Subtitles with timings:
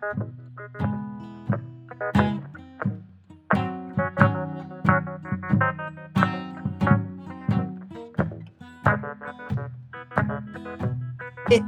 [0.00, 0.04] Hé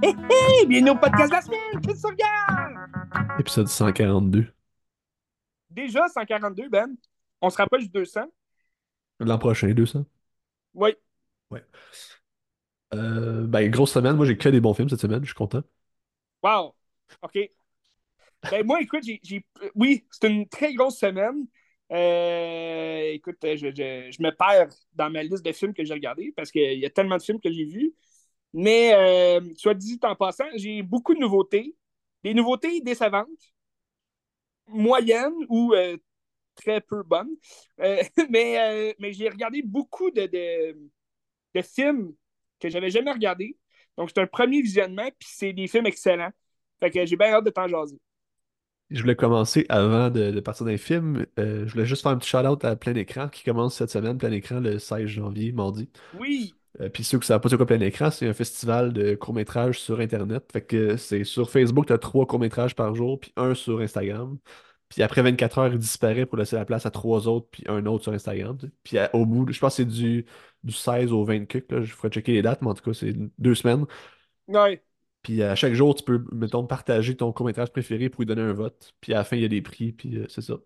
[0.03, 0.67] hé hé!
[0.67, 1.81] Bienvenue au podcast de la semaine!
[1.83, 3.41] Tu regardes?
[3.41, 4.47] Épisode 142.
[5.71, 6.95] Déjà 142, Ben.
[7.41, 8.27] On se rapproche du 200.
[9.19, 10.05] L'an prochain, 200.
[10.75, 10.91] Oui.
[12.95, 14.15] Euh, ben, grosse semaine.
[14.15, 15.23] Moi, j'ai que des bons films cette semaine.
[15.23, 15.63] Je suis content.
[16.45, 16.77] Wow.
[17.23, 17.51] OK.
[18.43, 19.45] Ben, moi, écoute, j'ai,
[19.75, 21.47] oui, c'est une très grosse semaine.
[21.93, 26.33] Euh, écoute, je, je- je me perds dans ma liste de films que j'ai regardés
[26.37, 27.93] parce qu'il y a tellement de films que j'ai vus.
[28.55, 31.77] Mais, euh, soit dit en passant, j'ai beaucoup de nouveautés.
[32.25, 33.29] Des nouveautés décevantes,
[34.67, 35.97] moyennes ou euh,
[36.55, 37.37] très peu bonnes.
[38.31, 40.77] Mais mais j'ai regardé beaucoup de, de,
[41.55, 42.15] de films
[42.61, 43.59] que j'avais jamais regardés.
[43.99, 46.33] Donc, c'est un premier visionnement, puis c'est des films excellents.
[46.81, 47.99] Fait que j'ai bien hâte de t'en jaser.
[48.91, 51.25] Je voulais commencer avant de, de partir d'un film.
[51.39, 54.19] euh, je voulais juste faire un petit shout-out à Plein Écran qui commence cette semaine,
[54.19, 55.89] Plein Écran, le 16 janvier, mardi.
[56.13, 58.93] Oui, Euh, Puis ceux qui ne savent pas c'est quoi Plein Écran, c'est un festival
[58.93, 60.45] de courts-métrages sur Internet.
[60.53, 64.39] Fait que c'est sur Facebook, tu as trois courts-métrages par jour, puis un sur Instagram.
[64.89, 67.87] Puis après 24 heures, il disparaît pour laisser la place à trois autres, puis un
[67.87, 68.59] autre sur Instagram.
[68.85, 70.27] Puis à- au bout, je pense que c'est du,
[70.65, 71.81] du 16 au 20 cuc, là.
[71.83, 73.87] Je ferai checker les dates, mais en tout cas, c'est deux semaines.
[74.49, 74.83] ouais.
[75.23, 78.53] Puis à chaque jour, tu peux, mettons, partager ton court-métrage préféré pour lui donner un
[78.53, 78.95] vote.
[79.01, 80.57] Puis à la fin, il y a des prix, puis euh, c'est ça.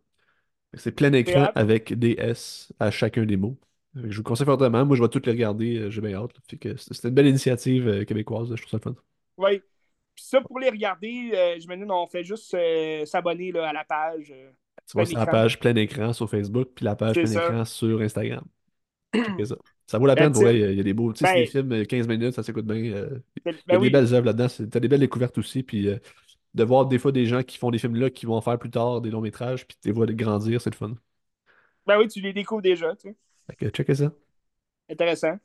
[0.75, 3.59] C'est plein écran avec des S à chacun des mots.
[3.95, 4.85] Que Je vous conseille fortement.
[4.85, 5.79] Moi, je vais toutes les regarder.
[5.79, 6.33] euh, J'ai bien hâte.
[6.79, 8.55] c'est une belle initiative euh, québécoise.
[8.55, 8.97] Je trouve ça le fun.
[9.37, 9.61] Oui.
[10.15, 13.73] Puis ça, pour les regarder, euh, je me dis, on fait juste euh, s'abonner à
[13.73, 14.31] la page.
[14.31, 14.51] euh,
[14.87, 17.47] Tu vas Plein sur la page plein écran sur Facebook, puis la page plein ça.
[17.47, 18.45] écran sur Instagram.
[19.45, 19.57] Ça.
[19.87, 20.37] Ça vaut la peine it.
[20.39, 21.13] Il y a- il y a des beaux.
[21.13, 22.77] Tu sais, c'est Ben- des films euh, 15 minutes, ça s'écoute bien.
[22.95, 23.91] euh, Il y Ben a des oui.
[23.91, 24.47] belles œuvres là-dedans.
[24.71, 25.63] T'as des belles découvertes aussi.
[25.63, 25.99] Puis euh,
[26.55, 28.59] de voir des fois des gens qui font des films là, qui vont en faire
[28.59, 30.95] plus tard des longs métrages, puis tu les vois grandir, c'est le fun.
[31.87, 32.95] Ben oui, tu les découvres déjà.
[32.97, 33.17] Tu sais.
[33.49, 34.13] Fait que checkez ça.
[34.91, 35.37] Intéressant.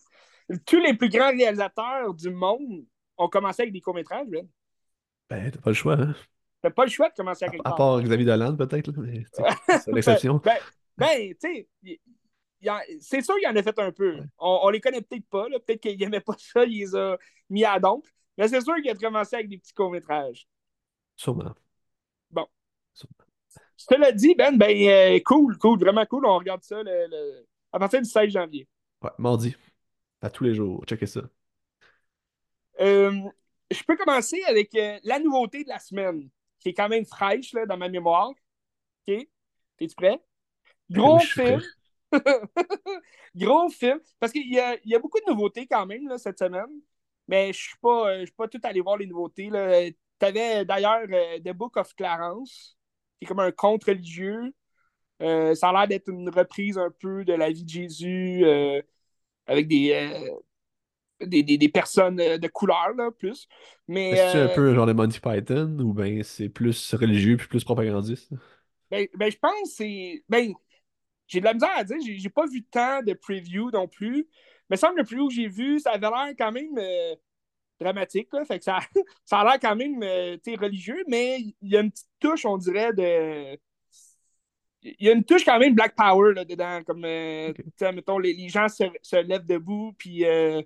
[0.66, 2.86] Tous les plus grands réalisateurs du monde
[3.18, 4.28] ont commencé avec des courts-métrages.
[4.28, 4.48] Ben.
[5.30, 6.16] Ben, t'as pas le choix, hein.
[6.62, 7.76] T'as pas le choix de commencer à quelque À part.
[7.76, 9.24] part Xavier Dolan, peut-être, là, mais
[9.84, 10.42] c'est l'exception.
[10.44, 10.56] Ben,
[10.98, 12.00] ben, tu sais,
[13.02, 14.18] c'est sûr qu'il en a fait un peu.
[14.38, 15.46] On, on les connaît peut-être pas.
[15.66, 17.18] Peut-être qu'il aimait pas ça, il les a
[17.50, 18.08] mis à dompe.
[18.38, 20.48] Mais c'est sûr qu'il a commencé avec des petits courts-métrages.
[21.16, 21.54] Sûrement.
[22.32, 22.48] Bon.
[22.94, 23.26] Sûrement.
[23.76, 26.26] Cela dit, Ben, ben, euh, cool, cool, vraiment cool.
[26.26, 28.68] On regarde ça le- le- à partir du 16 janvier.
[29.02, 29.56] Ouais, mardi.
[30.22, 30.84] À tous les jours.
[30.86, 31.22] Checkez ça.
[32.82, 33.12] Euh,
[33.72, 37.54] je peux commencer avec euh, la nouveauté de la semaine, qui est quand même fraîche
[37.54, 38.30] là, dans ma mémoire.
[38.30, 39.28] OK?
[39.78, 40.20] T'es-tu prêt?
[40.90, 41.62] Gros Oui, film.
[43.36, 44.00] Gros film.
[44.20, 46.68] Parce qu'il y a, il y a beaucoup de nouveautés quand même là, cette semaine.
[47.28, 49.50] Mais je suis pas, euh, je suis pas tout allé voir les nouveautés.
[50.20, 52.78] Tu avais d'ailleurs euh, The Book of Clarence,
[53.20, 54.54] qui est comme un conte religieux.
[55.22, 58.82] Euh, ça a l'air d'être une reprise un peu de la vie de Jésus euh,
[59.48, 60.32] avec des, euh,
[61.28, 63.48] des, des, des personnes euh, de couleur, là, plus.
[63.88, 66.94] Mais Est-ce que c'est un euh, peu genre de Monty Python ou ben c'est plus
[66.96, 68.32] religieux puis plus propagandiste?
[68.92, 70.24] ben, ben, je pense que c'est.
[70.30, 70.54] Ben,
[71.30, 74.28] j'ai de la misère à dire, j'ai j'ai pas vu tant de preview non plus.
[74.70, 77.16] Mais semble le preview que j'ai vu, ça avait l'air quand même euh,
[77.80, 78.30] dramatique.
[78.34, 78.80] Là, fait que ça,
[79.26, 82.58] ça a l'air quand même euh, religieux, mais il y a une petite touche, on
[82.58, 83.58] dirait, de.
[84.82, 86.82] Il y a une touche quand même Black Power là, dedans.
[86.86, 90.62] Comme, euh, mettons, les, les gens se, se lèvent debout, puis euh,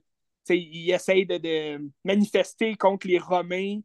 [0.50, 3.80] ils essayent de, de manifester contre les Romains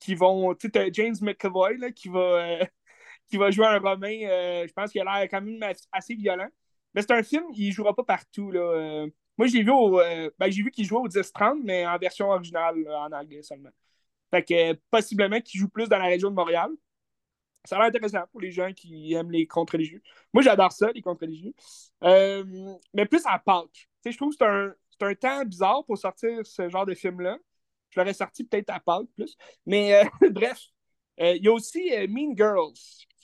[0.00, 0.54] qui vont.
[0.54, 2.58] Tu James McAvoy là, qui va.
[3.28, 4.18] Qui va jouer un Romain.
[4.24, 6.48] euh, je pense qu'il a l'air quand même as- assez violent.
[6.94, 8.50] Mais c'est un film, il jouera pas partout.
[8.50, 8.60] Là.
[8.60, 12.30] Euh, moi, j'ai vu, euh, ben, j'ai vu qu'il jouait au 10-30, mais en version
[12.30, 13.70] originale, en anglais seulement.
[14.32, 16.70] Fait que possiblement qu'il joue plus dans la région de Montréal.
[17.64, 20.02] Ça a l'air intéressant pour les gens qui aiment les contes religieux.
[20.34, 21.54] Moi, j'adore ça, les contes religieux.
[22.02, 22.44] Euh,
[22.92, 23.88] mais plus à Pâques.
[24.04, 27.38] Je trouve que c'est un, c'est un temps bizarre pour sortir ce genre de film-là.
[27.90, 29.36] Je l'aurais sorti peut-être à Pâques plus.
[29.64, 30.60] Mais bref,
[31.18, 32.74] il y a aussi Mean Girls,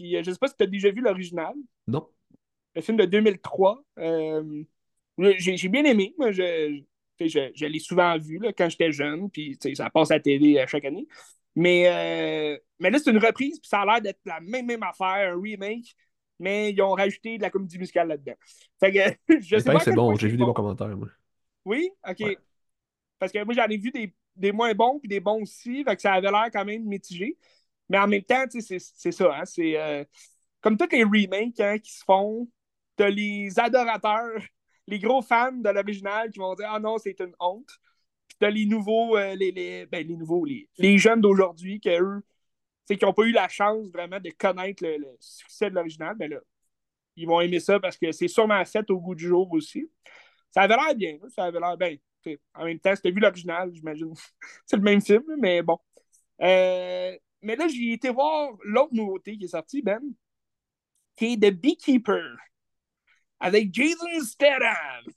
[0.00, 1.54] qui, euh, je ne sais pas si tu as déjà vu l'original,
[1.86, 2.08] Non.
[2.74, 3.82] le film de 2003.
[3.98, 4.64] Euh,
[5.18, 6.14] j'ai bien aimé.
[6.18, 10.58] Moi, je, l'ai souvent vu là, quand j'étais jeune, puis ça passe à la télé
[10.58, 11.06] à chaque année.
[11.54, 14.82] Mais, euh, mais là, c'est une reprise, puis ça a l'air d'être la même, même
[14.82, 15.94] affaire, un remake,
[16.38, 18.36] mais ils ont rajouté de la comédie musicale là-dedans.
[18.78, 19.80] Fait que je sais pas.
[19.80, 20.14] c'est bon.
[20.14, 21.08] J'ai vu des bons commentaires, moi.
[21.66, 21.90] Oui?
[22.08, 22.20] OK.
[22.20, 22.38] Ouais.
[23.18, 25.84] Parce que moi, j'en ai vu des, des moins bons puis des bons aussi.
[25.84, 27.36] Fait que ça avait l'air quand même mitigé.
[27.90, 29.34] Mais en même temps, c'est ça.
[29.34, 30.04] Hein, c'est euh,
[30.60, 32.48] comme tous les remakes hein, qui se font,
[32.96, 34.40] t'as les adorateurs,
[34.86, 37.68] les gros fans de l'original qui vont dire Ah non, c'est une honte.
[38.28, 42.00] Puis t'as les nouveaux, euh, les, les, ben, les nouveaux, les, les jeunes d'aujourd'hui, que
[42.00, 42.22] eux,
[42.86, 46.38] qui n'ont pas eu la chance vraiment de connaître le, succès de l'original, ben là,
[47.16, 49.90] ils vont aimer ça parce que c'est sûrement fait au goût du jour aussi.
[50.50, 51.96] Ça avait l'air bien, ça avait l'air bien.
[52.54, 54.12] En même temps, c'était vu l'original, j'imagine.
[54.66, 55.78] c'est le même film, mais bon.
[56.40, 60.00] Euh, mais là, j'ai été voir l'autre nouveauté qui est sortie, Ben,
[61.16, 62.36] qui est The Beekeeper,
[63.38, 65.12] avec Jason Statham.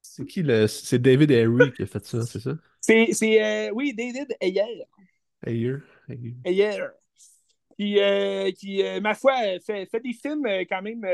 [0.00, 0.66] C'est qui le.
[0.66, 2.56] C'est David Ayer qui a fait ça, c'est ça?
[2.80, 3.12] C'est.
[3.22, 4.84] Euh, oui, David Ayer.
[5.46, 5.76] Ayer.
[6.44, 6.86] Ayer.
[7.76, 9.34] Qui, euh, qui euh, ma foi,
[9.64, 11.06] fait, fait, des films quand même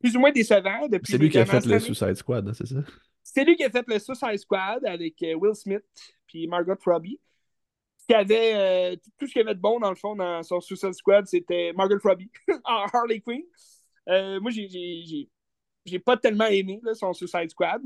[0.00, 1.12] plus ou moins décevants depuis.
[1.12, 2.82] C'est lui qui a fait le Suicide Squad, hein, c'est ça?
[3.22, 5.84] C'est lui qui a fait le Suicide Squad avec Will Smith
[6.26, 7.20] puis Margot Robbie.
[8.08, 10.94] Qui avait tout ce qu'il y avait de bon dans le fond dans son Suicide
[10.94, 12.30] Squad, c'était Margot Robbie
[12.64, 13.42] en Harley Quinn.
[14.40, 15.28] moi, j'ai
[15.88, 17.82] j'ai pas tellement aimé son Suicide Squad.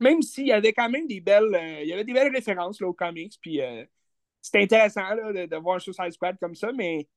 [0.00, 2.80] Même s'il y avait quand même des belles, euh, il y avait des belles références
[2.80, 3.84] là, aux comics, puis euh,
[4.42, 7.08] c'était intéressant là, de, voir un Suicide Squad comme ça, mais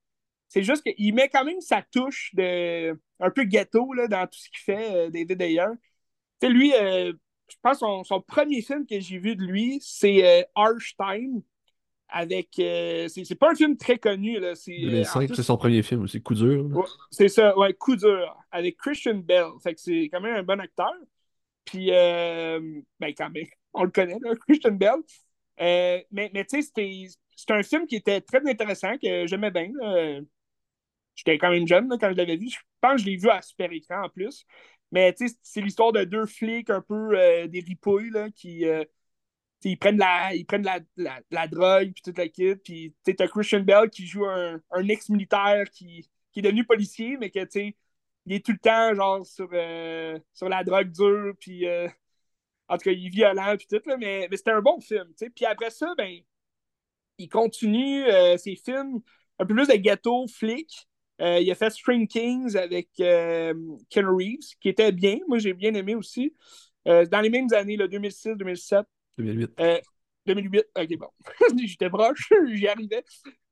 [0.47, 4.39] c'est juste qu'il met quand même sa touche de un peu ghetto là, dans tout
[4.39, 5.65] ce qu'il fait, euh, David Ayer.
[6.39, 10.47] Tu sais, lui, je pense son, son premier film que j'ai vu de lui, c'est
[10.55, 11.41] Harsh Time
[12.09, 12.59] avec.
[12.59, 14.39] Euh, c'est pas un film très connu.
[14.39, 14.55] Là.
[14.55, 16.85] C'est, euh, c'est son premier film aussi, Coup dur.
[17.11, 19.47] c'est ça, ouais, Coup dur, avec Christian Bell.
[19.61, 20.93] Fait que c'est quand même un bon acteur.
[21.65, 22.59] Puis, euh,
[22.99, 25.01] ben, quand même, on le connaît, là, Christian Bell.
[25.59, 26.71] mais, mais tu sais,
[27.35, 29.71] c'est un film qui était très intéressant, que j'aimais bien.
[31.15, 32.49] J'étais quand même jeune quand je l'avais vu.
[32.49, 34.45] Je pense que je l'ai vu à super écran en plus.
[34.91, 38.65] Mais tu sais, c'est l'histoire de deux flics un peu des ripouilles là, qui
[39.63, 40.79] ils prennent, la, ils prennent la,
[41.31, 42.55] la, drogue, puis toute la kit.
[42.55, 47.17] Puis tu as Christian Bell qui joue un, un ex-militaire qui, qui, est devenu policier,
[47.17, 47.39] mais que
[48.25, 51.87] il est tout le temps genre sur, euh, sur la drogue dure, puis euh,
[52.67, 55.11] en tout cas, il est violent, puis tout, là, mais, mais c'était un bon film.
[55.15, 56.19] sais Puis après ça, ben,
[57.17, 59.01] il continue euh, ses films
[59.39, 60.87] un peu plus de ghetto, flic.
[61.19, 65.19] il a fait String Kings avec Ken Reeves, qui était bien.
[65.27, 66.35] Moi, j'ai bien aimé aussi.
[66.85, 68.83] dans les mêmes années, 2006-2007.
[69.17, 69.59] 2008.
[70.27, 71.09] 2008, euh, ok, bon.
[71.65, 73.03] J'étais proche, j'y arrivais.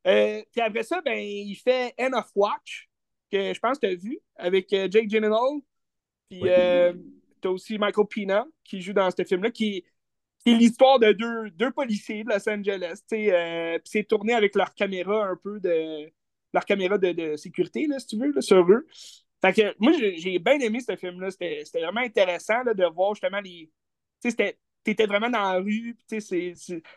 [0.07, 2.89] Euh, puis après ça, ben, il fait End of Watch,
[3.31, 5.61] que je pense que tu as vu, avec euh, Jake Gyllenhaal.
[6.29, 9.83] Puis tu as aussi Michael Pina qui joue dans ce film-là, qui,
[10.45, 12.99] est l'histoire de deux, deux, policiers de Los Angeles.
[13.09, 13.29] puis
[13.83, 16.11] c'est tourné avec leur caméra un peu de.
[16.53, 18.85] leur caméra de, sécurité, là, si tu veux, sur eux.
[19.41, 21.31] Fait que moi, j'ai bien aimé ce film-là.
[21.31, 23.71] C'était vraiment intéressant là, de voir justement les.
[24.19, 25.97] C'était t'étais vraiment dans la rue.
[26.07, 26.53] C'est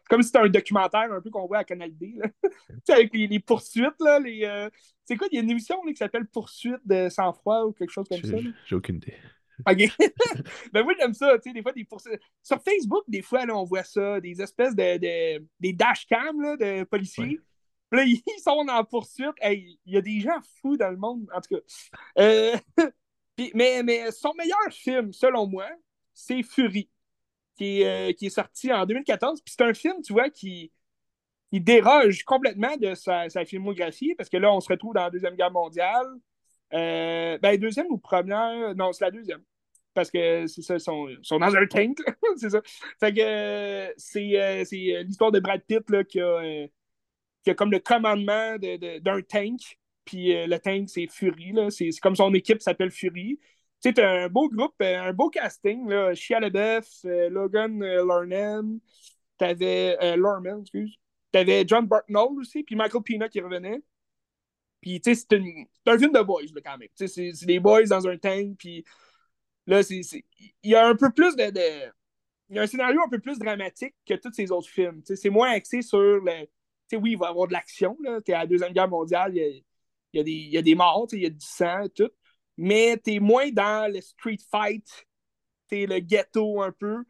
[0.09, 2.21] comme si c'était un documentaire un peu qu'on voit à Canal D.
[2.89, 3.99] avec les, poursuites.
[4.01, 4.69] Là, les, euh,
[5.05, 5.27] c'est quoi?
[5.33, 8.37] Il y a une émission qui s'appelle Poursuite de sang-froid ou quelque chose comme ça.
[8.67, 9.15] J'ai aucune idée.
[9.67, 9.89] OK.
[10.73, 12.21] ben moi, j'aime ça, tu sais, des fois, des poursuites.
[12.43, 16.57] Sur Facebook, des fois, là, on voit ça, des espèces de, de des dashcams là,
[16.57, 17.41] de policiers.
[17.91, 19.35] Là, ils sont en poursuite.
[19.43, 21.63] il y a des gens fous dans le monde, en tout cas.
[22.19, 22.55] Euh,
[23.55, 25.67] mais, mais son meilleur film, selon moi,
[26.13, 26.91] c'est Fury
[27.59, 29.43] qui est, euh, qui est sorti en 2014.
[29.43, 30.73] Puis c'est un film, tu vois, qui,
[31.53, 35.35] déroge complètement de sa, sa, filmographie, parce que là, on se retrouve dans la Deuxième
[35.35, 36.07] Guerre mondiale.
[36.75, 38.75] Euh, ben, deuxième ou première?
[38.75, 39.43] Non, c'est la deuxième.
[39.95, 41.99] Parce que c'est ça, ils sont, sont, dans un tank,
[42.37, 42.61] c'est ça.
[43.01, 46.67] Fait que euh, c'est, c'est l'histoire de Brad Pitt là, qui, a,
[47.43, 49.79] qui a comme le commandement de, d'un tank.
[50.05, 51.53] Puis le tank, c'est Fury.
[51.53, 51.71] Là.
[51.71, 53.39] C'est, c'est comme son équipe s'appelle Fury.
[53.81, 56.13] Tu sais, un beau groupe, euh, un beau casting, là.
[56.15, 58.81] Shia LaBeouf, euh, Logan euh, Lerman,
[59.37, 60.97] t'avais euh, Lorman, excuse.
[61.31, 63.81] T'avais John Bartnold aussi, puis Michael Pina qui revenait.
[64.81, 66.89] Puis, tu sais, c'est un film de boys, là, quand même.
[66.97, 68.85] Tu sais, c'est des boys dans un tank, puis
[69.67, 70.01] là, c'est...
[70.63, 71.45] Il y a un peu plus de.
[72.49, 75.03] Il y a un scénario un peu plus dramatique que tous ces autres films.
[75.03, 76.47] Tu sais, c'est moins axé sur le...
[76.47, 76.49] Tu
[76.91, 78.21] sais, oui, il va y avoir de l'action, là.
[78.23, 79.65] T'es à la Deuxième Guerre mondiale, il y a, il
[80.15, 82.11] y a, des, il y a des morts, il y a du sang tout
[82.59, 85.07] mais tu moins dans le street fight,
[85.71, 87.05] tu le ghetto un peu,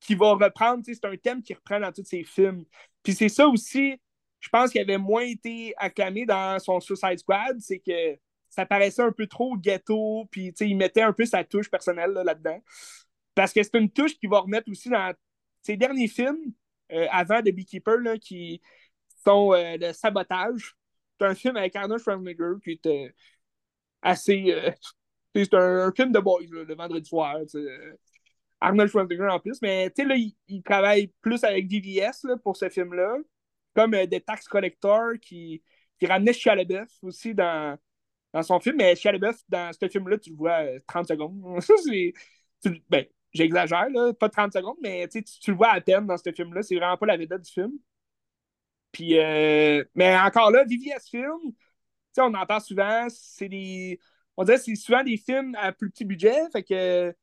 [0.00, 2.64] qui va reprendre, c'est un thème qui reprend dans tous ses films.
[3.02, 4.00] Puis c'est ça aussi,
[4.40, 8.18] je pense qu'il avait moins été acclamé dans son Suicide Squad, c'est que
[8.48, 12.62] ça paraissait un peu trop ghetto, puis il mettait un peu sa touche personnelle là-dedans.
[13.34, 15.12] Parce que c'est une touche qu'il va remettre aussi dans
[15.62, 16.52] ses derniers films,
[16.92, 18.62] euh, avant The Beekeeper, qui
[19.24, 20.76] sont euh, Le Sabotage.
[21.18, 23.12] C'est un film avec Arnold Schwarzenegger qui était
[24.04, 24.52] assez.
[24.52, 24.70] Euh,
[25.34, 27.38] c'est un, film de boys le vendredi soir.
[28.64, 30.16] Arnold Schwarzenegger en plus, mais tu sais, là,
[30.48, 33.16] il, travaille plus avec DVS là, pour ce film-là,
[33.74, 35.62] comme euh, des tax collectors qui,
[35.98, 36.56] qui ramenaient Shia
[37.02, 37.76] aussi dans,
[38.32, 41.60] dans son film, mais Shia dans ce film-là, tu le vois 30 euh, secondes.
[42.88, 46.62] ben, j'exagère, pas 30 secondes, mais tu, tu le vois à peine dans ce film-là,
[46.62, 47.72] c'est vraiment pas la vedette du film.
[48.92, 51.52] Puis, euh, mais encore là, VVS Film,
[52.18, 54.00] on entend souvent, c'est des.
[54.36, 56.34] On dirait que c'est souvent des films à plus petit budget.
[56.52, 57.14] Fait que.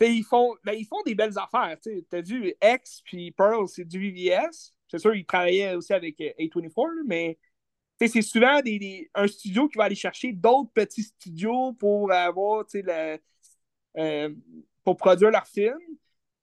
[0.00, 1.76] Ils font, ben, ils font des belles affaires.
[1.80, 4.74] Tu as vu X puis Pearl, c'est du VVS.
[4.88, 7.38] C'est sûr, ils travaillaient aussi avec A24, mais
[8.08, 13.18] c'est souvent des, un studio qui va aller chercher d'autres petits studios pour avoir le,
[13.98, 14.34] euh,
[14.84, 15.78] pour produire leur film.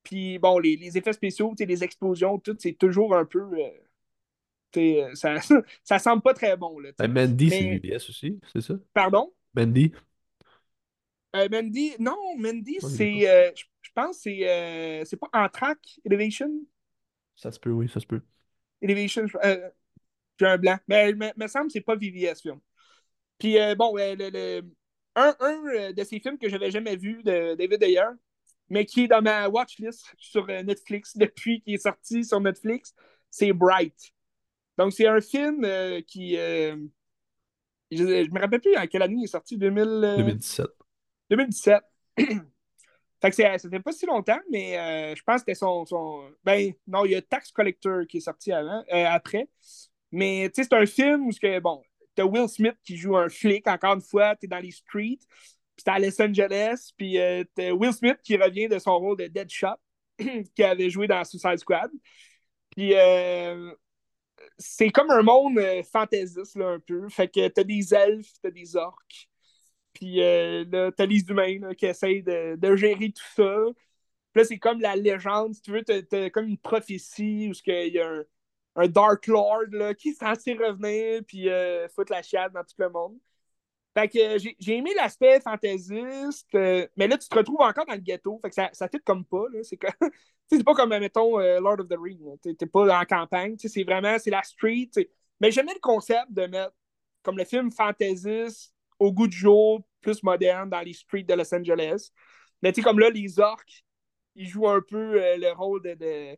[0.03, 3.39] Puis bon, les, les effets spéciaux, les explosions, tout, c'est toujours un peu.
[3.41, 3.88] Euh, euh,
[5.13, 5.35] ça,
[5.83, 6.79] ça semble pas très bon.
[6.79, 8.75] Là, ben, Mandy, c'est VBS aussi, c'est ça?
[8.93, 9.33] Pardon?
[9.53, 9.91] Mandy.
[11.33, 13.53] Mandy, non, Mandy, c'est.
[13.53, 15.03] je pense que c'est.
[15.05, 16.51] c'est pas en track, Elevation?
[17.35, 18.21] Ça se peut, oui, ça se peut.
[18.81, 20.77] Elevation, j'ai un blanc.
[20.87, 22.59] Mais il me, semble que c'est pas VVS film.
[23.37, 24.61] Puis bon, le,
[25.15, 28.09] un, un de ces films que j'avais jamais vu de David Ayer,
[28.69, 32.93] mais qui est dans ma watchlist sur euh, Netflix depuis qu'il est sorti sur Netflix,
[33.29, 34.13] c'est Bright.
[34.79, 36.37] Donc, c'est un film euh, qui.
[36.37, 36.75] Euh,
[37.91, 40.65] je, ne me rappelle plus en quelle année il est sorti 2017.
[41.29, 41.83] 2017.
[42.17, 46.71] fait que ça fait pas si longtemps, mais je pense que c'était son, son, Ben,
[46.87, 49.49] non, il y a Tax Collector qui est sorti avant, après.
[50.11, 51.81] Mais, tu sais, c'est un film où, que, bon,
[52.15, 55.19] t'as Will Smith qui joue un flic, encore une fois, t'es dans les streets
[55.79, 56.91] c'était à Los Angeles.
[56.95, 59.67] Puis euh, Will Smith qui revient de son rôle de Deadshot,
[60.55, 61.89] qui avait joué dans Suicide Squad.
[62.71, 63.73] Puis euh,
[64.59, 67.07] c'est comme un monde euh, fantaisiste, là, un peu.
[67.09, 69.29] Fait que t'as des elfes, t'as des orques.
[69.93, 73.65] Puis là, t'as les humains qui essayent de, gérer tout ça.
[74.31, 77.93] Puis là, c'est comme la légende, si tu veux, t'as, comme une prophétie où il
[77.93, 78.23] y a
[78.75, 81.49] un, Dark Lord là, qui est censé revenir puis
[81.95, 83.17] foutre la chiade dans tout le monde.
[83.97, 87.99] Fait que j'ai aimé l'aspect fantaisiste, euh, mais là, tu te retrouves encore dans le
[87.99, 88.39] ghetto.
[88.43, 89.45] Fait que ça, ça comme pas.
[90.51, 92.37] C'est pas comme, mettons, euh, Lord of the Rings.
[92.41, 93.55] T'es pas en campagne.
[93.57, 94.89] C'est vraiment, c'est la street.
[95.39, 96.73] Mais j'aimais le concept de mettre
[97.23, 101.53] comme le film fantaisiste au goût du jour, plus moderne, dans les streets de Los
[101.53, 102.09] Angeles.
[102.61, 103.83] Mais tu sais, comme là, les orques,
[104.35, 106.37] ils jouent un peu euh, le rôle de,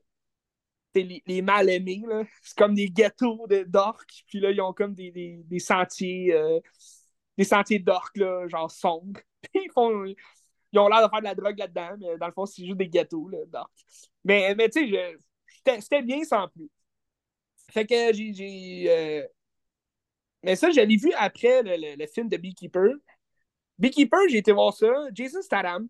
[0.94, 2.04] les, mal aimés.
[2.42, 4.24] C'est comme des ghettos d'orques.
[4.28, 6.34] Puis là, ils ont comme des, des, des sentiers
[7.38, 9.20] des sentiers d'orques, là, genre sombres.
[9.54, 10.06] ils font.
[10.74, 12.78] Ils ont l'air de faire de la drogue là-dedans, mais dans le fond, c'est juste
[12.78, 13.72] des gâteaux d'orques.
[14.24, 15.18] Mais, mais tu sais,
[15.82, 16.70] c'était bien sans plus.
[17.72, 18.86] Fait que j'ai.
[18.88, 19.28] Euh,
[20.44, 22.90] mais ça, je l'ai vu après le, film de Beekeeper.
[23.78, 24.88] Beekeeper, j'ai été voir ça.
[25.14, 25.88] Jason Statham,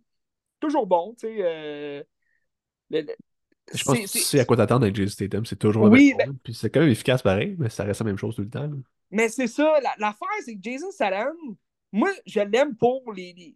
[0.59, 1.35] toujours bon, tu sais.
[1.39, 2.03] Euh,
[2.91, 6.31] je pense que c'est à quoi t'attendre avec Jason Statham, c'est toujours la oui, même
[6.31, 8.49] ben Puis c'est quand même efficace pareil, mais ça reste la même chose tout le
[8.49, 8.69] temps.
[9.11, 11.35] Mais c'est ça, l'affaire, c'est que Jason Statham,
[11.91, 13.55] moi, je l'aime pour les,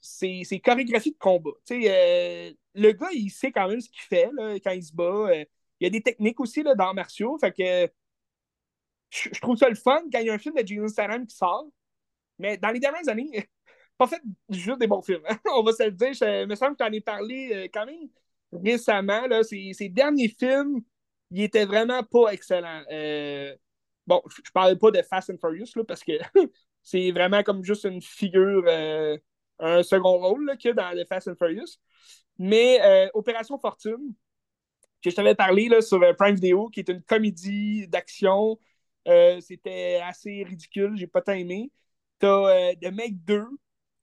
[0.00, 1.50] ses, chorégraphies de combat.
[1.70, 5.04] Euh, le gars, il sait quand même ce qu'il fait là, quand il se bat.
[5.04, 5.44] Euh,
[5.78, 7.38] il y a des techniques aussi là, dans martiaux.
[7.38, 7.92] Fait que
[9.10, 11.36] je, trouve ça le fun quand il y a un film de Jason Statham qui
[11.36, 11.68] sort.
[12.38, 13.48] Mais dans les dernières années,
[13.98, 15.22] pas fait juste des bons films.
[15.28, 15.38] Hein.
[15.54, 16.12] On va se le dire.
[16.14, 18.08] Je me semble que tu en ai parlé euh, quand même
[18.52, 19.26] récemment.
[19.26, 20.80] Là, ses, derniers films,
[21.30, 22.82] ils étaient vraiment pas excellents.
[24.10, 26.10] Bon, je, parlais pas de Fast and Furious, là, parce que
[26.82, 29.16] c'est vraiment comme juste une figure, euh,
[29.60, 31.78] un second rôle qu'il y dans le Fast and Furious.
[32.36, 34.14] Mais euh, Opération Fortune,
[35.00, 38.58] que je t'avais parlé là, sur euh, Prime Video, qui est une comédie d'action.
[39.06, 41.70] C'était assez ridicule, j'ai pas tant aimé.
[42.18, 43.46] T'as The Make 2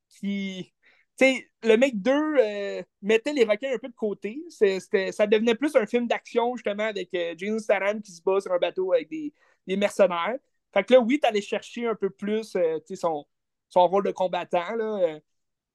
[0.08, 0.74] qui.
[1.18, 4.44] Sais, le Make 2 mettait les requins un peu de côté.
[4.50, 8.60] ça devenait plus un film d'action, justement, avec James Statham qui se bat sur un
[8.60, 9.34] bateau avec des,
[9.76, 10.38] mercenaires.
[10.74, 13.26] Fait que là, oui, tu allais chercher un peu plus euh, son,
[13.70, 14.76] son rôle de combattant.
[14.76, 15.20] Là, euh.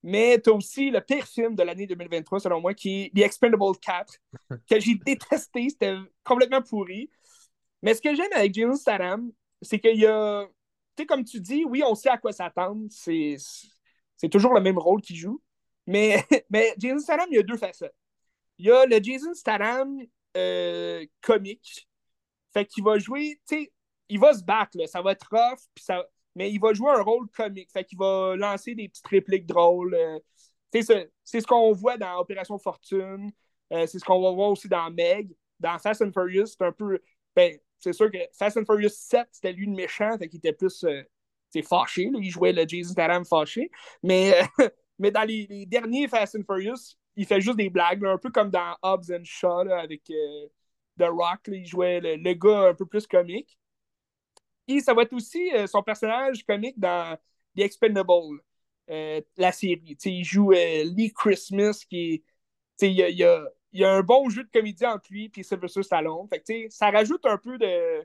[0.03, 3.25] mais tu as aussi le pire film de l'année 2023, selon moi, qui est The
[3.25, 4.15] Expendable 4,
[4.71, 5.71] que j'ai détesté.
[5.71, 7.11] C'était complètement pourri.
[7.83, 10.47] Mais ce que j'aime avec Jason Statham, c'est qu'il y a.
[10.97, 12.87] Tu sais, comme tu dis, oui, on sait à quoi s'attendre.
[12.91, 13.37] C'est,
[14.23, 15.43] c'est toujours le même rôle qu'il joue.
[15.89, 16.25] Mais,
[16.79, 17.95] Jason Statham, il y a deux facettes.
[18.57, 19.99] Il y a le Jason Statham
[20.37, 21.89] euh, comique.
[22.53, 23.73] Fait qu'il va jouer, tu sais,
[24.09, 26.07] il va se battre, ça va être rough, ça...
[26.37, 27.73] mais il va jouer un rôle comique.
[27.73, 29.95] Fait qu'il va lancer des petites répliques drôles.
[29.95, 30.19] Euh.
[30.73, 33.33] c'est ce qu'on voit dans Opération Fortune.
[33.73, 35.35] Euh, c'est ce qu'on va voir aussi dans Meg.
[35.59, 37.01] Dans Fast and Furious, c'est un peu.
[37.35, 40.53] Ben, c'est sûr que Fast and Furious 7, c'était lui le méchant, fait qu'il était
[40.53, 40.85] plus
[41.57, 42.11] euh, fâché.
[42.15, 43.71] Il jouait le Jason Statham fâché.
[44.03, 44.35] Mais,
[44.99, 48.51] mais dans les, derniers Fast and Furious, il fait juste des blagues, un peu comme
[48.51, 50.11] dans Hobbs and Shaw avec
[50.99, 51.41] The Rock.
[51.49, 53.59] il jouait le, gars un peu plus comique.
[54.69, 57.17] Et ça va être aussi euh, son personnage comique dans
[57.57, 58.41] The Expendables,
[58.91, 59.97] euh, la série.
[60.05, 62.25] il joue euh, Lee Christmas, qui.
[62.81, 66.27] Il y a, y a un bon jeu de comédie entre lui et Sylvester Stallone.
[66.29, 68.05] Fait que, ça rajoute un peu de,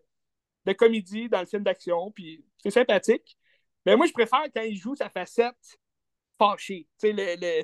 [0.68, 3.38] de comédie dans le film d'action, puis c'est sympathique.
[3.86, 5.56] Mais moi, je préfère quand il joue sa facette
[6.38, 6.88] fâchée.
[7.02, 7.64] Le, le,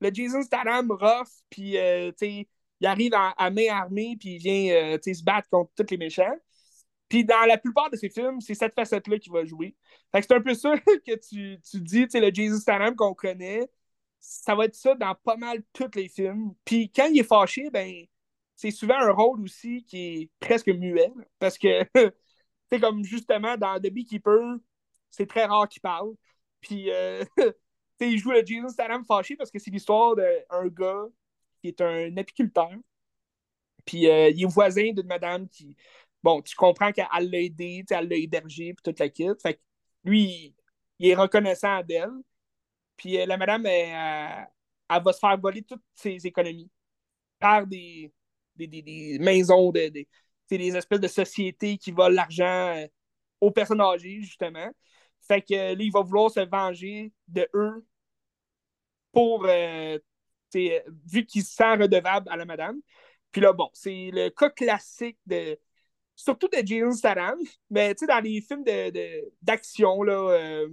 [0.00, 2.46] le, Jason Statham rough, puis euh, il
[2.86, 6.36] arrive à main armée, puis il vient euh, se battre contre tous les méchants.
[7.08, 9.76] Puis dans la plupart de ses films, c'est cette facette-là qu'il va jouer.
[10.10, 10.74] Fait que c'est un peu ça
[11.06, 13.68] que tu, tu dis, le Jason Statham qu'on connaît,
[14.18, 16.54] ça va être ça dans pas mal tous les films.
[16.64, 18.06] Puis quand il est fâché, ben
[18.56, 21.10] c'est souvent un rôle aussi qui est presque muet.
[21.38, 21.84] Parce que,
[22.72, 24.56] c'est comme justement dans The Beekeeper,
[25.10, 26.14] c'est très rare qu'il parle.
[26.62, 27.22] Puis, euh,
[28.00, 31.04] il joue le Jason Statham fâché parce que c'est l'histoire d'un gars
[31.60, 32.70] qui est un apiculteur.
[33.84, 35.76] Puis, euh, il est voisin d'une madame qui.
[36.22, 39.28] Bon, tu comprends qu'elle l'a aidé, elle l'a hébergé, puis toute la kit.
[39.42, 39.60] Fait que
[40.04, 40.54] lui,
[40.98, 42.10] il est reconnaissant d'elle.
[42.96, 44.48] Puis euh, la madame, elle,
[44.88, 46.70] va se faire voler toutes ses économies
[47.38, 48.12] par des,
[48.56, 50.08] des, maisons, de, des,
[50.58, 52.86] des espèces de sociétés qui volent l'argent euh,
[53.40, 54.70] aux personnes âgées, justement.
[55.20, 57.86] Fait que là, il va vouloir se venger de eux
[59.12, 59.98] pour, euh,
[60.54, 62.80] vu qu'il se sent redevable à la madame.
[63.30, 65.58] Puis là, bon, c'est le cas classique de,
[66.16, 67.38] surtout de Jason Statham,
[67.70, 68.64] mais dans les films
[69.42, 70.66] d'action, de, là,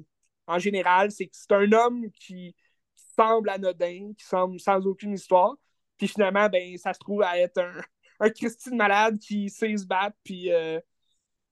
[0.48, 2.56] en général, c'est que c'est un homme qui,
[3.20, 5.56] semble anodin, qui semble sans aucune histoire.
[5.98, 7.82] Puis finalement, ben, ça se trouve à être un,
[8.20, 10.80] un Christine malade qui sait se battre, puis euh,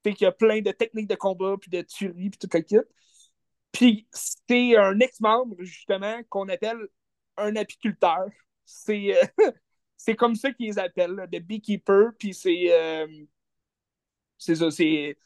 [0.02, 2.76] qu'il a plein de techniques de combat, puis de tuerie, puis tout le kit.
[3.72, 6.88] Puis c'est un ex-membre, justement, qu'on appelle
[7.36, 8.28] un apiculteur.
[8.64, 12.66] C'est euh, comme ça qu'ils les appellent, de beekeeper, puis c'est.
[12.70, 13.06] Euh,
[14.38, 15.16] c'est ça, c'est.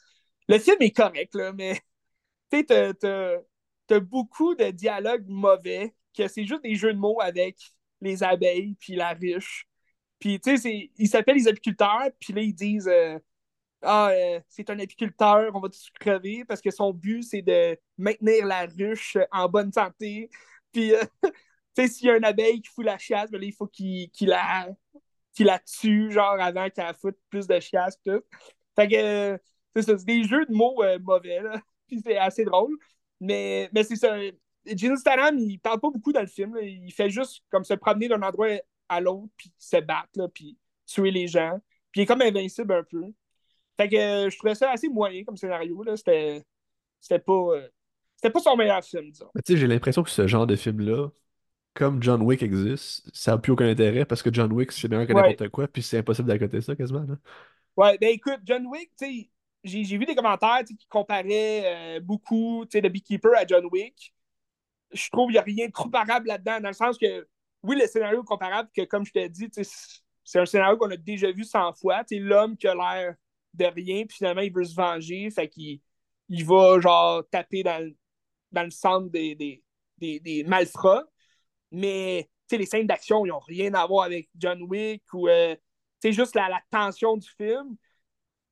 [0.47, 1.79] Le film est correct, là, mais
[2.51, 2.93] tu sais,
[3.87, 7.57] t'as beaucoup de dialogues mauvais, que c'est juste des jeux de mots avec
[8.01, 9.67] les abeilles puis la ruche.
[10.23, 13.19] Puis, tu sais, ils s'appellent les apiculteurs, puis là, ils disent euh,
[13.81, 17.77] Ah, euh, c'est un apiculteur, on va tous crever, parce que son but, c'est de
[17.97, 20.29] maintenir la ruche en bonne santé.
[20.71, 21.31] Puis, euh, tu
[21.75, 24.09] sais, s'il y a une abeille qui fout la chasse, ben là, il faut qu'il
[24.21, 24.69] la,
[25.39, 28.21] la tue, genre, avant qu'elle foute plus de chasse, tout.
[28.77, 29.37] Fait que,
[29.81, 31.61] c'est des jeux de mots mauvais, là.
[31.89, 32.77] Puis c'est assez drôle.
[33.19, 34.17] Mais, mais c'est ça.
[34.65, 36.57] Jason Statham, il parle pas beaucoup dans le film.
[36.61, 38.47] Il fait juste comme se promener d'un endroit
[38.89, 41.59] à l'autre, puis se battre, puis tuer les gens.
[41.91, 43.03] Puis il est comme invincible un peu.
[43.77, 45.83] Fait que euh, je trouvais ça assez moyen comme scénario.
[45.95, 46.43] C'était,
[46.99, 47.33] c'était pas.
[47.33, 47.67] Euh,
[48.15, 49.29] c'était pas son meilleur film, disons.
[49.45, 51.09] Tu sais, j'ai l'impression que ce genre de film-là,
[51.73, 55.07] comme John Wick existe, ça n'a plus aucun intérêt parce que John Wick, c'est meilleur
[55.07, 57.03] que n'importe quoi, puis c'est impossible d'accoter ça quasiment.
[57.03, 57.15] Là.
[57.75, 59.29] Ouais, ben écoute, John Wick, tu sais,
[59.63, 64.13] j'ai vu des commentaires qui comparaient euh, beaucoup de Beekeeper à John Wick.
[64.91, 67.27] Je trouve qu'il n'y a rien de comparable là-dedans, dans le sens que,
[67.63, 69.49] oui, le scénario comparable, que comme je t'ai dit,
[70.23, 72.03] c'est un scénario qu'on a déjà vu 100 fois.
[72.11, 73.15] L'homme qui a l'air
[73.53, 75.79] de rien, puis finalement, il veut se venger, fait qu'il
[76.29, 77.93] il va, genre, taper dans,
[78.51, 79.63] le centre des,
[80.47, 81.05] malfrats.
[81.71, 85.55] Mais, les scènes d'action, ils n'ont rien à voir avec John Wick ou, euh,
[86.03, 87.77] juste la, tension du film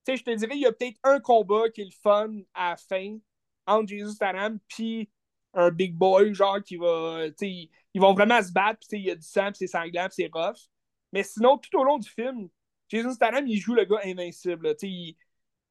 [0.08, 2.78] je te dirais, il y a peut-être un combat qui est le fun à la
[2.78, 3.18] fin
[3.68, 5.10] entre Jesus Statham puis
[5.54, 7.26] un big boy, genre, qui va.
[7.42, 10.08] Ils, ils vont vraiment se battre, puis il y a du sang, puis c'est sanglant,
[10.08, 10.70] puis c'est rough.
[11.12, 12.50] Mais sinon, tout au long du film,
[12.90, 14.76] Jason Statham, il joue le gars invincible.
[14.82, 15.16] Il,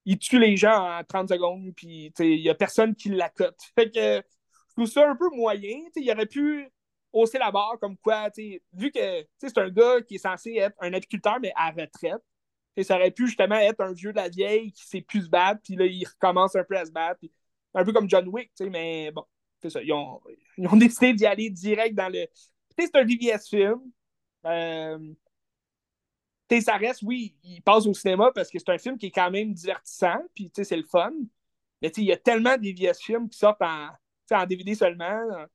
[0.05, 3.59] il, tue les gens en 30 secondes, puis il n'y a personne qui l'accote.
[3.75, 4.23] Fait que
[4.69, 5.79] je trouve ça un peu moyen.
[5.97, 6.69] Il aurait pu
[7.13, 8.31] hausser la barre comme quoi,
[8.73, 12.23] vu que c'est un gars qui est censé être un apiculteur, mais à retraite,
[12.77, 15.29] et ça aurait pu justement être un vieux de la vieille qui sait plus se
[15.29, 17.21] battre, puis là, il recommence un peu à se battre.
[17.75, 19.25] un peu comme John Wick, mais bon,
[19.65, 20.21] Ils ont,
[20.77, 22.27] décidé d'y aller direct dans le.
[22.79, 23.81] c'est un VVS film.
[24.47, 24.99] Euh...
[26.61, 29.31] ça reste, oui, il passe au cinéma parce que c'est un film qui est quand
[29.31, 31.13] même divertissant, puis c'est le fun.
[31.83, 33.89] Mais il y a tellement de VVS films qui sortent en,
[34.31, 35.47] en DVD seulement.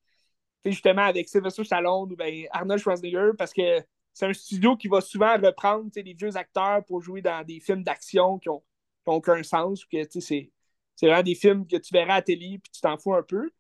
[0.64, 3.84] justement avec Sylvester Stallone ou ben, Arnold Schwarzenegger, parce que
[4.16, 7.84] c'est un studio qui va souvent reprendre des vieux acteurs pour jouer dans des films
[7.84, 8.64] d'action qui n'ont
[9.06, 9.84] aucun sens.
[9.86, 10.52] Que, c'est,
[10.96, 13.24] c'est vraiment des films que tu verras à la télé puis tu t'en fous un
[13.24, 13.52] peu.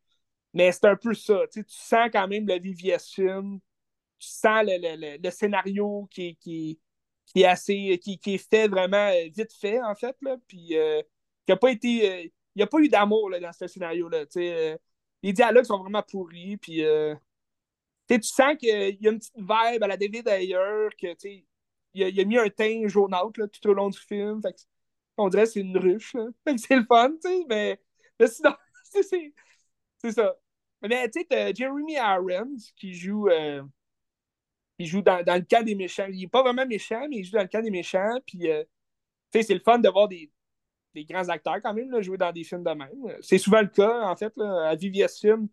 [0.56, 1.41] Mais c'est un peu ça.
[1.52, 2.60] Tu sens quand même le
[2.98, 3.60] film.
[4.18, 6.80] Tu sens le, scénario qui, qui,
[7.26, 8.00] qui, est assez.
[8.02, 10.15] Qui, qui, est fait vraiment euh, vite fait, en fait.
[10.22, 11.02] Là, puis euh,
[11.50, 11.54] a.
[12.06, 12.24] Euh,
[12.58, 14.24] il n'y a pas eu d'amour dans ce scénario-là.
[14.36, 16.56] les dialogues sont vraiment pourris.
[16.56, 16.84] Puis
[18.08, 21.08] tu sens qu'il y a une petite vibe à la David d'ailleurs, que
[21.94, 24.41] il a, il a mis un teint jaunâtre là, tout au long du film.
[25.18, 26.15] on dirait que c'est une ruche.
[26.58, 27.12] C'est le fun,
[27.50, 27.78] mais,
[28.18, 28.54] mais sinon,
[29.02, 30.36] c'est ça.
[30.88, 33.62] Mais tu sais, Jeremy Irons qui joue euh,
[34.80, 36.08] joue dans, dans, le camp des méchants.
[36.10, 38.19] Il n'est pas vraiment méchant, mais il joue dans le camp des méchants.
[38.26, 38.63] Puis, euh,
[39.32, 40.30] tu sais, c'est le fun de voir des,
[40.93, 43.17] des grands acteurs quand même jouer dans des films de même.
[43.21, 45.48] C'est souvent le cas, en fait, à VVS Film.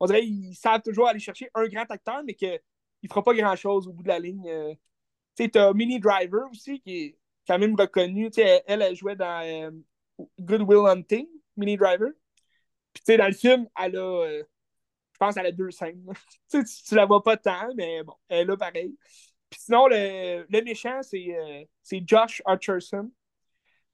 [0.00, 2.60] On dirait qu'ils savent toujours aller chercher un grand acteur, mais qu'il
[3.02, 4.48] ne fera pas grand-chose au bout de la ligne.
[4.48, 4.74] Euh.
[5.34, 8.30] Tu sais, tu as Mini Driver aussi, qui est quand même reconnue.
[8.30, 9.82] Tu sais, elle, elle, jouait dans
[10.38, 12.10] Good Will Hunting, Mini Driver.
[12.92, 14.42] Puis, tu sais, dans le film, elle a.
[15.18, 16.04] Euh, je pense qu'elle a deux scènes.
[16.50, 18.96] tu, tu la vois pas tant, mais bon, elle est là pareil.
[19.50, 23.10] Puis sinon, le, le méchant, c'est c'est Josh Archerson,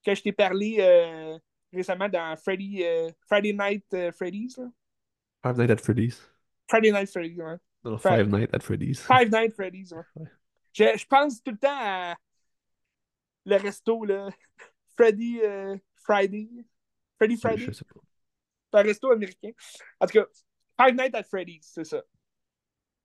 [0.05, 1.39] que je t'ai parlé euh,
[1.73, 4.59] récemment dans Freddy, euh, Friday Night euh, Freddy's.
[4.59, 4.71] Là.
[5.43, 6.31] Five Nights at Freddy's.
[6.69, 7.57] Friday Night Freddy's, ouais.
[7.85, 9.01] Non, Five Nights at Freddy's.
[9.01, 10.03] Five Nights at Freddy's, ouais.
[10.17, 10.29] ouais.
[10.73, 12.17] Je, je, pense tout le temps à
[13.45, 14.31] le resto, là.
[14.97, 15.41] Freddy
[16.03, 16.49] Friday.
[17.19, 17.65] Freddy Friday.
[17.67, 18.01] Je sais pas.
[18.73, 19.51] C'est un resto américain.
[20.01, 20.27] En tout cas,
[20.81, 22.03] Five Nights at Freddy's, c'est ça.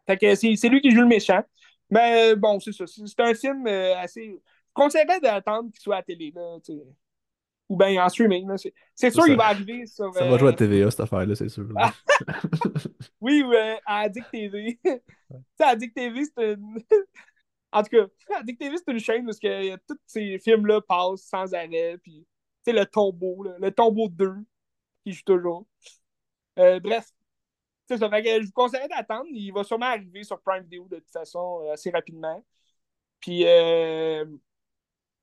[0.07, 1.43] Fait que c'est lui qui joue le méchant.
[1.89, 2.85] Mais bon, c'est ça.
[2.87, 4.39] C'est un film assez
[4.73, 6.31] conseillerais d'attendre qu'il soit à la télé.
[6.35, 6.57] Là,
[7.69, 8.49] ou bien en streaming.
[8.95, 10.11] C'est sûr qu'il va arriver sur.
[10.13, 11.67] Ça va jouer à TVA, cette affaire-là, c'est sûr.
[13.21, 14.79] oui, ouais, à Addict TV.
[14.83, 14.91] tu
[15.55, 16.83] sais, Addict TV, c'est une.
[17.71, 21.53] en tout cas, Addict TV, c'est une chaîne parce que tous ces films-là passent sans
[21.53, 21.99] arrêt.
[22.01, 22.25] Puis,
[22.65, 24.33] tu sais, le tombeau, là, le tombeau 2,
[25.05, 25.67] qui joue toujours.
[26.57, 27.05] Euh, bref.
[27.97, 29.27] Fait que je vous conseillerais d'attendre.
[29.31, 32.43] Il va sûrement arriver sur Prime Video de toute façon euh, assez rapidement.
[33.19, 34.25] Puis, euh,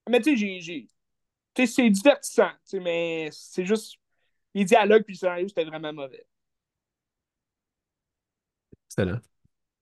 [0.09, 3.97] mais tu sais, c'est divertissant, mais c'est juste.
[4.55, 6.27] Les dialogues puis le scénario, c'était vraiment mauvais.
[8.89, 9.21] Excellent.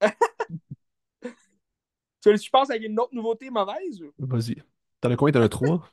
[2.21, 4.03] tu, tu penses avec une autre nouveauté mauvaise?
[4.19, 4.57] Vas-y.
[5.01, 5.33] T'en as combien?
[5.33, 5.89] T'en as trois?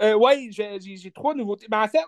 [0.00, 1.68] euh, ouais, j'ai trois nouveautés.
[1.68, 2.04] Ben, en fait,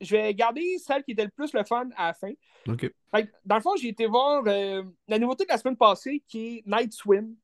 [0.00, 2.32] je vais garder celle qui était le plus le fun à la fin.
[2.68, 2.90] OK.
[3.14, 6.58] Fait, dans le fond, j'ai été voir euh, la nouveauté de la semaine passée qui
[6.58, 7.34] est Night Swim.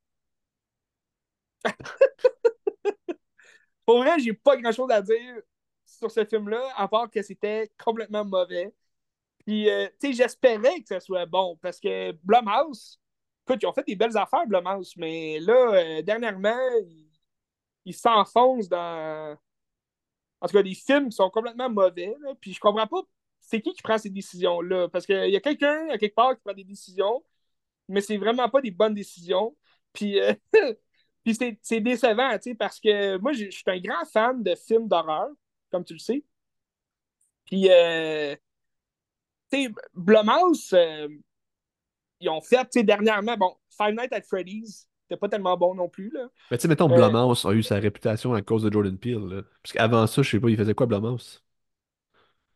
[3.87, 5.43] Pour vrai, j'ai pas grand chose à dire
[5.85, 8.73] sur ce film-là, à part que c'était complètement mauvais.
[9.45, 13.01] Puis, euh, tu sais, j'espérais que ce soit bon, parce que Blumhouse,
[13.47, 16.59] écoute, ils ont fait des belles affaires, Blumhouse, mais là, euh, dernièrement,
[17.85, 19.37] ils, s'enfoncent dans.
[20.43, 23.03] En tout cas, des films qui sont complètement mauvais, puis je comprends pas
[23.43, 26.43] c'est qui qui prend ces décisions-là, parce qu'il y a quelqu'un, à quelque part, qui
[26.43, 27.25] prend des décisions,
[27.89, 29.57] mais c'est vraiment pas des bonnes décisions.
[29.93, 30.35] Puis, euh,
[31.25, 34.89] Puis c'est décevant, tu sais, parce que moi, je suis un grand fan de films
[34.89, 35.29] d'horreur,
[35.71, 36.25] comme tu le sais.
[37.45, 38.35] Puis, euh,
[39.51, 41.09] tu sais, Blumhouse, euh,
[42.21, 45.75] ils ont fait, tu sais, dernièrement, bon, Five Nights at Freddy's, c'était pas tellement bon
[45.75, 46.29] non plus, là.
[46.51, 49.27] Mais tu sais, mettons, euh, Blumhouse a eu sa réputation à cause de Jordan Peele,
[49.29, 49.43] là.
[49.63, 51.43] Parce qu'avant ça, je sais pas, il faisait quoi, Blumhouse?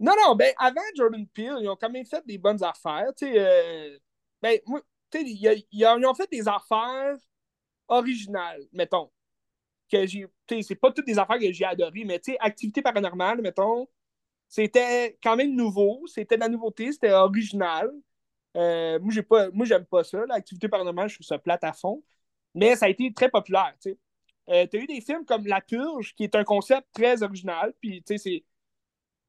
[0.00, 3.26] Non, non, ben, avant Jordan Peele, ils ont quand même fait des bonnes affaires, tu
[3.26, 3.34] sais.
[3.36, 3.98] Euh,
[4.40, 7.16] ben, moi, tu sais, ils ont fait des affaires
[7.88, 9.10] original, mettons,
[9.90, 10.26] que j'ai.
[10.62, 13.88] C'est pas toutes des affaires que j'ai adorées, mais tu sais, activité paranormale, mettons,
[14.48, 17.90] c'était quand même nouveau, c'était de la nouveauté, c'était original.
[18.56, 20.24] Euh, moi, j'ai pas, moi, j'aime pas ça.
[20.26, 22.02] L'activité paranormale, je trouve ça plate à fond.
[22.56, 23.74] Mais ça a été très populaire.
[23.80, 23.96] Tu.
[24.48, 27.72] Euh, as eu des films comme La Purge, qui est un concept très original.
[27.80, 28.42] Puis, tu sais,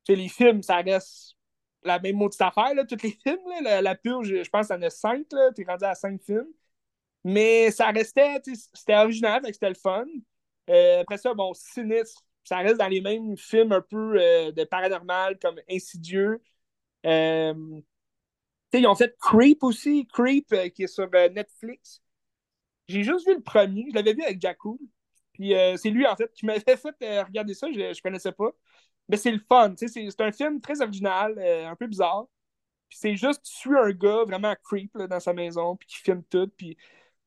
[0.07, 0.15] c'est.
[0.15, 1.35] les films, ça reste
[1.83, 3.63] la même maudite affaire, là, tous les films.
[3.63, 3.81] Là.
[3.81, 5.27] La, Purge, je pense, en a cinq.
[5.29, 6.47] Tu es rendu à cinq films.
[7.23, 8.41] Mais ça restait,
[8.73, 10.05] c'était original, c'était le fun.
[10.69, 14.63] Euh, après ça, bon, Sinistre, ça reste dans les mêmes films un peu euh, de
[14.63, 16.41] paranormal comme Insidieux.
[17.05, 17.53] Euh,
[18.73, 22.01] ils ont fait Creep aussi, Creep qui est sur Netflix.
[22.87, 24.79] J'ai juste vu le premier, je l'avais vu avec Jakku.
[25.33, 28.51] Puis c'est lui en fait qui m'avait fait regarder ça, je, je connaissais pas.
[29.09, 32.25] Mais c'est le fun, c'est un film très original, un peu bizarre.
[32.89, 36.23] Puis c'est juste, tu suis un gars vraiment creep dans sa maison, puis qui filme
[36.23, 36.49] tout.
[36.57, 36.77] Puis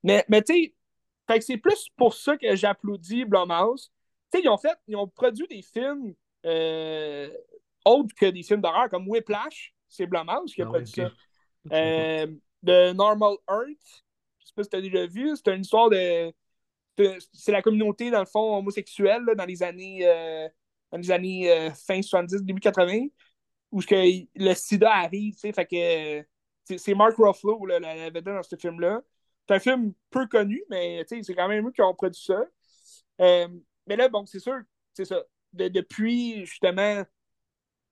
[0.03, 3.93] mais, mais tu sais, c'est plus pour ça que j'applaudis Blumhouse.
[4.33, 6.15] Tu sais, ils ont fait, ils ont produit des films
[6.47, 7.29] euh,
[7.85, 11.11] autres que des films d'horreur, comme Whiplash, c'est Blumhouse qui a ah produit ça.
[11.73, 12.27] Euh,
[12.65, 14.05] The Normal Earth,
[14.61, 16.33] pas si tu as déjà vu, c'est une histoire de.
[17.33, 20.49] c'est la communauté, dans le fond, homosexuelle, dans les années, euh,
[20.93, 23.07] dans les années euh, fin 70, début 80,
[23.73, 23.95] où que
[24.35, 28.57] le sida arrive, tu sais, fait que c'est Mark Ruffalo, là, la vedette dans ce
[28.57, 29.03] film-là.
[29.49, 32.45] C'est un film peu connu, mais c'est quand même eux qui ont produit ça.
[33.21, 33.49] Euh,
[33.87, 34.61] mais là, bon, c'est sûr,
[34.95, 35.23] c'est ça.
[35.53, 37.05] depuis, justement,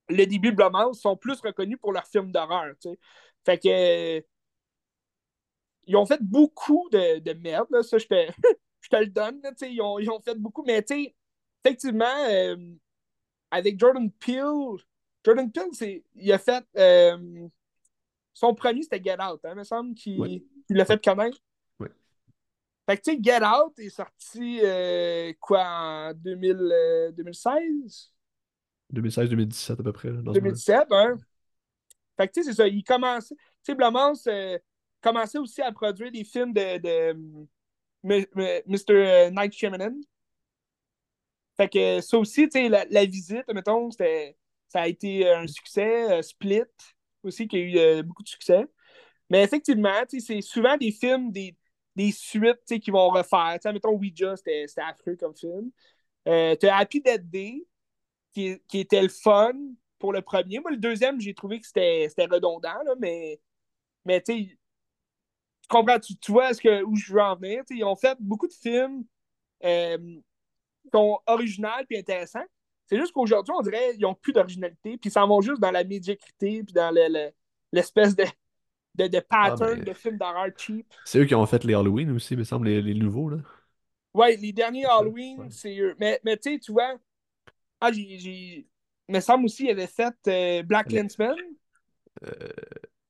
[0.09, 2.73] le début de Blumhouse, sont plus reconnus pour leurs films d'horreur.
[3.45, 4.23] Fait que.
[5.89, 8.13] Ils ont fait beaucoup de, de merde, là, ça, je te,
[8.81, 9.41] je te le donne.
[9.61, 10.85] ils, ont, ils, ont, fait beaucoup, mais
[11.65, 12.55] effectivement, euh,
[13.49, 14.77] avec Jordan Peele,
[15.25, 16.63] Jordan Peele, il a fait.
[16.77, 17.47] Euh,
[18.33, 21.39] son premier, c'était Get Out, hein, il me semble, qu'il l'a fait connaître.
[22.87, 28.11] Fait que, tu sais, Get Out est sorti, euh, quoi, en 2000, 2016?
[28.93, 30.09] 2016-2017 à peu près.
[30.09, 31.17] Là, dans 2017, hein?
[32.17, 32.67] Fait que, tu sais, c'est ça.
[32.67, 33.35] Il commençait.
[33.63, 34.57] Tu sais, euh,
[35.01, 37.13] commençait aussi à produire des films de,
[38.03, 39.31] Mr.
[39.31, 39.95] Night Shyamalan.
[41.57, 44.05] Fait que ça aussi, sais, la, visite, mettons, ça
[44.73, 46.21] a été un succès.
[46.23, 46.63] Split
[47.23, 48.65] aussi, qui a eu beaucoup de succès.
[49.29, 51.55] Mais effectivement, c'est souvent des films, des,
[51.95, 53.57] des suites qu'ils vont refaire.
[53.59, 55.71] T'sais, mettons, Ouija, c'était affreux comme film.
[56.27, 57.65] Euh, tu as Happy Dead Day,
[58.33, 59.53] qui, qui, était le fun
[59.99, 60.59] pour le premier.
[60.59, 63.41] Moi, le deuxième, j'ai trouvé que c'était redondant, là, mais,
[64.05, 64.58] mais tu sais,
[65.69, 67.63] tu comprends, tu, vois ce que, où je veux en venir.
[67.69, 69.03] ils ont fait beaucoup de films
[69.63, 72.45] euh, qui sont originaux et intéressants.
[72.87, 75.69] C'est juste qu'aujourd'hui, on dirait qu'ils n'ont plus d'originalité, puis ils s'en vont juste dans
[75.69, 76.91] la médiocrité, puis dans
[77.71, 78.25] l'espèce de,
[78.95, 80.91] de, de pattern de films d'horreur cheap.
[81.05, 83.37] C'est eux qui ont fait les Halloween aussi, me semble, les, les nouveaux, là.
[84.15, 85.95] Ouais, les derniers Halloween, c'est eux.
[85.99, 86.97] Mais, mais tu sais, tu vois,
[87.79, 88.67] ah, j'ai.
[89.07, 91.35] Me semble aussi qu'il avait fait euh, Black Lensman.
[92.23, 92.49] Euh...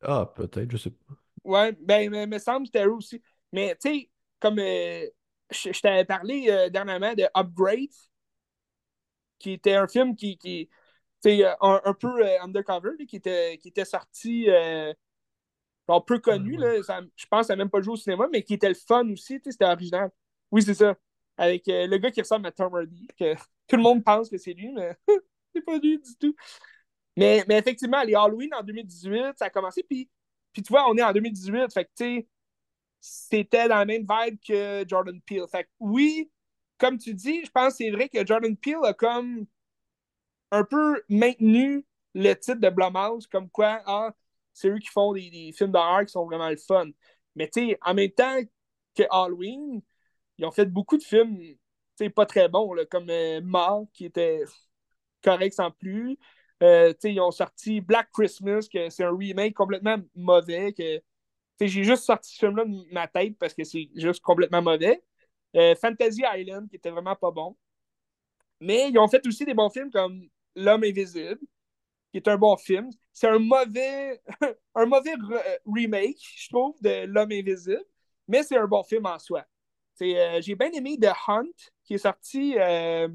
[0.02, 1.19] Ah, peut-être, je sais pas.
[1.44, 3.22] Ouais, ben, me, me semble que c'était eux aussi.
[3.52, 5.06] Mais tu sais, comme euh,
[5.52, 7.90] je, je t'avais parlé euh, dernièrement de Upgrade,
[9.40, 10.70] qui était un film qui, qui
[11.62, 14.48] un, un peu undercover, qui, était, qui était sorti
[15.88, 18.44] un peu connu, là, ça, je pense qu'il n'a même pas joué au cinéma, mais
[18.44, 20.12] qui était le fun aussi, c'était original.
[20.52, 20.96] Oui, c'est ça.
[21.38, 23.34] Avec euh, le gars qui ressemble à Tom Hardy, que
[23.68, 24.96] tout le monde pense que c'est lui, mais
[25.56, 26.36] c'est pas lui du tout.
[27.18, 30.10] Mais, mais effectivement, les Halloween en 2018, ça a commencé, puis,
[30.54, 32.28] puis tu vois, on est en 2018, fait que tu sais,
[33.00, 35.46] c'était dans la même vibe que Jordan Peele.
[35.52, 36.32] Fait que oui,
[36.78, 39.46] comme tu dis, je pense que c'est vrai que Jordan Peele a comme
[40.52, 41.86] un peu maintenu
[42.16, 44.12] le titre de Blumhouse, comme quoi, ah,
[44.54, 46.90] c'est eux qui font des, films d'horreur qui sont vraiment le fun.
[47.36, 48.40] Mais tu sais, en même temps
[48.96, 49.82] que Halloween,
[50.38, 51.38] ils ont fait beaucoup de films
[52.08, 54.46] pas très bons, comme euh, qui était
[55.22, 56.18] correct sans plus.
[56.62, 60.74] Euh, ils ont sorti Black Christmas, que c'est un remake complètement mauvais.
[60.74, 61.02] Que,
[61.60, 65.02] j'ai juste sorti ce film-là de ma tête parce que c'est juste complètement mauvais.
[65.56, 67.56] Euh, Fantasy Island, qui était vraiment pas bon.
[68.60, 71.40] Mais ils ont fait aussi des bons films comme L'homme invisible,
[72.12, 72.90] qui est un bon film.
[73.14, 74.22] C'est un mauvais,
[74.76, 75.14] un mauvais
[75.66, 77.84] remake, je trouve, de L'Homme Invisible,
[78.28, 79.46] mais c'est un bon film en soi.
[80.02, 81.52] Euh, j'ai bien aimé The Hunt,
[81.84, 83.10] qui est sorti euh,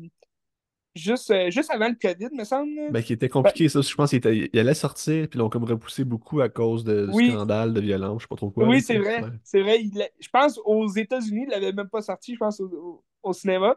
[0.94, 2.90] juste, euh, juste avant le COVID, me semble.
[2.90, 3.80] Ben, qui était compliqué, ça.
[3.80, 7.80] Je pense qu'il allait sortir, puis l'ont comme repoussé beaucoup à cause de scandales de
[7.80, 8.66] violence, je sais pas trop quoi.
[8.66, 9.22] Oui, c'est vrai.
[9.42, 9.82] C'est vrai.
[10.18, 12.60] je pense aux États-Unis, il l'avait même pas sorti, je pense,
[13.22, 13.76] au cinéma.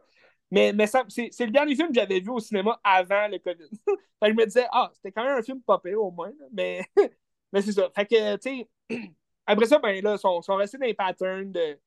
[0.49, 3.69] Mais, mais c'est le dernier film que j'avais vu au cinéma avant le COVID.
[3.86, 6.32] fait que je me disais, ah, c'était quand même un film popé au moins.
[6.53, 6.86] Mais,
[7.51, 7.89] mais c'est ça.
[7.93, 8.99] Fait que, tu sais,
[9.45, 11.77] après ça, ben là, ils sont, sont restés dans les patterns de,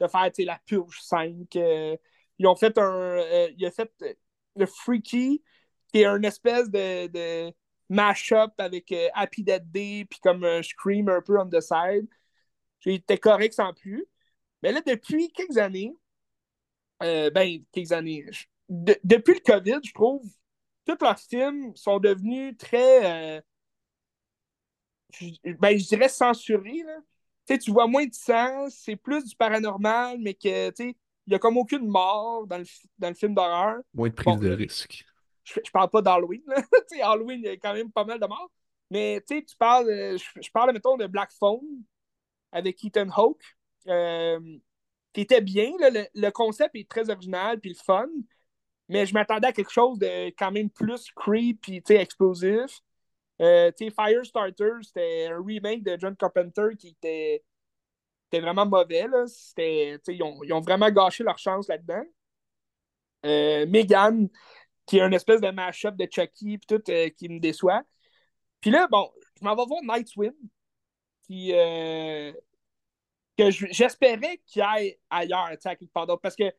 [0.00, 1.56] de faire la purge 5.
[1.56, 1.96] Euh,
[2.38, 2.82] ils ont fait un.
[2.92, 3.90] Euh, ils ont fait
[4.60, 5.42] le Freaky,
[5.88, 7.52] qui est une espèce de, de
[7.88, 12.06] mash-up avec Happy Dead Day, puis comme un Scream un peu on the side.
[12.80, 14.06] J'étais correct sans plus.
[14.62, 15.94] Mais là, depuis quelques années,
[17.02, 18.26] euh, ben, quelques années.
[18.68, 20.24] depuis le COVID, je trouve,
[20.84, 23.40] tous leurs films sont devenus très, euh,
[25.58, 26.82] ben, je dirais censurés.
[26.84, 27.56] Là.
[27.58, 30.70] Tu vois moins de sang, c'est plus du paranormal, mais que
[31.26, 32.64] il n'y a comme aucune mort dans le,
[32.98, 33.78] dans le film d'horreur.
[33.94, 35.04] Moins de prise de risque.
[35.44, 36.42] Je, je parle pas d'Halloween.
[37.02, 38.50] Halloween, il y a quand même pas mal de morts.
[38.90, 41.84] Mais tu parles, je, je, parle, mettons, de Black Phone
[42.52, 43.44] avec Ethan Hawke.
[43.88, 44.40] Euh,
[45.12, 45.72] qui était bien.
[46.14, 48.08] Le, concept est très original puis le fun,
[48.88, 52.80] mais je m'attendais à quelque chose de quand même plus creepy et explosif.
[53.40, 57.42] Euh, Firestarter, c'était un remake de John Carpenter qui était,
[58.38, 59.08] vraiment mauvais.
[59.08, 59.24] Là.
[59.58, 62.04] Ils, ont, ils ont vraiment gâché leur chance là-dedans.
[63.26, 64.28] Euh, Megan,
[64.86, 67.82] qui est une espèce de mash-up de Chucky, puis tout, euh, qui me déçoit.
[68.60, 70.32] Puis là, bon, je m'en vais voir Night Swim,
[71.26, 72.32] qui, euh,
[73.36, 76.06] j'espérais qu'il aille ailleurs, à.
[76.22, 76.52] Parce que,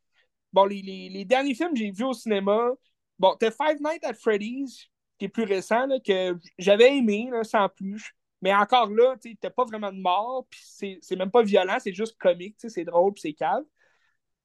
[0.54, 2.72] bon, les, derniers films que j'ai vus au cinéma,
[3.20, 8.16] bon, t'as Five Nights at Freddy's, qui est plus récent, que j'avais aimé, sans plus.
[8.42, 10.62] Mais encore là, tu t'as pas vraiment de mort, puis
[11.02, 13.66] c'est même pas violent, c'est juste comique, c'est drôle, puis c'est calme.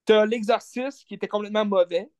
[0.04, 2.10] T'as L'Exorciste, qui était complètement mauvais.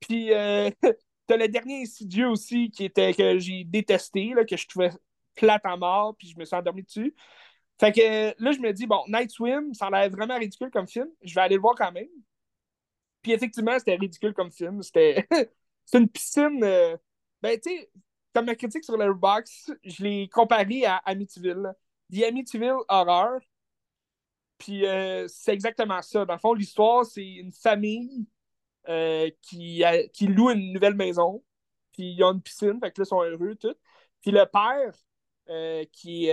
[0.00, 0.70] Puis euh,
[1.26, 4.90] t'as le dernier Insidieux aussi, qui était que j'ai détesté, là, que je trouvais
[5.36, 7.14] plate en mort, puis je me suis endormi dessus.
[7.78, 10.88] Fait que là, je me dis, bon, Night Swim, ça a l'air vraiment ridicule comme
[10.88, 11.08] film.
[11.22, 12.08] Je vais aller le voir quand même.
[13.22, 14.82] Puis effectivement, c'était ridicule comme film.
[14.82, 15.26] C'était
[15.94, 16.62] une piscine.
[16.62, 16.96] Euh,
[17.42, 17.90] ben, tu sais,
[18.36, 21.72] comme ma critique sur Letterboxd, je l'ai comparé à Amityville.
[22.12, 23.40] The Amityville Horror.
[24.58, 26.26] Puis euh, c'est exactement ça.
[26.26, 28.26] Dans le fond, l'histoire, c'est une famille
[28.90, 29.82] euh, qui,
[30.26, 31.42] loue une nouvelle maison.
[31.92, 33.74] Puis ils ont une piscine, fait que là, ils sont heureux, tout.
[34.20, 34.94] Puis le père,
[35.48, 36.28] euh, qui,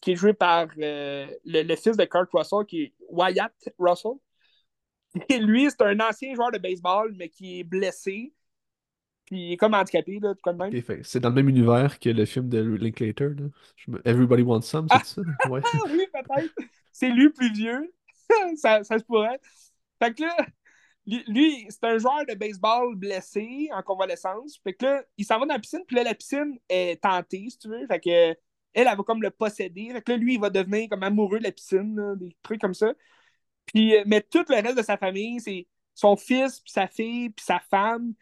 [0.00, 4.12] qui est joué par le, fils de Kurt Russell, qui est Wyatt Russell.
[5.28, 8.32] Et lui, c'est un ancien joueur de baseball, mais qui est blessé.
[9.28, 11.02] Puis il est comme handicapé, là, tout même.
[11.02, 13.98] c'est dans le même univers que le film de Linklater, là.
[14.06, 15.22] Everybody Wants Some, c'est ça?
[15.50, 15.60] Ouais.
[15.90, 16.54] oui, peut-être.
[16.92, 17.92] C'est lui plus vieux.
[18.56, 19.38] ça, ça se pourrait.
[20.02, 20.34] Fait que là,
[21.04, 24.58] lui, c'est un joueur de baseball blessé en convalescence.
[24.64, 27.48] Fait que là, il s'en va dans la piscine, puis là, la piscine est tentée,
[27.50, 27.86] si tu veux.
[27.86, 29.90] Fait que elle, elle va comme le posséder.
[29.92, 32.74] Fait que là, lui, il va devenir comme amoureux de la piscine, des trucs comme
[32.74, 32.94] ça.
[33.66, 37.30] Puis, euh, mais tout le reste de sa famille, c'est son fils, puis sa fille,
[37.30, 38.14] puis sa femme.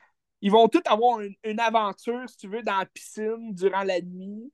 [0.46, 4.52] Ils vont tous avoir une, aventure, si tu veux, dans la piscine durant la nuit.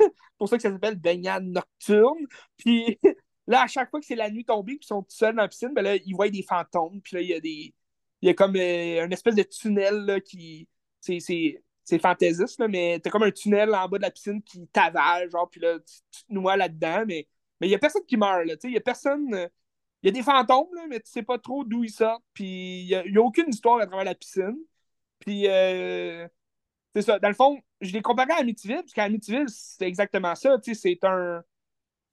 [0.00, 2.26] c'est pour ça que ça s'appelle baignade nocturne.
[2.56, 2.98] Puis
[3.46, 5.42] là, à chaque fois que c'est la nuit tombée, puis ils sont tout seuls dans
[5.42, 6.98] la piscine, ben là, ils voient des fantômes.
[7.02, 7.74] Puis là, il y a des.
[8.22, 10.66] Il y a comme euh, une espèce de tunnel là, qui.
[11.02, 15.30] C'est fantaisiste, là, mais t'as comme un tunnel en bas de la piscine qui t'avale,
[15.30, 17.28] genre, puis là, tu, te noies là-dedans, mais
[17.60, 19.50] il n'y a personne qui meurt, là, tu sais, il n'y a personne...
[20.02, 22.84] Il y a des fantômes, là, mais tu sais pas trop d'où ils sortent, puis
[22.84, 24.56] il n'y a, aucune histoire à travers la piscine.
[25.20, 26.28] Puis, euh,
[26.94, 27.18] c'est ça.
[27.18, 30.56] Dans le fond, je l'ai comparé à Amityville, parce qu'Amityville, c'est exactement ça.
[30.62, 31.42] C'est un,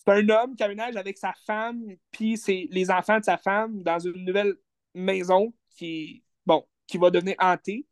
[0.07, 3.99] un homme qui aménage avec sa femme, puis c'est les enfants de sa femme dans
[3.99, 4.55] une nouvelle
[4.93, 7.85] maison qui, bon, qui va devenir hantée.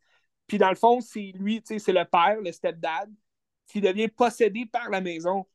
[0.48, 3.12] Puis dans le fond, c'est lui, c'est le père, le stepdad,
[3.68, 5.46] qui devient possédé par la maison.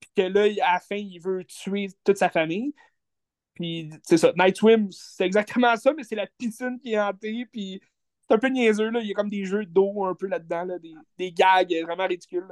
[0.00, 2.74] Puis que là, à la fin, il veut tuer toute sa famille.
[3.54, 4.32] Puis c'est ça.
[4.36, 7.46] Night Swim, c'est exactement ça, mais c'est la piscine qui est hantée.
[7.46, 7.80] Puis
[8.28, 9.00] c'est un peu niaiseux, là.
[9.00, 12.06] Il y a comme des jeux d'eau un peu là-dedans, là, des, des gags vraiment
[12.06, 12.46] ridicules.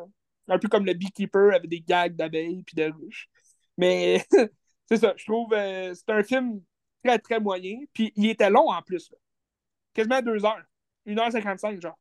[0.49, 3.29] Un peu comme le Beekeeper avec des gags d'abeilles puis de ruches.
[3.79, 4.25] Mais
[4.87, 6.63] c'est ça, je trouve euh, c'est un film
[7.05, 7.79] très très moyen.
[7.93, 9.11] Puis il était long en plus.
[9.11, 9.19] Là.
[9.95, 10.65] Quasiment deux heures.
[11.07, 11.99] 1h55, genre.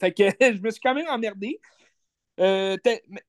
[0.00, 1.60] Fait que je me suis quand même emmerdé.
[2.40, 2.76] Euh,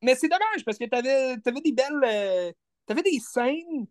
[0.01, 2.03] mais c'est dommage parce que t'avais avais des belles.
[2.03, 2.51] Euh,
[2.85, 3.87] t'avais des scènes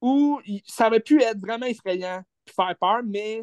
[0.00, 3.42] où ça aurait pu être vraiment effrayant puis faire peur, mais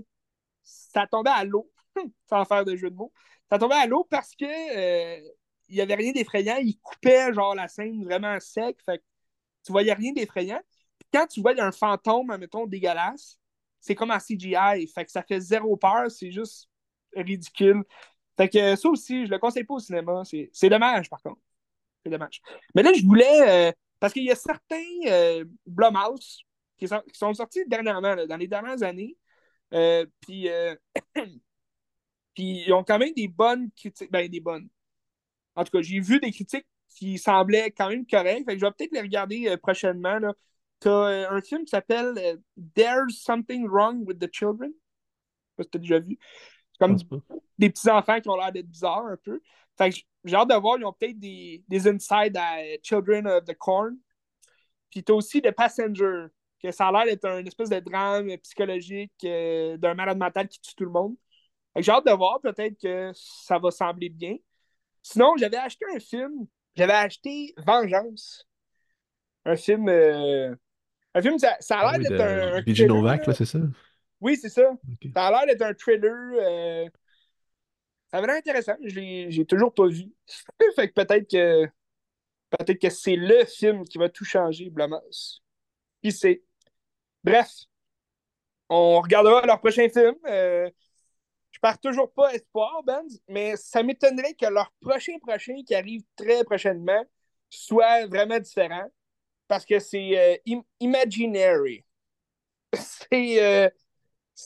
[0.65, 1.71] ça tombait à l'eau,
[2.29, 3.13] sans faire de jeu de mots.
[3.49, 5.21] Ça tombait à l'eau parce que euh,
[5.69, 6.57] il n'y avait rien d'effrayant.
[6.57, 8.77] Il coupait genre la scène vraiment sec.
[8.85, 9.03] Fait que
[9.63, 10.61] tu voyais rien d'effrayant.
[11.13, 13.39] quand tu vois un fantôme, mettons, dégueulasse,
[13.79, 14.87] c'est comme un CGI.
[14.93, 16.09] Fait que ça fait zéro peur.
[16.09, 16.69] C'est juste
[17.15, 17.83] ridicule.
[18.37, 20.23] Fait que ça aussi, je le conseille pas au cinéma.
[20.51, 21.39] C'est dommage, par contre.
[22.03, 22.41] C'est dommage.
[22.73, 23.69] Mais là, je voulais.
[23.69, 26.43] Euh, parce qu'il y a certains euh, Blumhouse
[26.77, 29.17] qui sont, sortis dernièrement, dans les dernières années,
[29.73, 30.75] euh, puis, euh,
[32.33, 34.11] puis ils ont quand même des bonnes critiques.
[34.11, 34.69] Ben, des bonnes.
[35.55, 38.45] En tout cas, j'ai vu des critiques qui semblaient quand même correctes.
[38.45, 40.19] Fait que je vais peut-être les regarder euh, prochainement.
[40.81, 42.39] Tu as un film qui s'appelle
[42.75, 44.71] There's Something Wrong with the Children.
[44.71, 46.19] Je sais pas si tu as déjà vu.
[46.71, 46.97] C'est comme
[47.57, 49.41] des petits-enfants qui ont l'air d'être bizarres un peu.
[49.77, 53.45] Fait que j'ai hâte de voir, ils ont peut-être des, des insides à Children of
[53.45, 53.97] the Corn.
[54.89, 56.27] Puis tu as aussi The Passenger,
[56.65, 60.59] que ça a l'air d'être un espèce de drame psychologique euh, d'un malade mental qui
[60.59, 61.15] tue tout le monde.
[61.77, 64.37] J'ai hâte de voir, peut-être que ça va sembler bien.
[65.01, 66.47] Sinon, j'avais acheté un film.
[66.75, 68.47] J'avais acheté Vengeance.
[69.45, 69.89] Un film.
[69.89, 70.55] Euh,
[71.13, 72.61] un film, ça, a l'air ah d'être un.
[72.61, 73.59] BG Novak, là, c'est ça?
[74.19, 74.71] Oui, c'est ça.
[75.13, 76.11] Ça a l'air d'être un thriller.
[76.11, 76.89] Euh,
[78.09, 78.75] ça avait l'air intéressant.
[78.83, 80.11] Je l'ai toujours pas vu.
[80.75, 81.67] fait que peut-être que.
[82.49, 85.41] Peut-être que c'est le film qui va tout changer, Blamas.
[86.01, 86.44] Qui sait?
[87.25, 87.67] Bref,
[88.69, 90.15] on regardera leur prochain film.
[90.27, 90.69] Euh,
[91.51, 96.03] je pars toujours pas espoir, Ben, mais ça m'étonnerait que leur prochain prochain qui arrive
[96.15, 97.03] très prochainement
[97.49, 98.85] soit vraiment différent
[99.47, 101.85] parce que c'est euh, Imaginary.
[102.73, 103.69] c'est euh,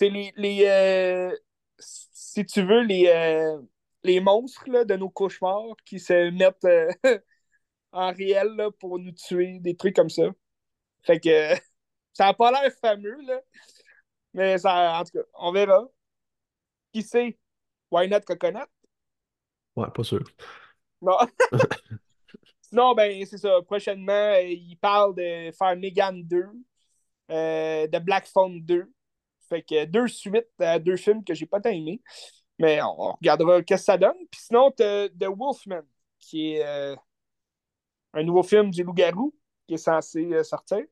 [0.01, 1.31] les,
[1.79, 3.57] si tu veux les,
[4.03, 6.67] les monstres de nos cauchemars qui se mettent
[7.91, 10.23] en réel pour nous tuer, des trucs comme ça.
[11.03, 11.55] Fait que
[12.19, 13.39] ça n'a pas l'air fameux, là.
[14.33, 15.87] Mais ça, en tout cas, on verra.
[16.91, 17.39] Qui sait?
[17.89, 18.67] Why not Coconut?
[19.73, 20.21] Ouais, pas sûr.
[21.01, 21.17] Non.
[22.61, 23.61] Sinon, ben, c'est ça.
[23.61, 26.43] Prochainement, il parle de faire Megan 2,
[27.31, 28.91] euh, de Black Phone 2.
[29.47, 32.01] Fait que deux suites à deux films que j'ai pas tant aimé.
[32.57, 34.17] Mais on regardera ce que ça donne.
[34.29, 35.83] Puis sinon, The Wolfman,
[36.19, 36.97] qui est euh,
[38.11, 39.33] un nouveau film du loup-garou
[39.65, 40.83] qui est censé euh, sortir.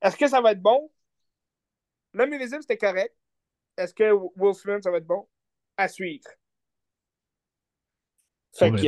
[0.00, 0.90] Est-ce que ça va être bon?
[2.14, 3.14] L'homme invisible, c'était correct.
[3.76, 5.28] Est-ce que Wolfman, ça va être bon?
[5.76, 6.28] À suivre.
[8.54, 8.86] Fait que.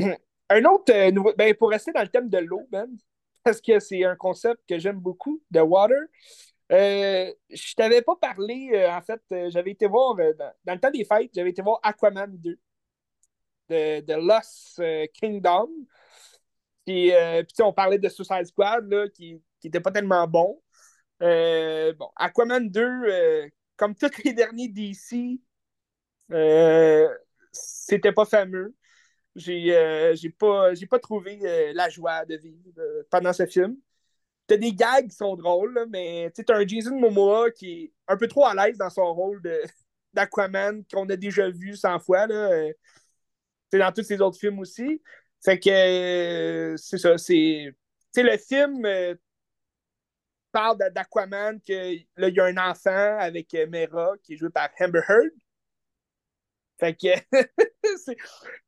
[0.00, 0.14] Euh,
[0.50, 1.32] un autre euh, nouveau.
[1.36, 2.88] Ben, pour rester dans le thème de l'eau, Ben,
[3.44, 6.00] parce que c'est un concept que j'aime beaucoup, The Water.
[6.72, 9.20] Euh, je t'avais pas parlé, euh, en fait,
[9.50, 12.58] j'avais été voir, dans, le temps des fêtes, j'avais été voir Aquaman 2
[13.68, 15.68] de, de Lost Kingdom.
[16.86, 20.60] Puis, puis on parlait de Suicide Squad, là, qui, qui était pas tellement bon.
[21.20, 25.40] bon, Aquaman 2, comme tous les derniers DC,
[27.52, 28.74] c'était pas fameux.
[29.34, 31.38] J'ai pas, pas trouvé
[31.72, 33.76] la joie de vivre pendant ce film
[34.46, 38.16] t'as des gags qui sont drôles, mais tu as un Jason Momoa qui est un
[38.16, 39.42] peu trop à l'aise dans son rôle
[40.12, 42.26] d'Aquaman qu'on a déjà vu 100 fois.
[42.26, 42.50] Là.
[42.52, 42.72] Euh,
[43.72, 45.02] dans tous ses autres films aussi.
[45.44, 47.18] Fait que euh, c'est ça.
[47.18, 47.74] C'est.
[48.16, 49.14] le film euh,
[50.54, 54.70] parle d'Aquaman, que là, il y a un enfant avec Mera qui est joué par
[54.80, 55.30] Amber Heard.
[56.78, 57.08] Fait que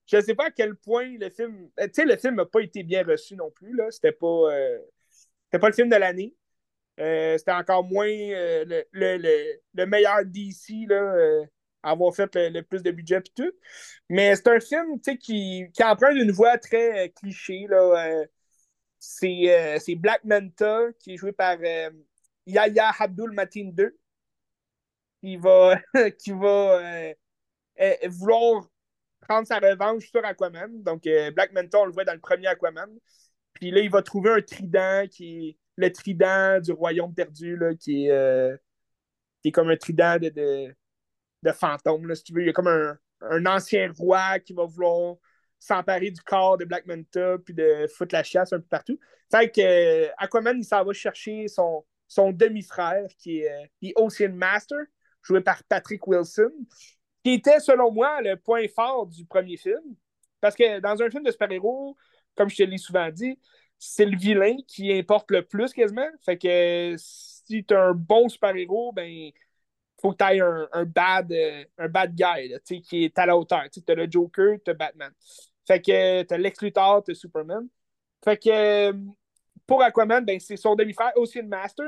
[0.06, 1.70] je sais pas à quel point le film.
[1.78, 3.74] Tu sais, le film n'a pas été bien reçu non plus.
[3.74, 3.90] Là.
[3.90, 4.50] C'était pas.
[5.46, 6.34] C'était pas le film de l'année.
[6.98, 11.44] Euh, c'était encore moins euh, le, meilleur DC là, euh,
[11.82, 13.52] à avoir fait le, plus de budget et tout.
[14.08, 17.66] Mais c'est un film qui, qui emprunte une voix très cliché.
[19.08, 21.58] C'est Black Manta qui est joué par
[22.46, 23.96] Yaya Abdul Matin 2
[25.20, 25.76] qui va,
[26.18, 27.12] qui va
[28.08, 28.68] vouloir
[29.20, 30.82] prendre sa revanche sur Aquaman.
[30.82, 31.02] Donc,
[31.34, 32.90] Black Manta, on le voit dans le premier Aquaman.
[33.54, 38.06] Puis là, il va trouver un trident qui est le trident du royaume perdu, qui,
[38.06, 38.56] est, euh,
[39.52, 40.74] comme un trident de,
[41.42, 42.42] de, fantôme, là, si tu veux.
[42.42, 45.16] Il y a comme un, ancien roi qui va vouloir
[45.66, 48.98] s'emparer du corps de Black Manta puis de foutre la chasse un peu partout.
[49.30, 54.32] Fait que euh, Aquaman, il s'en va chercher son, son demi-frère qui est, euh, Ocean
[54.32, 54.78] Master,
[55.22, 56.52] joué par Patrick Wilson,
[57.24, 59.96] qui était, selon moi, le point fort du premier film.
[60.40, 61.96] Parce que dans un film de super-héros,
[62.36, 63.36] comme je te l'ai souvent dit,
[63.78, 66.08] c'est le vilain qui importe le plus quasiment.
[66.24, 69.32] Fait que si tu un bon super-héros, ben
[70.00, 73.64] faut que tu aies un, bad, euh, un bad guy qui est à la hauteur.
[73.72, 75.12] Tu as le Joker, tu as Batman.
[75.66, 77.68] Fait que tu as Lex Luthor, tu as Superman.
[78.24, 78.92] Fait que
[79.66, 81.86] pour Aquaman, ben, c'est son demi-frère, une master.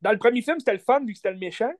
[0.00, 1.72] Dans le premier film, c'était le fun vu que c'était le méchant.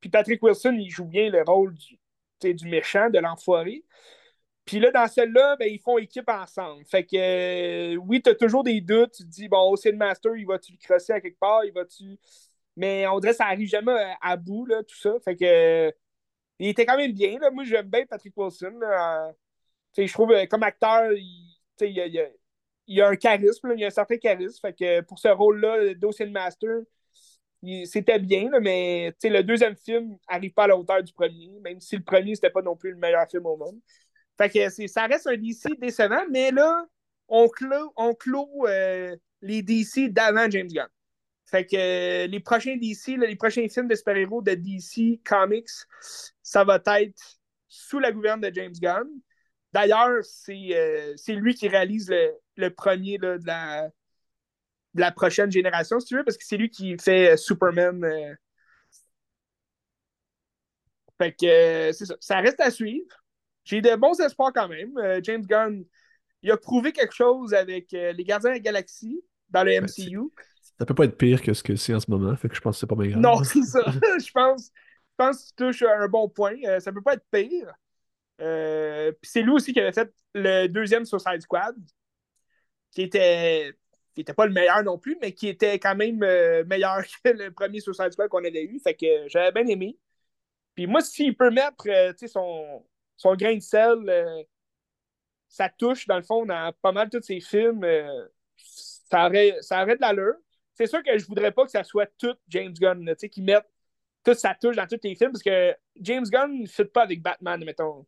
[0.00, 3.84] Puis Patrick Wilson, il joue bien le rôle du, du méchant, de l'enfoiré.
[4.64, 6.84] Puis là, dans celle-là, ben, ils font équipe ensemble.
[6.86, 9.12] Fait que euh, oui, tu as toujours des doutes.
[9.12, 11.64] Tu te dis, bon, le master, il va-tu le crosser à quelque part?
[11.64, 12.18] Il va-tu?
[12.76, 15.14] Mais on dirait que ça n'arrive jamais à, bout, là, tout ça.
[15.24, 15.92] Fait que
[16.58, 17.38] il était quand même bien.
[17.40, 17.50] Là.
[17.50, 18.78] Moi, j'aime bien Patrick Wilson.
[19.96, 22.28] Je trouve euh, comme acteur, il, il,
[22.86, 24.60] il, a, un charisme, il a un certain charisme.
[24.60, 26.80] Fait que pour ce rôle-là, d'Ocean Master,
[27.84, 31.80] c'était bien, là, mais le deuxième film n'arrive pas à la hauteur du premier, même
[31.80, 33.78] si le premier, c'était pas non plus le meilleur film au monde.
[34.36, 36.84] Fait que ça reste un DC décevant, mais là,
[37.28, 40.88] on clôt, on clôt euh, les DC d'avant James Gunn.
[41.46, 45.68] Fait que euh, les prochains DC, les prochains films de super-héros de DC Comics,
[46.42, 47.38] ça va être
[47.68, 49.06] sous la gouverne de James Gunn.
[49.72, 52.12] D'ailleurs, c'est euh, lui qui réalise
[52.56, 53.88] le, premier de, la,
[54.94, 58.36] de la prochaine génération, si tu veux, parce que c'est lui qui fait Superman.
[61.18, 62.16] Fait que c'est ça.
[62.20, 63.22] Ça reste à suivre
[63.64, 64.96] j'ai de bons espoirs quand même.
[64.98, 65.84] Euh, James Gunn,
[66.42, 70.18] il a prouvé quelque chose avec euh, les Gardiens de la Galaxie dans le MCU.
[70.18, 70.44] Ben,
[70.78, 72.60] ça peut pas être pire que ce que c'est en ce moment, fait que je
[72.60, 73.20] pense que c'est pas bien grave.
[73.20, 73.84] Non, c'est ça.
[73.90, 76.56] je pense, je pense que tu touches un bon point.
[76.64, 77.72] Euh, ça peut pas être pire.
[78.38, 81.76] Puis c'est lui aussi qui avait fait le deuxième Suicide Squad,
[82.90, 83.74] qui était
[84.14, 86.18] qui était pas le meilleur non plus, mais qui était quand même
[86.66, 88.78] meilleur que le premier Suicide Squad qu'on avait eu.
[88.80, 89.96] Fait que j'avais bien aimé.
[90.74, 91.86] Puis moi, s'il peut mettre
[92.26, 92.84] son,
[93.16, 94.42] son grain de sel, euh,
[95.48, 97.84] ça touche, dans le fond, dans pas mal tous ses films.
[97.84, 98.26] Euh,
[98.56, 100.34] ça, aurait, ça de l'allure.
[100.74, 103.66] C'est sûr que je voudrais pas que ça soit tout James Gunn, qui mette
[104.24, 107.22] toute sa touche dans tous les films, parce que James Gunn ne fit pas avec
[107.22, 108.06] Batman, mettons.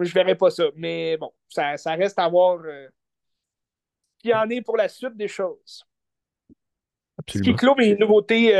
[0.00, 0.64] Je verrais pas ça.
[0.76, 2.88] Mais bon, ça, reste à voir euh,
[4.16, 5.84] ce qu'il en est pour la suite des choses.
[7.28, 8.52] Ce qui clôt mes nouveautés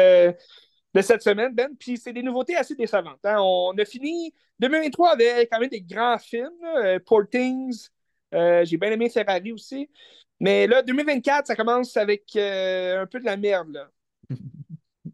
[0.97, 1.77] de cette semaine, Ben.
[1.79, 3.25] Puis c'est des nouveautés assez décevantes.
[3.25, 3.37] Hein.
[3.39, 6.49] On a fini 2023 avec quand même des grands films.
[6.65, 7.89] Euh, Portings,
[8.35, 9.91] euh, j'ai bien aimé Ferrari aussi.
[10.41, 13.73] Mais là, 2024, ça commence avec euh, un peu de la merde.
[13.73, 13.91] Là.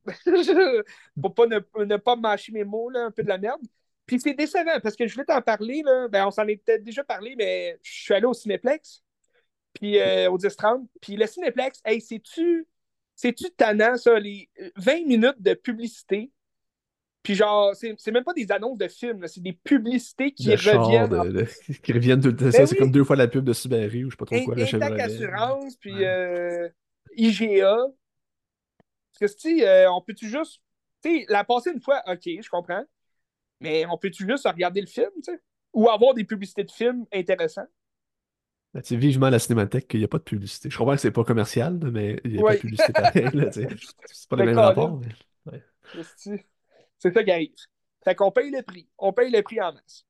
[1.21, 3.61] Pour pas ne, pas mâcher mes mots, là, un peu de la merde.
[4.07, 5.83] Puis c'est décevant parce que je voulais t'en parler.
[5.85, 6.09] Là.
[6.09, 9.03] Ben, on s'en est peut-être déjà parlé, mais je suis allé au Cinéplex,
[9.75, 9.97] puis
[10.29, 10.87] au 10-30.
[11.01, 12.67] Puis le Cinéplex, hey, sais-tu
[13.15, 16.33] c'est-tu tannant, ça, les 20 minutes de publicité?
[17.23, 21.47] Puis genre, c'est même pas des annonces de films, c'est des publicités qui reviennent.
[21.83, 22.47] qui reviennent tout le temps.
[22.47, 24.45] Ben ça, c'est comme deux fois la pub de Subaru ou je sais pas trop
[24.45, 24.55] quoi.
[24.59, 26.69] Intact Assurance, puis euh,
[27.17, 27.77] IGA.
[29.21, 30.61] Parce que, sais, euh, on peut-tu juste.
[31.01, 32.83] Tu sais, la passer une fois, ok, je comprends.
[33.63, 35.41] Mais on peut-tu juste regarder le film, tu sais?
[35.73, 37.67] Ou avoir des publicités de films intéressants?
[38.75, 40.71] Ben, tu sais, vivement la cinémathèque qu'il n'y a pas de publicité.
[40.71, 43.29] Je comprends que c'est pas commercial, là, mais il n'y a pas de publicité pareil.
[43.35, 43.69] là, tu sais.
[44.07, 44.99] C'est pas le même rapport.
[44.99, 45.63] mais- ouais.
[46.99, 47.53] C'est ça qui arrive.
[48.05, 48.89] Fait qu'on paye le prix.
[48.99, 50.07] On paye le prix en masse.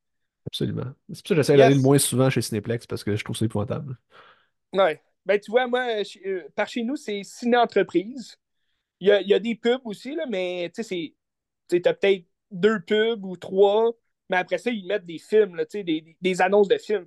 [0.46, 0.92] absolument.
[1.12, 1.58] C'est pour ça que j'essaie Yes.
[1.58, 3.96] d'aller le moins souvent chez Cinéplex parce que je trouve ça épouvantable.
[4.72, 5.02] Ouais.
[5.26, 5.86] Ben, tu vois, moi,
[6.26, 8.36] euh, par chez nous, c'est ciné-entreprise.
[9.00, 11.14] Il y a, il y a des pubs aussi, là, mais tu sais, c'est.
[11.68, 13.92] Tu t'as peut-être deux pubs ou trois,
[14.30, 17.06] mais après ça, ils mettent des films, là, des, des- annonces de films.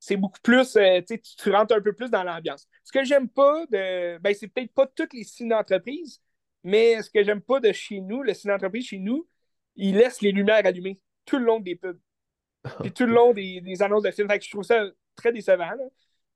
[0.00, 0.76] C'est beaucoup plus.
[0.76, 1.00] euh,
[1.38, 2.68] tu rentres un peu plus dans l'ambiance.
[2.84, 4.18] Ce que j'aime pas de.
[4.18, 6.20] Ben, c'est peut-être pas toutes les ciné-entreprises,
[6.62, 9.28] mais ce que j'aime pas de chez nous, le ciné-entreprise chez nous,
[9.76, 11.98] ils laissent les lumières allumées tout le long des pubs.
[12.82, 14.28] Puis tout le long des, des annonces de films.
[14.28, 14.84] Fait que je trouve ça
[15.16, 15.70] très décevant.
[15.70, 15.76] là.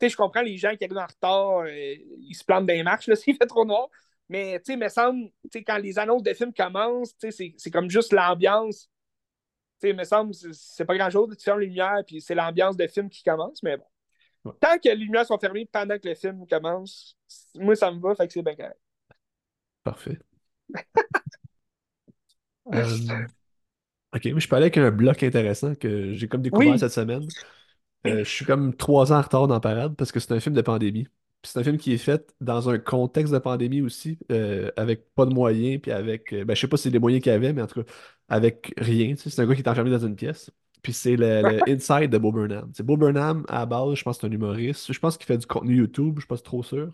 [0.00, 2.74] Tu sais, je comprends les gens qui arrivent en retard, euh, ils se plantent dans
[2.74, 3.88] les marches s'il fait trop noir.
[4.28, 7.54] Mais tu sais, me semble, tu sais, quand les annonces de films commencent, tu sais,
[7.58, 8.88] c'est- comme juste l'ambiance.
[9.80, 11.36] Tu sais, me semble, c'est- c'est pas grand-chose.
[11.36, 13.84] Tu fermes les lumières, puis c'est l'ambiance de film qui commence, mais bon.
[14.44, 14.52] Ouais.
[14.60, 17.16] Tant que les lumières sont fermées pendant que le film commence,
[17.54, 18.78] moi, ça me va, fait que c'est bien correct.
[19.84, 20.18] Parfait.
[22.72, 23.26] Euh,
[24.14, 26.78] ok, mais je aller avec un bloc intéressant que j'ai comme découvert Oui.
[26.78, 27.26] cette semaine.
[28.06, 30.54] Euh, je suis comme trois ans en retard dans Parade parce que c'est un film
[30.54, 31.08] de pandémie.
[31.42, 35.12] Puis c'est un film qui est fait dans un contexte de pandémie aussi, euh, avec
[35.14, 37.32] pas de moyens, puis avec, euh, ben, je sais pas si c'est des moyens qu'il
[37.32, 37.92] y avait, mais en tout cas,
[38.28, 39.14] avec rien.
[39.14, 39.30] tu sais.
[39.30, 40.50] C'est un gars qui est enfermé dans une pièce.
[40.82, 42.70] Puis c'est le, le Inside de Bo Burnham.
[42.74, 44.92] C'est Bo Burnham, à la base, je pense que c'est un humoriste.
[44.92, 46.92] Je pense qu'il fait du contenu YouTube, je suis pas trop sûr.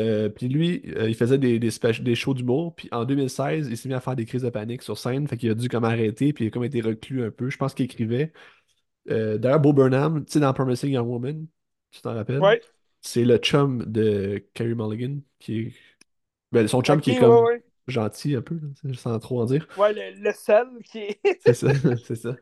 [0.00, 1.70] Euh, puis lui, euh, il faisait des, des,
[2.02, 2.74] des shows d'humour.
[2.74, 5.28] Puis en 2016, il s'est mis à faire des crises de panique sur scène.
[5.28, 6.32] Fait qu'il a dû comme arrêter.
[6.32, 7.48] Puis il a comme été reclus un peu.
[7.50, 8.32] Je pense qu'il écrivait.
[9.10, 11.46] Euh, D'ailleurs, Bo Burnham, tu sais, dans Promising Young Woman,
[11.90, 12.40] tu t'en rappelles?
[12.40, 12.60] Ouais.
[13.06, 15.18] C'est le chum de Carey Mulligan.
[15.38, 15.72] Qui est...
[16.52, 17.62] ben, son chum qui est comme ouais.
[17.86, 18.58] gentil un peu,
[18.94, 19.68] sans trop en dire.
[19.76, 21.20] Ouais, le, le seul qui est.
[21.44, 21.68] C'est ça,
[22.06, 22.34] c'est ça.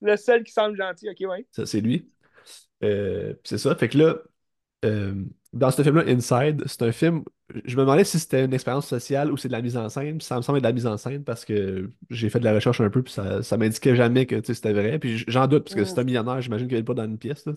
[0.00, 1.46] le seul qui semble gentil, ok, ouais.
[1.52, 2.08] Ça, c'est lui.
[2.82, 3.74] Euh, c'est ça.
[3.76, 4.16] Fait que là,
[4.86, 5.14] euh,
[5.52, 7.22] dans ce film-là, Inside, c'est un film.
[7.64, 10.20] Je me demandais si c'était une expérience sociale ou c'est de la mise en scène.
[10.22, 12.54] Ça me semble être de la mise en scène parce que j'ai fait de la
[12.54, 14.98] recherche un peu, puis ça, ça m'indiquait jamais que c'était vrai.
[14.98, 17.44] Puis j'en doute, parce que c'est un millionnaire, j'imagine qu'il n'est pas dans une pièce.
[17.46, 17.52] Là.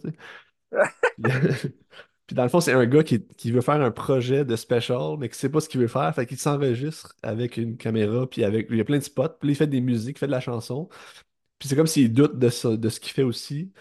[2.30, 5.18] Puis, dans le fond, c'est un gars qui, qui veut faire un projet de special,
[5.18, 6.14] mais qui sait pas ce qu'il veut faire.
[6.14, 8.68] Fait qu'il s'enregistre avec une caméra, puis avec.
[8.70, 10.40] Il y a plein de spots, puis il fait des musiques, il fait de la
[10.40, 10.90] chanson.
[11.60, 13.72] Puis c'est comme s'il doute de, ça- de ce qu'il fait aussi.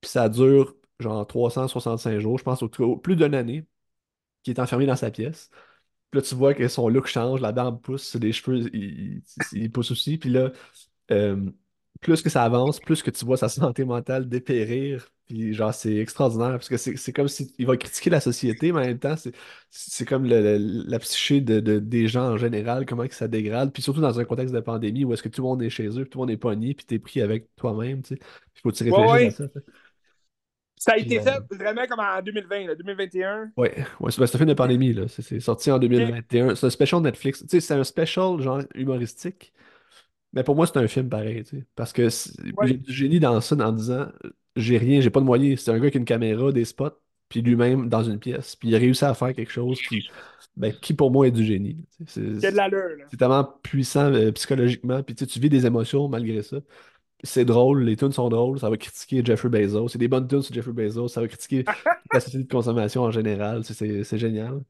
[0.00, 2.68] Puis ça dure genre 365 jours, je pense, au,
[2.98, 3.66] plus d'une année,
[4.42, 5.50] qu'il est enfermé dans sa pièce.
[6.10, 9.92] Puis là, tu vois que son look change, la barbe pousse, les cheveux, ils poussent
[9.92, 10.18] aussi.
[10.18, 10.52] Puis là,
[11.12, 11.50] euh,
[12.00, 15.06] plus que ça avance, plus que tu vois sa santé mentale dépérir.
[15.26, 18.80] Puis genre, c'est extraordinaire, parce que c'est comme si il va critiquer la société, mais
[18.80, 19.14] en même temps,
[19.70, 23.28] c'est comme le- le- la psyché de, de- des gens en général, comment que ça
[23.28, 23.72] dégrade.
[23.72, 25.86] Puis surtout dans un contexte de pandémie où est-ce que tout le monde est chez
[25.88, 28.20] eux, puis tout le monde est pogné, puis t'es pris avec toi-même, tu sais.
[28.56, 29.40] Il faut que tu Ouais, réfléchisses ouais.
[29.40, 29.60] à ça.
[30.76, 33.50] Ça a été euh, fait vraiment comme en 2020, là, 2021.
[33.56, 35.08] Ouais, ouais c'est un film de pandémie, là.
[35.08, 36.54] C'est c'est sorti en 2021.
[36.54, 37.40] C'est un special Netflix.
[37.40, 39.52] Tu sais, c'est un special genre humoristique.
[40.32, 41.66] Mais pour moi, c'est un film pareil, tu sais.
[41.76, 42.66] Parce que Ouais.
[42.68, 44.06] j'ai du génie dans ça en disant
[44.56, 45.60] j'ai rien, j'ai pas de moyens.
[45.60, 48.56] C'est un gars qui a une caméra, des spots, puis lui-même dans une pièce.
[48.56, 50.08] Puis il a réussi à faire quelque chose qui,
[50.56, 51.78] ben, qui pour moi est du génie.
[52.06, 55.02] C'est de l'allure, c'est tellement puissant euh, psychologiquement.
[55.02, 56.58] Puis tu vis des émotions malgré ça.
[57.24, 59.88] C'est drôle, les tunes sont drôles, ça va critiquer Jeffrey Bezos.
[59.88, 61.64] C'est des bonnes tunes sur Jeffrey Bezos, ça va critiquer
[62.12, 63.62] la société de consommation en général.
[63.64, 64.60] C'est- génial.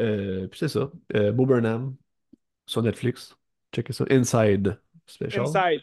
[0.00, 0.90] Euh, puis c'est ça.
[1.14, 1.94] Euh, Bo Burnham
[2.66, 3.34] sur Netflix.
[3.74, 4.04] Checkez ça.
[4.10, 5.44] Inside Special.
[5.46, 5.82] Inside.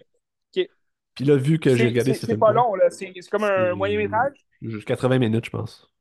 [1.14, 2.90] Puis là, vu que j'ai regardé c'est- ce c'est pas long, là.
[2.90, 4.38] C'est comme un moyen métrage?
[4.62, 5.92] juste 80 minutes, je pense.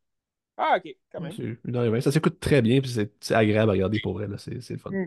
[0.56, 1.32] Ah, ok, quand même.
[1.64, 2.00] Une heure et vingt.
[2.00, 4.28] Ça s'écoute très bien, puis c'est agréable à regarder pour vrai.
[4.28, 4.36] là.
[4.38, 4.90] C'est le fun.
[4.90, 5.06] Mm.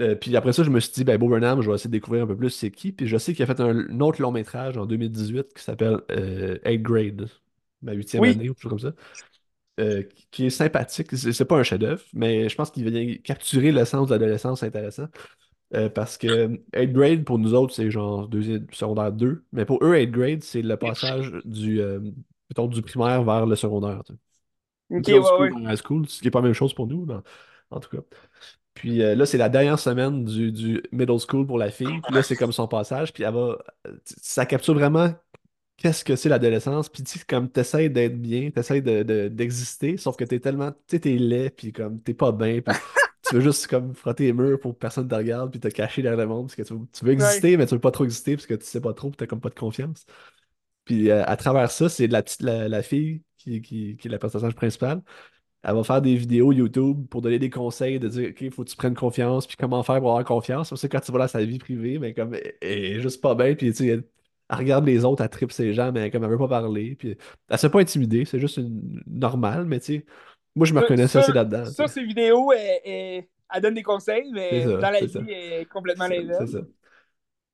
[0.00, 1.92] Euh, puis après ça, je me suis dit, ben, Bo Burnham, je vais essayer de
[1.92, 2.92] découvrir un peu plus c'est qui.
[2.92, 5.98] Puis je sais qu'il a fait un, un autre long métrage en 2018 qui s'appelle
[6.10, 7.28] euh, 8th Grade,
[7.82, 8.30] ma huitième Oui.
[8.30, 8.94] année ou quelque chose comme ça,
[9.80, 11.16] euh, qui est sympathique.
[11.16, 15.06] C'est pas un chef-d'œuvre, mais je pense qu'il vient capturer l'essence de l'adolescence intéressant.
[15.74, 19.44] Euh, parce que 8th Grade, pour nous autres, c'est genre deuxième, secondaire 2.
[19.52, 22.00] Mais pour eux, 8th Grade, c'est le passage du, euh,
[22.50, 24.02] mettons, du primaire vers le secondaire.
[24.04, 24.18] tu sais.
[24.90, 25.76] Ok, ouais, school ouais.
[25.76, 27.06] school, ce qui n'est pas la même chose pour nous,
[27.70, 28.02] en tout cas.
[28.74, 32.00] Puis euh, là, c'est la dernière semaine du, du middle school pour la fille.
[32.02, 33.12] Puis là, c'est comme son passage.
[33.12, 33.58] Puis elle va.
[33.86, 35.12] euh, Ça capture vraiment
[35.78, 36.88] qu'est-ce que c'est l'adolescence.
[36.90, 40.72] Puis tu sais, comme t'essayes d'être bien, t'essayes de, de- d'exister, sauf que t'es tellement.
[40.72, 42.60] Tu sais, t'es laid, puis comme t'es pas bien.
[42.62, 42.74] Puis
[43.28, 46.02] tu veux juste comme frotter les murs pour que personne te regarde, puis te cacher
[46.02, 46.46] derrière le monde.
[46.46, 48.54] Parce que tu veux, tu veux exister, mais tu veux pas trop exister parce que
[48.54, 50.06] tu sais pas trop, puis t'as comme pas de confiance.
[50.84, 54.10] Puis euh, à travers ça, c'est la petite la, la fille qui, qui, qui est
[54.10, 55.02] la personnage principale.
[55.62, 58.70] elle va faire des vidéos YouTube pour donner des conseils, de dire, OK, faut que
[58.70, 60.74] tu prennes confiance, puis comment faire pour avoir confiance.
[60.76, 63.54] C'est quand tu vas dans sa vie privée, mais comme, elle est juste pas bien,
[63.54, 64.04] puis tu sais, elle,
[64.50, 67.16] elle regarde les autres, elle tripe ses gens, mais comme elle veut pas parler, puis
[67.48, 70.06] elle se fait pas intimider, c'est juste une normale, mais tu sais,
[70.58, 71.64] moi je me Ça, reconnaissais ça, aussi là-dedans.
[71.64, 75.08] ça, ces vidéos, elle, elle- elle donne des conseils, C'est mais ça, dans la c'est
[75.08, 75.20] vie, ça.
[75.30, 76.48] elle est complètement C'est c'est l'inverse.
[76.48, 76.60] ça.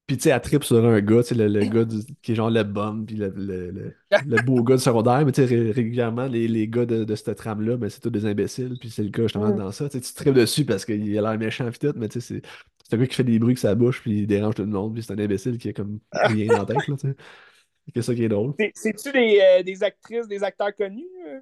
[0.07, 2.33] Puis tu sais, elle tripe sur un gars, tu sais, le, le gars du- qui
[2.33, 5.47] est genre le bum, puis le, le, le, le beau gars de secondaire, mais tu
[5.47, 8.77] sais, ré- régulièrement, les, les gars de, de cette trame-là, ben, c'est tous des imbéciles,
[8.79, 9.57] puis c'est le cas justement Mm.
[9.57, 9.89] dans ça.
[9.89, 12.41] Tu sais, tu tripes dessus parce qu'il a l'air méchant, puis tout, mais tu sais,
[12.43, 12.49] c'est
[12.87, 14.69] c'est un gars qui fait des bruits avec sa bouche, puis il dérange tout le
[14.69, 17.17] monde, puis c'est un imbécile qui a comme rien dans la tête, là, tu sais.
[17.95, 18.55] C'est ça qui est drôle.
[18.59, 21.07] C'est- C'est-tu des, euh, des actrices, des acteurs connus?
[21.29, 21.41] euh?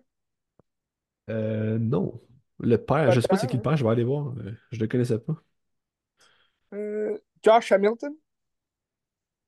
[1.30, 2.20] Euh, non.
[2.58, 3.62] Le père, je sais pas c'est qui le hein?
[3.62, 4.34] père, je vais aller voir.
[4.38, 5.42] euh, je le connaissais pas.
[6.74, 8.14] Euh, Josh Hamilton?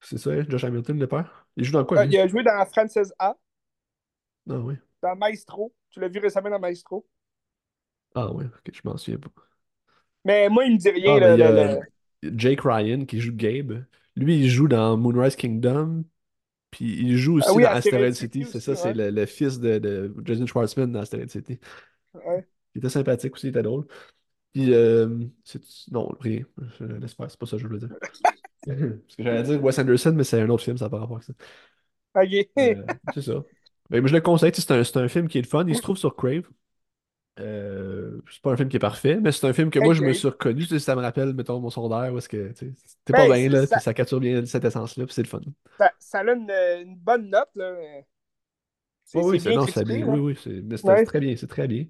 [0.00, 1.46] C'est ça, hein, Josh Hamilton, le père?
[1.56, 3.36] Il joue dans quoi, Euh, il a joué dans Frances A,
[4.50, 4.76] Ah oui.
[5.02, 5.72] dans Maestro.
[5.90, 7.06] Tu l'as vu récemment dans Maestro?
[8.14, 9.30] Ah oui, ok, je m'en souviens pas.
[10.24, 11.20] Mais moi, il me dit rien.
[11.20, 11.78] Ah, là,
[12.22, 13.84] Jake Ryan qui joue Gabe.
[14.16, 16.04] Lui, il joue dans Moonrise Kingdom.
[16.74, 18.44] Puis il joue Ah aussi oui, dans Asteroid City City.
[18.44, 21.58] C'est ça, c'est le, le fils de, de Jason Schwartzman dans Asteroid City.
[22.14, 22.46] Ouais.
[22.74, 23.86] Il était sympathique aussi, il était drôle.
[24.52, 25.08] Puis, euh,
[25.90, 26.42] non, rien.
[26.78, 27.90] Je l'espère, c'est pas ça que je voulais dire.
[28.66, 31.16] Parce que j'allais dire Wes Anderson, mais c'est un autre film, ça n'a pas rapport
[31.18, 31.34] avec ça.
[32.14, 32.48] Ok.
[32.58, 32.82] Euh,
[33.14, 33.44] c'est ça.
[33.90, 35.64] Mais moi, je le conseille, c'est un, c'est un film qui est le fun.
[35.68, 36.48] Il se trouve sur Crave.
[37.40, 40.02] Euh, c'est pas un film qui est parfait, mais c'est un film que moi, je
[40.02, 40.64] me suis reconnu.
[40.66, 42.52] Ça me rappelle, mettons, mon secondaire, où est-ce que
[43.04, 45.40] t'es pas Ben, bien, là, ça, capture bien cette essence-là, puis c'est le fun.
[45.78, 47.50] ça, ça a une, une bonne note.
[47.54, 47.72] là.
[49.14, 49.84] Oui, c'est bien critiqué.
[49.84, 50.04] bien.
[50.06, 51.04] Oui, oui, c'est Ouais.
[51.04, 51.86] très bien, c'est très bien.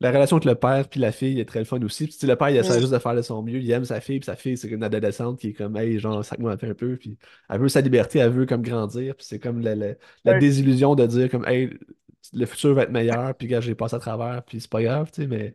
[0.00, 2.06] La relation avec le père puis la fille est très le fun aussi.
[2.08, 2.80] Puis le père, il essaie Mm.
[2.80, 3.58] juste de faire de son mieux.
[3.60, 6.24] Il aime sa fille, puis sa fille, c'est une adolescente qui est comme, hey, genre,
[6.24, 6.96] sac-moi un peu, un peu.
[6.96, 7.16] Puis
[7.48, 9.14] elle veut sa liberté, elle veut comme grandir.
[9.16, 10.38] Puis c'est comme la, la, la Ouais.
[10.38, 11.70] désillusion de dire, comme, hey,
[12.32, 15.10] le futur va être meilleur, puis gars, j'ai passé à travers, puis c'est pas grave,
[15.10, 15.54] tu sais, mais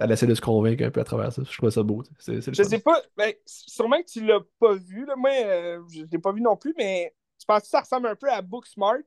[0.00, 1.42] elle essaie de se convaincre un peu à travers ça.
[1.48, 2.64] Je trouve ça beau, le Je fun.
[2.64, 5.04] sais pas, ben, sûrement que tu l'as pas vu.
[5.04, 5.16] Là.
[5.16, 8.16] Moi, euh, je l'ai pas vu non plus, mais tu penses que ça ressemble un
[8.16, 8.98] peu à Booksmart,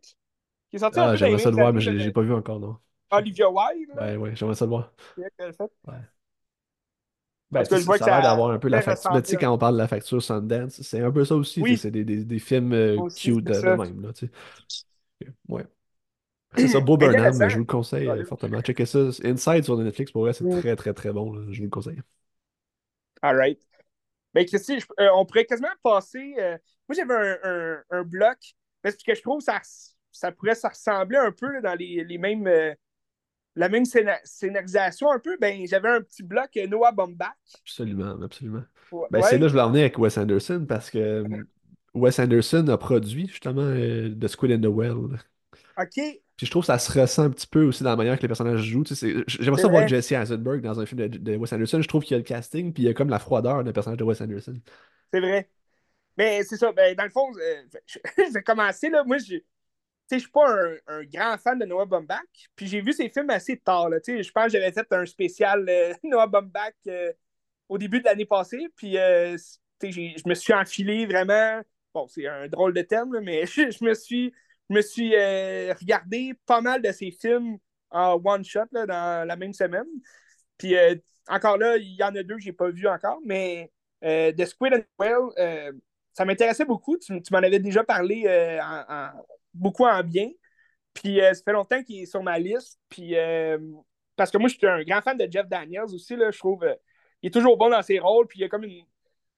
[0.69, 2.77] qui est sorti Ah, j'aimerais ça le voir, mais de j'ai pas vu encore, non.
[3.11, 3.91] Olivia Wilde.
[3.99, 4.91] Ouais, ouais, j'aimerais ça le voir.
[5.17, 5.25] Ouais.
[7.51, 9.11] Ben, que sais, je vois ça a d'avoir un peu la facture.
[9.13, 11.61] Mais tu sais, quand on parle de la facture Sundance, c'est un peu ça aussi.
[11.61, 14.01] Oui, C'est des, des, des films euh, aussi, cute de, même.
[14.01, 15.27] Là, tu sais.
[15.49, 15.65] Ouais.
[16.57, 18.61] C'est ça, Beau Burnham, je vous le conseille euh, fortement.
[18.61, 18.99] Checkez ça.
[19.23, 20.59] Inside sur Netflix, pour vrai, c'est Mm.
[20.59, 21.33] très, très, très bon.
[21.33, 21.45] là.
[21.51, 22.01] Je vous le conseille.
[23.23, 23.59] All right.
[24.33, 26.35] Ben, Christy, je- euh, on pourrait quasiment passer.
[26.39, 28.37] euh, moi, j'avais un, un, un bloc,
[28.81, 29.59] parce que je trouve que ça,
[30.11, 32.47] ça pourrait se ressembler un peu là, dans les, les mêmes.
[32.47, 32.73] euh,
[33.55, 35.37] la même scéna- scénarisation un peu.
[35.39, 37.33] Ben, j'avais un petit bloc Noah Baumbach.
[37.61, 38.63] Absolument, absolument.
[38.91, 39.07] Ouais.
[39.11, 41.23] Ben, c'est là que je voulais en venir avec Wes Anderson parce que
[41.93, 45.19] Wes Anderson a produit justement The Squid and the Well.
[45.77, 45.99] OK,
[46.41, 48.23] Puis je trouve que ça se ressent un petit peu aussi dans la manière que
[48.23, 48.83] les personnages jouent.
[48.83, 49.87] Tu sais, J'aimerais ça voir.
[49.87, 51.81] Jesse Eisenberg dans un film de, de Wes Anderson.
[51.81, 53.71] Je trouve qu'il y a le casting, puis il y a comme la froideur d'un
[53.71, 54.55] personnage de Wes Anderson.
[55.13, 55.49] C'est vrai.
[56.17, 56.71] Mais c'est ça.
[56.73, 58.89] Ben, dans le fond, euh, je, je vais commencer.
[58.89, 59.03] Là.
[59.05, 59.35] Moi, je
[60.13, 62.21] ne suis pas un, un grand fan de Noah Baumbach.
[62.55, 63.89] Puis j'ai vu ses films assez tard.
[63.89, 63.99] Là.
[64.01, 67.13] Tu sais, Je pense que j'avais fait un spécial euh, Noah Baumbach euh,
[67.69, 68.67] au début de l'année passée.
[68.75, 71.61] Puis euh, tu sais, j'ai- je me suis enfilé vraiment.
[71.93, 74.33] Bon, c'est un drôle de thème, là, mais je, je me suis,
[74.71, 77.57] je me suis euh, regardé pas mal de ses films
[77.89, 79.87] en one shot là, dans la même semaine.
[80.57, 80.95] Puis euh,
[81.27, 83.69] encore là, il y en a deux que j'ai pas vu encore, mais
[84.05, 85.73] euh, The Squid and Whale,
[86.13, 86.97] ça m'intéressait beaucoup.
[86.97, 88.23] Tu, m'en avais déjà parlé
[89.53, 90.29] beaucoup en bien.
[90.93, 92.79] Puis ça fait longtemps qu'il est sur ma liste.
[92.87, 93.15] Puis
[94.15, 96.15] parce que moi, je suis un grand fan de Jeff Daniels aussi.
[96.15, 96.65] Là, je trouve
[97.21, 98.27] il est toujours bon dans ses rôles.
[98.27, 98.85] Puis il y a comme une.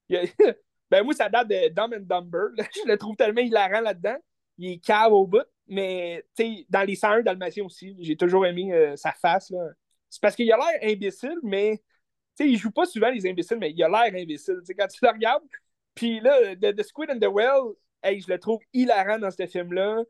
[0.91, 2.49] ben moi, ça date de Dumb and Dumber.
[2.57, 4.17] Je le trouve tellement hilarant là-dedans.
[4.57, 5.45] Il est cave au bout.
[5.67, 6.25] Mais
[6.69, 9.53] dans les 101 Dalmatiens aussi, j'ai toujours aimé euh, sa face.
[10.09, 11.81] C'est parce qu'il a l'air imbécile, mais
[12.39, 14.59] il joue pas souvent les imbéciles, mais il a l'air imbécile.
[14.77, 15.43] Quand tu le regardes,
[15.95, 20.03] puis là, The, Squid and the Well, hey, je le trouve hilarant dans ce film-là.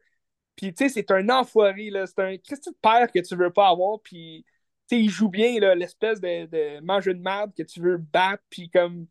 [0.55, 2.05] Puis, tu sais, c'est un enfoiré, là.
[2.07, 3.99] C'est un Christy de père que tu veux pas avoir.
[4.01, 4.45] Puis,
[4.87, 7.97] tu sais, il joue bien, là, l'espèce de, de manger de merde que tu veux
[7.97, 8.43] battre.
[8.49, 9.07] Puis, comme.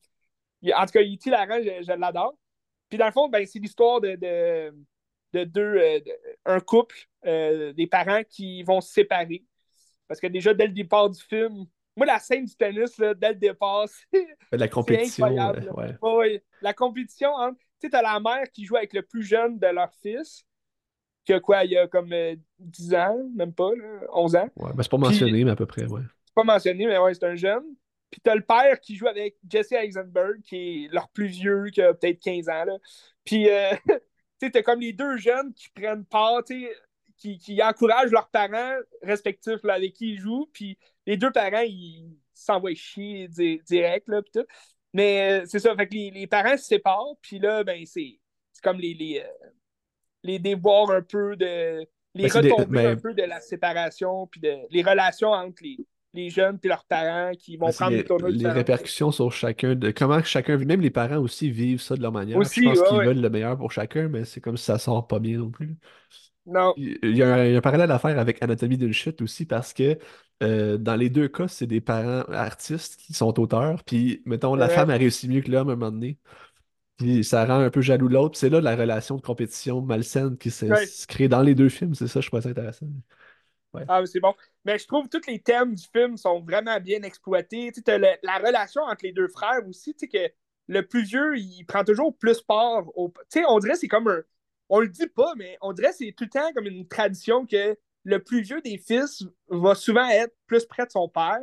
[0.75, 2.37] En tout cas, il est hilarant, je, l'adore.
[2.89, 4.73] Puis, dans le fond, ben, c'est l'histoire de,
[5.33, 5.77] de deux.
[5.77, 6.01] euh,
[6.45, 9.45] un couple, euh, des parents qui vont se séparer.
[10.09, 11.65] Parce que déjà, dès le départ du film,
[11.97, 15.59] moi, la scène du tennis, là, dès le départ, c'est la compétition, incroyable.
[15.59, 15.73] euh, là.
[15.75, 15.97] ouais.
[16.03, 16.45] Ouais, ouais.
[16.61, 17.59] La compétition entre.
[17.81, 20.45] Tu sais, t'as la mère qui joue avec le plus jeune de leur fils,
[21.25, 24.49] qui a quoi, il y a comme euh, 10 ans, même pas, là, 11 ans.
[24.57, 26.01] Ouais, ben, c'est pas Puis, mentionné, mais à peu près, ouais.
[26.25, 27.65] c'est pas mentionné, mais ouais, c'est un jeune.
[28.11, 31.81] Puis t'as le père qui joue avec Jesse Eisenberg, qui est leur plus vieux, qui
[31.83, 32.65] a peut-être 15 ans.
[32.65, 32.77] Là.
[33.25, 33.71] Puis, euh,
[34.51, 36.75] tu sais, comme les deux jeunes qui prennent part, tu sais,
[37.17, 41.63] qui, qui encouragent leurs parents respectifs là, avec qui ils jouent, puis les deux parents,
[41.65, 44.45] ils s'envoient chier direct, là, tout.
[44.93, 48.19] Mais euh, c'est ça, fait que les, les, parents se séparent, puis là, ben, c'est
[48.63, 49.49] comme les, les, euh,
[50.23, 51.87] les déboires un peu de.
[52.15, 55.79] Les ben, retombées un peu de la séparation, puis de les relations entre les,
[56.15, 59.91] les jeunes et leurs parents qui vont prendre les, des Les répercussions sur chacun, de
[59.91, 62.43] comment chacun vit, même les parents aussi vivent ça de leur manière.
[62.43, 65.19] je pense qu'ils veulent le meilleur pour chacun, mais c'est comme si ça sort pas
[65.19, 65.77] bien non plus.
[66.45, 66.75] Non.
[66.77, 69.97] Il y, a un, parallèle à faire avec Anatomie d'une chute aussi parce que
[70.43, 73.85] euh, dans les deux cas, c'est des parents artistes qui sont auteurs.
[73.85, 76.19] Puis, mettons, la femme a réussi mieux que l'homme à un moment donné.
[76.97, 78.39] Puis ça rend un peu jaloux l'autre.
[78.39, 81.95] c'est là la relation de compétition malsaine qui se crée dans les deux films.
[81.95, 82.87] C'est ça, je trouve ça intéressant.
[83.89, 84.35] Ah, c'est bon.
[84.65, 87.73] Mais je trouve que tous les thèmes du film sont vraiment bien exploités.
[87.73, 90.33] Tu sais, la relation entre les deux frères aussi, tu sais, que
[90.69, 93.13] le plus vieux, il prend toujours plus part au.
[93.31, 94.23] Tu sais, on dirait c'est comme un.
[94.69, 97.77] On le dit pas, mais on dirait c'est tout le temps comme une tradition que
[98.05, 101.41] le plus vieux des fils va souvent être plus près de son père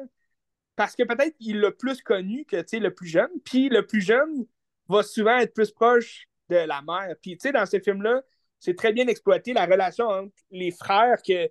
[0.75, 3.29] parce que peut-être qu'il l'a plus connu que le plus jeune.
[3.43, 4.45] Puis le plus jeune
[4.87, 7.15] va souvent être plus proche de la mère.
[7.21, 8.21] Puis tu sais, dans ce film-là,
[8.59, 11.49] c'est très bien exploité la relation entre les frères que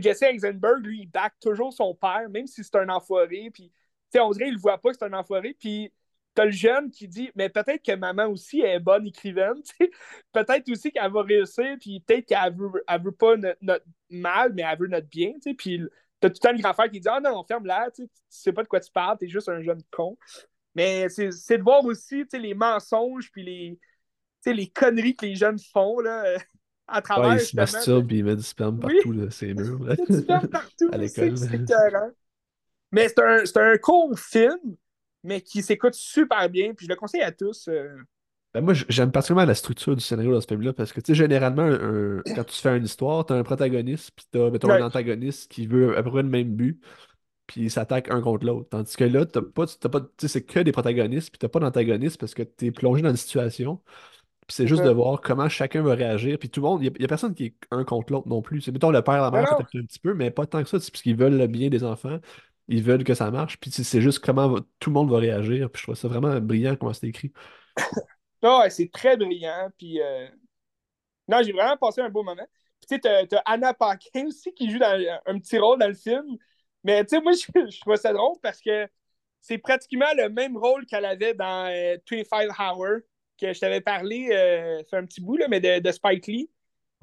[0.00, 3.50] Jesse Eisenberg, lui, il back toujours son père, même si c'est un enfoiré.
[3.52, 3.72] Puis,
[4.18, 5.54] on dirait qu'il ne voit pas que c'est un enfoiré.
[5.58, 5.92] Puis,
[6.34, 9.60] t'as le jeune qui dit Mais peut-être que maman aussi est bonne écrivaine.
[10.32, 11.76] peut-être aussi qu'elle va réussir.
[11.80, 12.70] Puis, peut-être qu'elle veut,
[13.02, 15.32] veut pas notre, mal, mais elle veut notre bien.
[15.40, 15.54] T'sais.
[15.54, 15.82] Puis,
[16.20, 17.90] t'as tout le temps qui dit Ah non, ferme là.
[17.90, 19.18] Tu sais pas de quoi tu parles.
[19.18, 20.16] T'es juste un jeune con.
[20.74, 23.30] Mais c'est de voir aussi les mensonges.
[23.30, 23.78] Puis, les,
[24.46, 26.00] les conneries que les jeunes font.
[26.00, 26.38] Là
[26.86, 27.30] à travers.
[27.30, 29.82] Ouais, il se masturbe et il met du sperme partout, là, ses murs.
[29.84, 29.96] Là.
[29.96, 31.34] du sperme partout, à l'école.
[32.92, 34.76] Mais c'est un, un court film,
[35.24, 37.68] mais qui s'écoute super bien, puis je le conseille à tous.
[37.68, 37.88] Euh.
[38.54, 41.14] Ben moi, j'aime particulièrement la structure du scénario dans ce film-là, parce que, tu sais,
[41.14, 41.70] généralement,
[42.34, 45.96] quand tu fais une histoire, t'as un protagoniste, puis t'as, mettons, un antagoniste qui veut
[45.96, 46.78] à peu près le même but,
[47.46, 48.68] puis ils s'attaquent un contre l'autre.
[48.68, 52.34] Tandis que là, t'as pas, pas, c'est que des protagonistes, puis t'as pas d'antagoniste parce
[52.34, 53.80] que t'es plongé dans une situation
[54.52, 56.38] c'est juste de voir comment chacun va réagir.
[56.38, 58.60] Puis tout le monde, il n'y a, personne qui est un contre l'autre non plus.
[58.60, 60.68] C'est mettons le père et la mère peut-être un petit peu, mais pas tant que
[60.68, 60.78] ça.
[60.78, 62.18] C'est parce qu'ils veulent le bien des enfants.
[62.68, 63.58] Ils veulent que ça marche.
[63.58, 65.70] Puis c'est juste comment tout le monde va réagir.
[65.70, 67.32] Puis je trouve ça vraiment brillant comment c'est écrit.
[68.42, 69.70] ouais, c'est très brillant.
[69.78, 70.28] Puis euh,
[71.28, 72.46] non, j'ai vraiment passé un beau moment.
[72.80, 75.94] Puis tu sais, t'as Anna Paquin aussi qui joue dans, un petit rôle dans le
[75.94, 76.36] film.
[76.84, 78.86] Mais tu sais, moi, je, je trouve ça drôle parce que
[79.40, 81.64] c'est pratiquement le même rôle qu'elle avait dans
[82.10, 83.00] 25 euh, Hours
[83.40, 86.50] que je t'avais parlé, euh, fait un petit bout, là, mais de, de Spike Lee.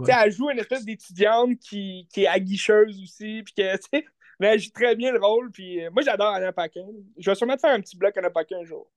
[0.08, 3.64] Elle joue une espèce d'étudiante qui, qui est aguicheuse aussi, puis que,
[4.40, 6.88] mais elle joue très bien le rôle, puis euh, moi j'adore Anna Paquin.
[7.18, 8.90] Je vais sûrement te faire un petit bloc Anna Paquin un jour.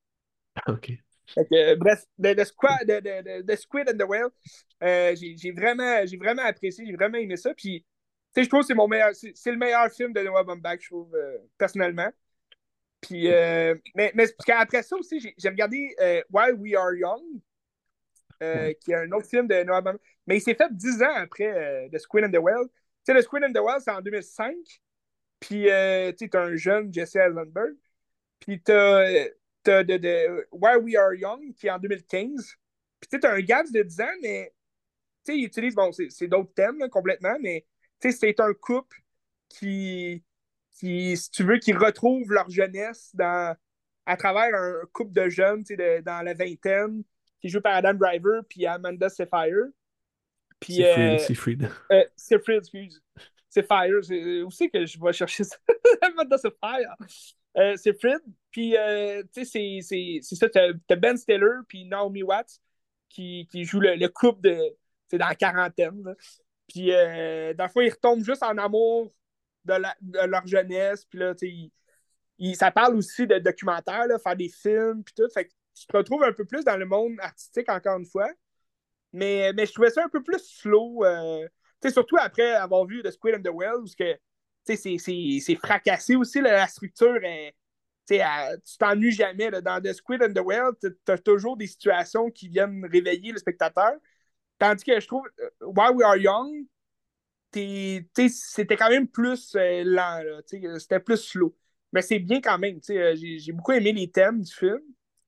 [0.69, 0.93] OK.
[1.79, 4.31] bref, de, Squid, de, Squid and the Whale,
[4.85, 7.85] euh, j'ai vraiment, vraiment apprécié, j'ai vraiment aimé ça, puis
[8.37, 11.17] je trouve que c'est mon meilleur, c'est le meilleur film de Noah Baumbach, je trouve,
[11.59, 12.11] personnellement.
[13.03, 17.41] Puis, euh, mais, mais parce qu'après ça aussi, j'ai regardé euh, While We Are Young,
[18.43, 20.01] euh, qui est un autre film de Noah Baumbach.
[20.27, 22.69] Mais il s'est fait dix ans après The Squid and the Whale.
[23.05, 24.55] Tu sais, The Squid and the Whale, c'est en 2005.
[25.41, 27.75] Puis, tu sais, t'as un jeune Jesse Eisenberg.
[28.39, 29.01] Puis, t'as
[29.67, 32.55] as de, de, While We Are Young, qui est en 2015.
[33.01, 34.53] Puis, tu as un gap de 10 ans, mais
[35.25, 37.67] tu sais, il utilise, bon, c'est d'autres thèmes complètement, mais
[38.01, 38.97] tu sais, c'est un couple
[39.49, 40.23] qui
[40.75, 43.55] qui, si tu veux, qui retrouvent leur jeunesse dans,
[44.07, 47.03] à travers un couple de jeunes de, dans la vingtaine
[47.41, 49.73] qui joue par Adam Driver puis Amanda Seyfried.
[50.61, 51.69] Puis, euh, c'est Fried.
[51.91, 53.03] Euh, c'est Fried, excuse.
[53.49, 54.01] C'est Fire.
[54.47, 55.57] Où c'est que je vais chercher ça?
[56.03, 56.37] Amanda.
[57.59, 58.21] Euh, c'est Fried.
[58.51, 60.49] Puis, euh, tu sais, c'est ça.
[60.49, 62.61] T'as Ben Stiller puis Naomi Watts
[63.09, 64.59] qui, qui jouent le, couple de.
[65.13, 66.15] Dans la quarantaine.
[66.67, 69.13] Puis, euh, dans le fond, ils retombent juste en amour
[69.65, 71.05] de, leur jeunesse.
[71.05, 71.35] Puis là,
[72.55, 75.29] ça parle aussi de documentaires, là, faire des films, puis tout.
[75.33, 78.31] Fait que tu te retrouves un peu plus dans le monde artistique, encore une fois.
[79.13, 81.05] Mais, mais je trouvais ça un peu plus slow.
[81.05, 81.47] Euh,
[81.91, 87.19] surtout après avoir vu The Squid and the Whale, où c'est fracassé aussi, la structure.
[87.23, 87.55] Est,
[88.07, 89.51] tu t'ennuies jamais.
[89.51, 93.39] Dans The Squid and the Whale, tu as toujours des situations qui viennent réveiller le
[93.39, 93.93] spectateur.
[94.59, 96.67] Tandis que je trouve, euh, While We Are Young,
[97.53, 100.23] c'était quand même plus euh, lent,
[100.79, 101.55] c'était plus slow.
[101.93, 102.79] Mais c'est bien quand même.
[102.91, 104.81] Euh, j'ai beaucoup aimé les thèmes du film.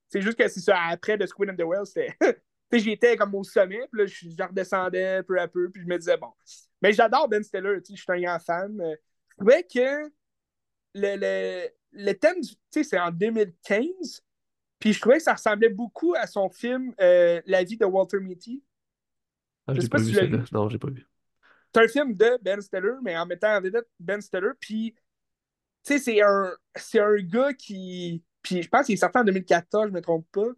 [0.08, 2.16] C'est juste que c'est ça, après The Squid and the Whale, c'était.
[2.72, 6.16] j'étais comme au sommet, puis là, je, redescendais peu à peu, puis je me disais,
[6.16, 6.32] bon.
[6.82, 8.80] Mais j'adore Ben Stiller, je suis un grand fan.
[8.80, 8.96] Euh,
[9.30, 10.12] je trouvais que
[10.94, 14.22] le, le, le thème, tu sais, c'est en 2015,
[14.78, 18.62] puis je trouvais que ça ressemblait beaucoup à son film La vie de Walter Mitty.
[19.66, 20.12] Ah, je sais pas, vu,
[20.52, 21.06] Non, j'ai pas vu.
[21.74, 24.52] C'est un film de Ben Stiller, mais en mettant en vedette Ben Stiller.
[24.60, 24.94] Puis,
[25.84, 26.52] tu sais, c'est un,
[26.94, 28.22] un gars qui.
[28.42, 30.48] Puis, je pense qu'il est sorti en 2014, je ne me trompe pas.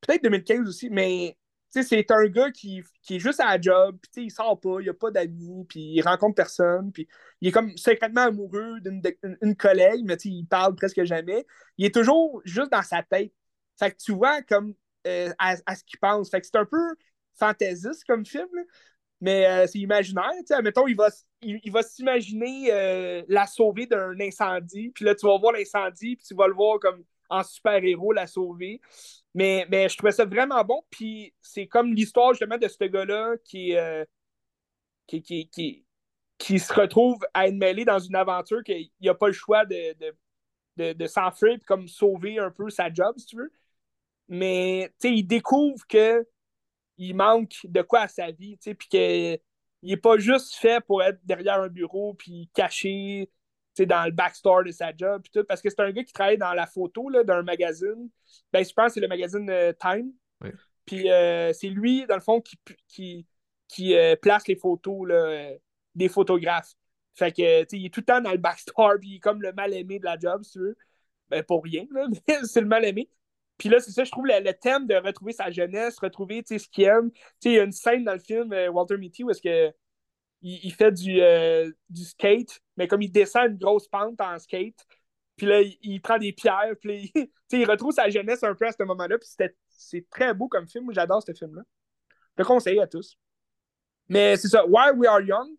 [0.00, 1.36] Peut-être 2015 aussi, mais
[1.70, 4.88] c'est un gars qui, qui, est juste à la job, puis il sort pas, il
[4.88, 7.08] a pas d'amis, puis il rencontre personne, puis
[7.40, 9.02] il est comme secrètement amoureux d'une
[9.42, 11.46] une, collègue, mais il parle presque jamais.
[11.76, 13.32] Il est toujours juste dans sa tête.
[13.78, 14.74] Fait que tu vois comme
[15.06, 16.30] euh, à, ce qu'il pense.
[16.30, 16.94] Fait que c'est un peu
[17.34, 18.48] fantaisiste comme film,
[19.20, 20.32] mais euh, c'est imaginaire.
[20.62, 21.08] Mettons, il va,
[21.42, 26.26] il, va s'imaginer euh, la sauver d'un incendie, puis là, tu vas voir l'incendie, puis
[26.26, 28.80] tu vas le voir comme en super-héros la sauver.
[29.34, 30.82] Mais, mais je trouvais ça vraiment bon.
[30.90, 34.04] Puis c'est comme l'histoire justement de ce gars-là qui, euh,
[35.06, 35.84] qui, qui,
[36.38, 39.94] qui, se retrouve à être mêlé dans une aventure qu'il n'a pas le choix de,
[40.76, 43.52] de, de, s'enfuir et comme sauver un peu sa job, si tu veux.
[44.28, 46.26] Mais il découvre que
[46.98, 49.38] il manque de quoi à sa vie, puis qu'il
[49.82, 53.30] n'est pas juste fait pour être derrière un bureau puis caché
[53.84, 56.54] dans le backstore de sa job, tout, parce que c'est un gars qui travaille dans
[56.54, 58.08] la photo d'un magazine.
[58.52, 60.12] Ben, je pense que c'est le magazine euh, Time.
[60.86, 62.56] Puis euh, c'est lui, dans le fond, qui,
[62.88, 63.26] qui,
[63.68, 65.50] qui euh, place les photos là,
[65.94, 66.74] des photographes.
[67.14, 69.52] Fait que, il est tout le temps dans le backstore, puis il est comme le
[69.52, 70.76] mal-aimé de la job, si tu veux.
[71.28, 73.10] Ben, pour rien, là, mais c'est le mal-aimé.
[73.58, 76.84] Puis là, c'est ça, je trouve le, thème de retrouver sa jeunesse, retrouver ce qu'il
[76.84, 77.10] aime.
[77.44, 79.72] Il y a une scène dans le film Walter Mitty où est-ce que
[80.42, 84.86] il, fait du, euh, du skate, mais comme il descend une grosse pente en skate,
[85.36, 88.72] puis là, il, prend des pierres, puis il, il retrouve sa jeunesse un peu à
[88.72, 89.28] ce moment-là, puis
[89.68, 90.92] c'est très beau comme film.
[90.92, 91.62] J'adore ce film-là.
[92.36, 93.18] Je le conseille à tous.
[94.08, 95.50] Mais c'est ça, Why We Are Young.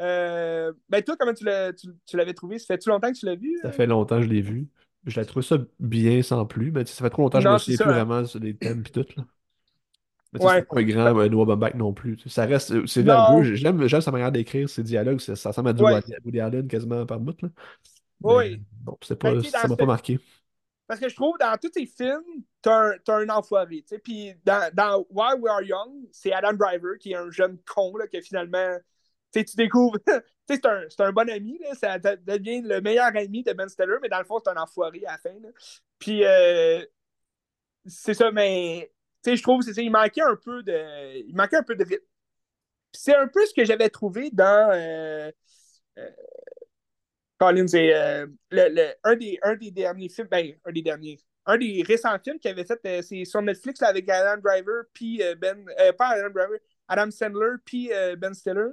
[0.00, 2.58] Euh, ben toi, comment tu l'avais trouvé?
[2.58, 3.58] Ça fait-tu longtemps que tu l'as vu?
[3.62, 4.68] Ça fait longtemps que je l'ai vu.
[5.08, 7.58] Je l'ai trouvé ça bien sans plus, mais ça fait trop longtemps que je me
[7.58, 9.06] souviens plus vraiment sur des thèmes et tout.
[9.16, 9.24] Là.
[10.32, 10.54] Mais ouais.
[10.56, 12.18] c'est pas un grand euh, Noah Baumbach non plus.
[12.26, 12.72] Ça reste.
[12.72, 13.54] Euh, c'est verbeux.
[13.54, 15.20] J'aime, j'aime sa manière d'écrire ses dialogues.
[15.20, 16.00] Ça, ça ressemble à ouais.
[16.24, 17.40] Woody Allen quasiment par bout.
[17.40, 17.48] Là.
[18.20, 18.62] oui.
[18.82, 20.20] Bon, c'est pas, ça m'a pas marqué.
[20.86, 22.22] Parce que je trouve dans tous tes films,
[22.60, 23.84] t'as un, as un enfoiré.
[24.02, 27.96] Puis dans, dans Why We Are Young, c'est Adam Driver qui est un jeune con
[27.96, 28.76] là, que finalement.
[29.32, 29.98] Tu découvres.
[30.48, 31.58] c'est un, un bon ami.
[31.58, 34.56] Là, ça devient le meilleur ami de Ben Stiller, mais dans le fond, c'est un
[34.60, 35.38] enfoiré à la fin.
[35.40, 35.48] Là.
[35.98, 36.82] Puis euh,
[37.86, 38.92] c'est ça, mais
[39.26, 41.18] je trouve que il manquait un peu de.
[41.26, 42.04] Il manquait un peu de rythme.
[42.92, 44.70] C'est un peu ce que j'avais trouvé dans.
[44.72, 45.30] Euh,
[45.98, 46.10] euh,
[47.38, 50.28] Colin, euh, le, un, des, un des derniers films.
[50.30, 51.18] Ben, un des derniers.
[51.46, 55.64] Un des récents films qu'il avait fait, c'est sur Netflix avec Adam Driver, puis Ben.
[55.96, 56.58] pas Driver,
[56.88, 58.72] Adam Sandler, puis Ben Stiller.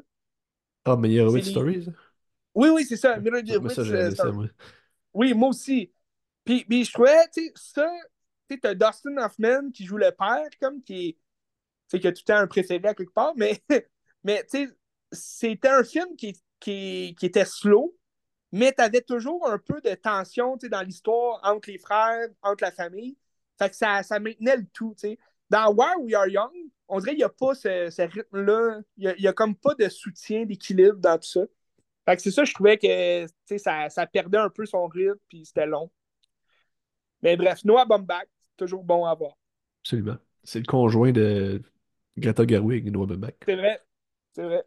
[0.85, 1.87] Ah, oh, Mirror Stories?
[2.53, 3.17] Oui, oui, c'est ça.
[3.17, 3.41] Mirror
[5.13, 5.91] Oui, moi aussi.
[6.43, 7.89] Puis, puis je trouvais, tu sais, ça,
[8.47, 11.17] tu as Dustin Hoffman qui joue le père, comme qui
[11.89, 11.99] est.
[11.99, 13.61] qui a tout le temps un préféré à quelque part, mais,
[14.23, 14.45] mais
[15.11, 17.97] c'était un film qui, qui, qui, était slow,
[18.51, 22.71] mais tu avais toujours un peu de tension dans l'histoire entre les frères, entre la
[22.71, 23.17] famille.
[23.57, 24.93] Fait que ça, ça maintenait le tout.
[24.97, 25.17] sais.
[25.49, 26.53] Dans Where We Are Young,
[26.87, 28.81] on dirait qu'il n'y a pas ce, ce rythme-là.
[28.97, 31.41] Il n'y a, a, comme pas de soutien, d'équilibre dans tout ça.
[32.05, 33.25] Fait que c'est ça, je trouvais que
[33.57, 35.89] ça, ça perdait un peu son rythme, puis c'était long.
[37.23, 38.27] Mais bref, Noah Baumbach,
[38.57, 39.33] toujours bon à voir.
[39.81, 40.17] Absolument.
[40.43, 41.61] C'est le conjoint de
[42.17, 43.33] Greta Gerwig, Noah Baumbach.
[43.43, 43.81] C'est vrai.
[44.33, 44.63] C'est vrai.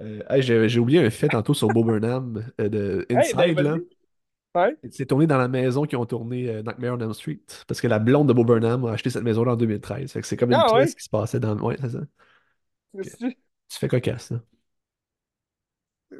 [0.00, 3.36] Euh, j'ai, oublié un fait tantôt sur Bob Burnham euh, de Inside.
[3.36, 3.76] Ben, là.
[4.54, 4.76] Ouais.
[4.90, 7.40] C'est tourné dans la maison qui ont tourné euh, Nightmare on Elm Street.
[7.66, 10.18] Parce que la blonde de Bob Burnham a acheté cette maison-là en 2013.
[10.22, 11.56] c'est comme une ah, qui se passait dans.
[11.60, 12.00] Ouais, c'est ça.
[13.68, 14.40] Tu fais cocasse, là.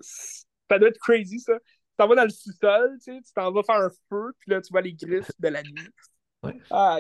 [0.03, 1.59] Ça doit être crazy, ça.
[1.59, 4.51] Tu t'en vas dans le sous-sol, tu sais, tu t'en vas faire un feu, puis
[4.51, 5.72] là, tu vois les griffes de la nuit.
[6.45, 6.57] Ouais.
[6.70, 6.99] Ah,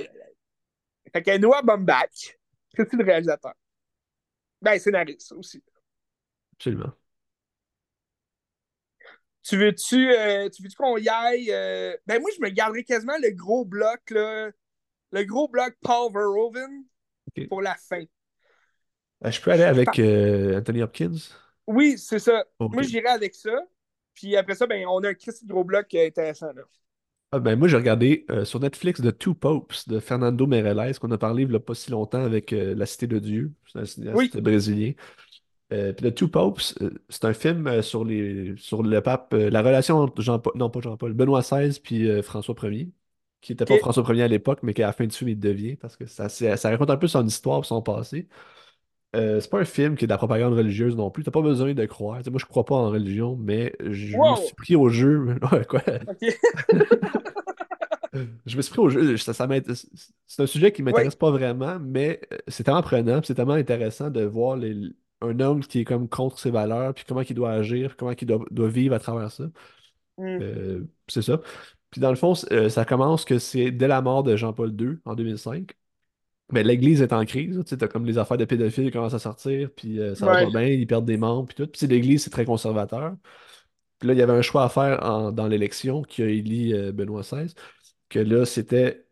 [1.12, 2.36] fait que Noah Baumbach,
[2.76, 3.54] c'est le réalisateur?
[4.60, 5.62] Ben, scénariste aussi.
[6.54, 6.92] Absolument.
[9.48, 11.50] Tu veux-tu euh, tu veux qu'on y aille?
[11.50, 14.50] Euh, ben moi, je me garderais quasiment le gros bloc, là,
[15.12, 16.84] le gros bloc Paul Verhoeven
[17.48, 18.04] pour la fin.
[19.22, 21.16] Ben, je peux aller avec euh, Anthony Hopkins?
[21.66, 22.44] Oui, c'est ça.
[22.60, 23.58] Moi, j'irais avec ça.
[24.12, 26.52] Puis après ça, ben, on a un Christy gros bloc intéressant.
[26.52, 26.62] Là.
[27.30, 31.10] Ah ben moi, j'ai regardé euh, sur Netflix The Two Popes de Fernando Meirelles, qu'on
[31.10, 33.52] a parlé il n'y a pas si longtemps avec euh, La Cité de Dieu.
[33.66, 34.92] C'est un cinéaste brésilien.
[35.72, 36.60] Euh, puis The Two Popes,
[37.08, 41.12] c'est un film sur, les, sur le pape, la relation entre Jean-Paul, non pas Jean-Paul,
[41.12, 42.90] Benoît XVI puis François Ier,
[43.40, 45.38] qui n'était pas François Ier à l'époque, mais qui à la fin du film, il
[45.38, 48.28] devient, parce que ça, ça raconte un peu son histoire son passé.
[49.14, 51.22] c'est pas un film qui est de la propagande religieuse non plus.
[51.22, 52.20] T'as pas besoin de croire.
[52.30, 55.38] moi, je crois pas en religion, mais je me suis pris au jeu.
[55.68, 55.82] quoi?
[58.46, 59.16] je me suis pris au jeu.
[59.16, 59.32] Ça,
[60.26, 63.52] c'est un sujet qui ne m'intéresse pas vraiment, mais euh, c'est tellement prenant, c'est tellement
[63.52, 64.74] intéressant de voir les,
[65.20, 68.26] un homme qui est comme contre ses valeurs, puis comment il doit agir, comment il
[68.26, 69.44] doit, doit vivre à travers ça.
[70.16, 70.38] Hmm.
[70.40, 71.40] Euh, c'est ça.
[71.90, 74.98] Puis dans le fond, euh, ça commence que c'est dès la mort de Jean-Paul II
[75.04, 75.72] en 2005.
[76.52, 77.60] Mais l'Église est en crise.
[77.64, 80.26] Tu sais, t'as comme les affaires de pédophiles qui commencent à sortir, puis euh, ça
[80.26, 81.66] va pas bien, ils perdent des membres, puis tout.
[81.70, 83.14] Puis l'Église, c'est très conservateur.
[83.98, 86.92] Puis là, il y avait un choix à faire en- dans l'élection qui a élu
[86.92, 87.54] Benoît XVI,
[88.08, 89.07] que là, c'était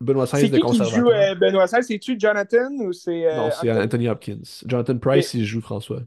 [0.00, 1.08] Benoît XVI de qui qui joue conservateur.
[1.10, 1.82] euh, Benoît XVI?
[1.84, 3.84] C'est-tu Jonathan ou c'est Non, euh, c'est Anthony?
[3.84, 4.42] Anthony Hopkins.
[4.66, 6.00] Jonathan Price, il joue François.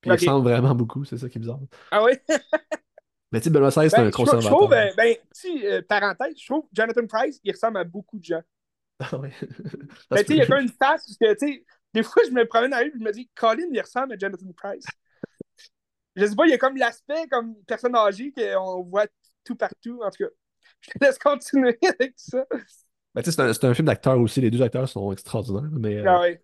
[0.00, 1.60] Puis il ressemble vraiment beaucoup, c'est ça qui est bizarre.
[1.90, 2.12] Ah oui?
[3.32, 4.56] Mais tu sais, Benoît XVI, c'est Ben, un trou- je conservateur.
[4.58, 8.24] trouve, euh, ben, petit euh, parenthèse, je trouve Jonathan Price, il ressemble à beaucoup de
[8.24, 8.42] gens.
[9.00, 9.10] Ah.
[9.10, 9.20] Ça
[10.12, 11.64] Mais se tu sais, il y a comme une face, parce que, tu sais,
[11.94, 14.18] des fois, je me promène la rue et je me dis, Colin, il ressemble à
[14.18, 14.84] Jonathan Price.
[16.16, 19.06] Je sais pas, il y a comme l'aspect comme personne âgée qu'on voit
[19.44, 20.00] tout partout.
[20.02, 20.30] En tout cas,
[20.80, 22.44] je te laisse continuer avec ça.
[23.24, 24.40] Ben, c'est un, film d'acteurs aussi.
[24.40, 25.70] Les deux acteurs sont extraordinaires.
[25.72, 26.40] Mais euh, Ah ouais.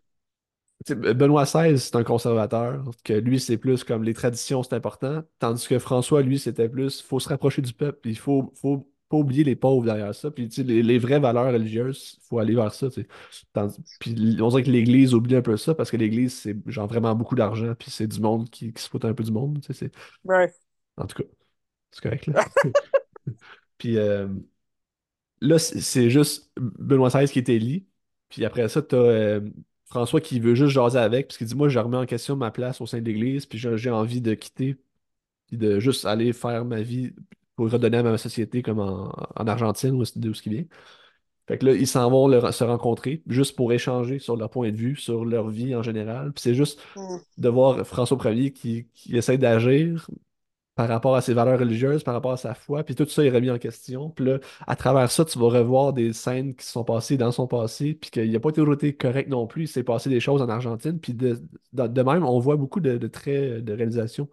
[0.90, 2.84] Benoît XVI, c'est un conservateur.
[3.04, 5.22] Que lui, c'est plus comme les traditions, c'est important.
[5.38, 8.08] Tandis que François, lui, c'était plus faut se rapprocher du peuple.
[8.08, 10.30] Il faut, faut pas oublier les pauvres derrière ça.
[10.30, 12.88] Puis les, les vraies valeurs religieuses, il faut aller vers ça.
[13.52, 16.88] Tandis- puis on dirait que l'Église oublie un peu ça parce que l'Église, c'est genre
[16.88, 17.74] vraiment beaucoup d'argent.
[17.78, 19.60] Puis c'est du monde qui, qui se fout un peu du monde.
[20.24, 20.52] Ouais.
[20.96, 21.28] En tout cas,
[21.92, 22.26] c'est correct.
[22.26, 22.44] Là.
[23.78, 24.28] Puis euh,
[25.46, 27.86] là, c'est juste Benoît XVI qui est élu.
[28.28, 29.40] Puis après ça, t'as euh,
[29.86, 32.50] François qui veut juste jaser avec, parce qu'il dit Moi, je remets en question ma
[32.50, 34.76] place au sein de l'Église, puis j'ai envie de quitter,
[35.48, 37.12] puis de juste aller faire ma vie
[37.56, 40.64] pour redonner à ma société comme en, en Argentine, où, d'où ce qui vient.
[41.46, 44.72] Fait que là, ils s'en vont le- se rencontrer juste pour échanger sur leur point
[44.72, 46.32] de vue, sur leur vie en général.
[46.32, 47.18] Puis c'est juste Mm.
[47.38, 50.08] de voir François Ier qui, qui essaie d'agir
[50.74, 53.30] par rapport à ses valeurs religieuses, par rapport à sa foi, puis tout ça est
[53.30, 54.10] remis en question.
[54.10, 57.46] Puis là, à travers ça, tu vas revoir des scènes qui sont passées dans son
[57.46, 59.64] passé, puis qu'il n'a pas toujours été correct non plus.
[59.64, 61.40] Il s'est passé des choses en Argentine, puis de,
[61.72, 64.28] de, même, on voit beaucoup de traits de réalisation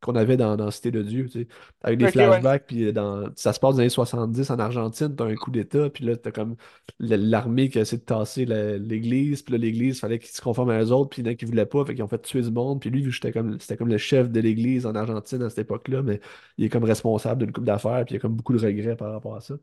[0.00, 1.48] qu'on avait dans, dans Cité de Dieu, tu sais,
[1.82, 5.24] avec des flashbacks, puis dans, ça se passe dans les années 70 en Argentine, t'as
[5.24, 6.56] un coup d'État, puis là, t'as comme
[6.98, 10.82] l'armée qui a essayé de tasser l'Église, puis là, l'Église, fallait qu'ils se conforment à
[10.82, 12.42] eux autres, puis il y en a qui voulaient pas, fait qu'ils ont fait tuer
[12.42, 15.42] du monde, puis lui, vu que comme, c'était comme le chef de l'Église en Argentine
[15.42, 16.20] à cette époque-là, mais
[16.58, 18.96] il est comme responsable d'une couple d'affaires, puis il y a comme beaucoup de regrets
[18.96, 19.54] par rapport à ça.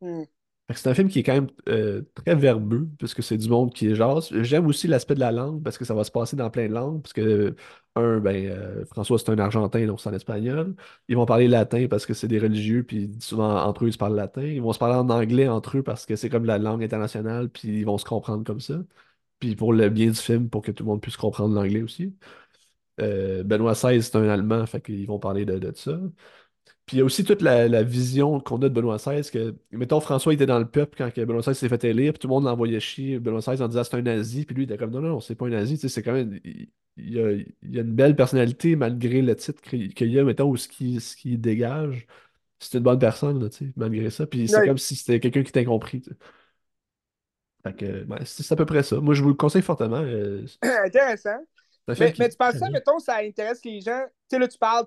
[0.00, 0.41] Mm.
[0.68, 3.74] Que c'est un film qui est quand même euh, très verbeux, puisque c'est du monde
[3.74, 4.30] qui est jase.
[4.42, 6.72] J'aime aussi l'aspect de la langue, parce que ça va se passer dans plein de
[6.72, 7.54] langues, parce que,
[7.94, 10.74] un, ben, euh, François, c'est un Argentin, donc c'est en espagnol.
[11.08, 13.98] Ils vont parler latin parce que c'est des religieux, puis souvent entre eux, ils se
[13.98, 14.40] parlent latin.
[14.42, 17.50] Ils vont se parler en anglais entre eux parce que c'est comme la langue internationale,
[17.50, 18.78] puis ils vont se comprendre comme ça.
[19.40, 22.14] Puis pour le bien du film, pour que tout le monde puisse comprendre l'anglais aussi.
[23.00, 25.98] Euh, Benoît XVI, c'est un Allemand, fait qu'ils vont parler de, de ça.
[26.92, 29.54] Puis il y a aussi toute la, la vision qu'on a de Benoît XVI, que,
[29.70, 32.34] mettons, François était dans le peuple quand Benoît XVI s'est fait élire, puis tout le
[32.34, 34.90] monde l'envoyait chier Benoît XVI en disant c'est un nazi, puis lui il était comme
[34.90, 36.68] non, non, c'est pas un nazi, tu sais, c'est quand même, il,
[36.98, 37.32] il a,
[37.62, 41.00] il a une belle personnalité malgré le titre qu'il y a, mettons, ou ce qu'il
[41.00, 42.06] ce qu'il dégage.
[42.58, 45.42] C'est une bonne personne, là, tu sais, malgré ça, puis c'est comme si c'était quelqu'un
[45.44, 46.02] qui t'a compris.
[46.02, 46.16] tu sais.
[47.64, 49.00] Fait que, ouais, c'est à peu près ça.
[49.00, 50.02] Moi, je vous le conseille fortement.
[50.02, 50.44] euh,
[50.84, 51.38] Intéressant.
[51.88, 54.02] Mais, qui mais tu penses ça, mettons, ça intéresse les gens?
[54.28, 54.84] Tu sais, là, tu parles,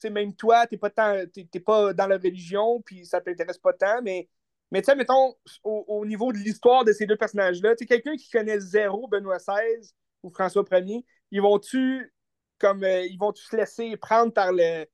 [0.00, 1.16] sais, même toi, t'es pas, tant,
[1.64, 4.28] pas dans la religion, puis ça t'intéresse pas tant, mais,
[4.70, 5.34] mais tu sais, mettons,
[5.64, 9.38] au, au niveau de l'histoire de ces deux personnages-là, tu quelqu'un qui connaît zéro Benoît
[9.38, 9.92] XVI
[10.22, 12.14] ou François Ier, ils vont-tu,
[12.58, 14.84] comme, euh, ils vont-tu se laisser prendre par le,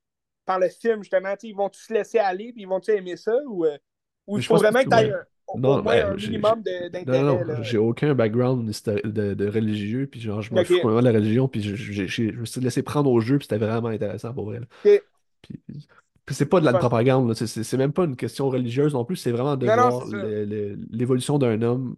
[0.44, 3.64] par le film, justement, ils vont-tu se laisser aller, puis ils vont-tu aimer ça, ou,
[3.64, 3.78] euh,
[4.26, 5.12] ou il faut vraiment que tu ouais.
[5.58, 6.62] Non, ben, j'ai- minimum
[7.06, 7.62] non, non, là.
[7.62, 8.70] j'ai aucun background
[9.04, 10.66] de, de religieux, puis genre, je m'en Ok.
[10.66, 13.64] fous complètement de la religion, puis je, me suis laissé prendre au jeu, puis c'était
[13.64, 14.48] vraiment intéressant pour.
[14.48, 15.02] Ok.
[15.42, 15.60] Puis,
[16.26, 19.16] puis c'est pas de la propagande, là, c'est même pas une question religieuse non plus,
[19.16, 21.96] c'est vraiment de Non, non, voir le- le- l'évolution d'un homme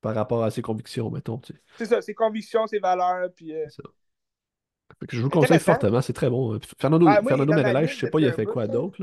[0.00, 1.38] par rapport à ses convictions, mettons.
[1.38, 1.60] tu sais.
[1.78, 3.52] C'est ça, ses convictions, ses valeurs, puis...
[3.54, 3.88] euh, C'est ça.
[5.10, 6.58] Je vous le conseille fortement, c'est très bon.
[6.78, 8.98] Fernando, Ah, est Fernando Meirelles, je sais pas, il a fait quoi d'autre.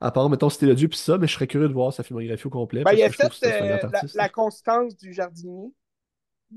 [0.00, 2.02] À part, mettons, C'était le Dieu, puis ça, mais je serais curieux de voir sa
[2.02, 3.78] filmographie au complet, Ben, il a fait euh,
[4.14, 5.72] la, constance du jardinier.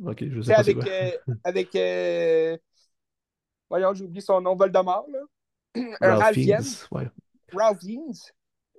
[0.03, 0.75] Ok, je sais pas avec.
[0.79, 0.87] quoi.
[0.91, 1.11] euh,
[1.43, 2.57] avec euh,
[3.69, 5.19] voyons, j'ai oublié son nom, Voldemort, là.
[6.01, 6.63] Ralph Ralph Fiennes.
[6.91, 7.07] Ouais.
[7.53, 8.13] Ralph Fiennes.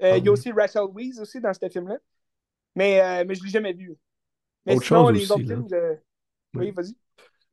[0.01, 0.39] Ah il y a oui.
[0.39, 1.99] aussi Rachel Weisz aussi dans ce film-là.
[2.77, 3.95] Mais, euh, mais je ne l'ai jamais vu.
[4.67, 5.67] Mais Autre sinon, chose les aussi, autres films.
[5.71, 5.97] je-
[6.55, 6.71] Oui, Oui.
[6.71, 6.97] vas-y.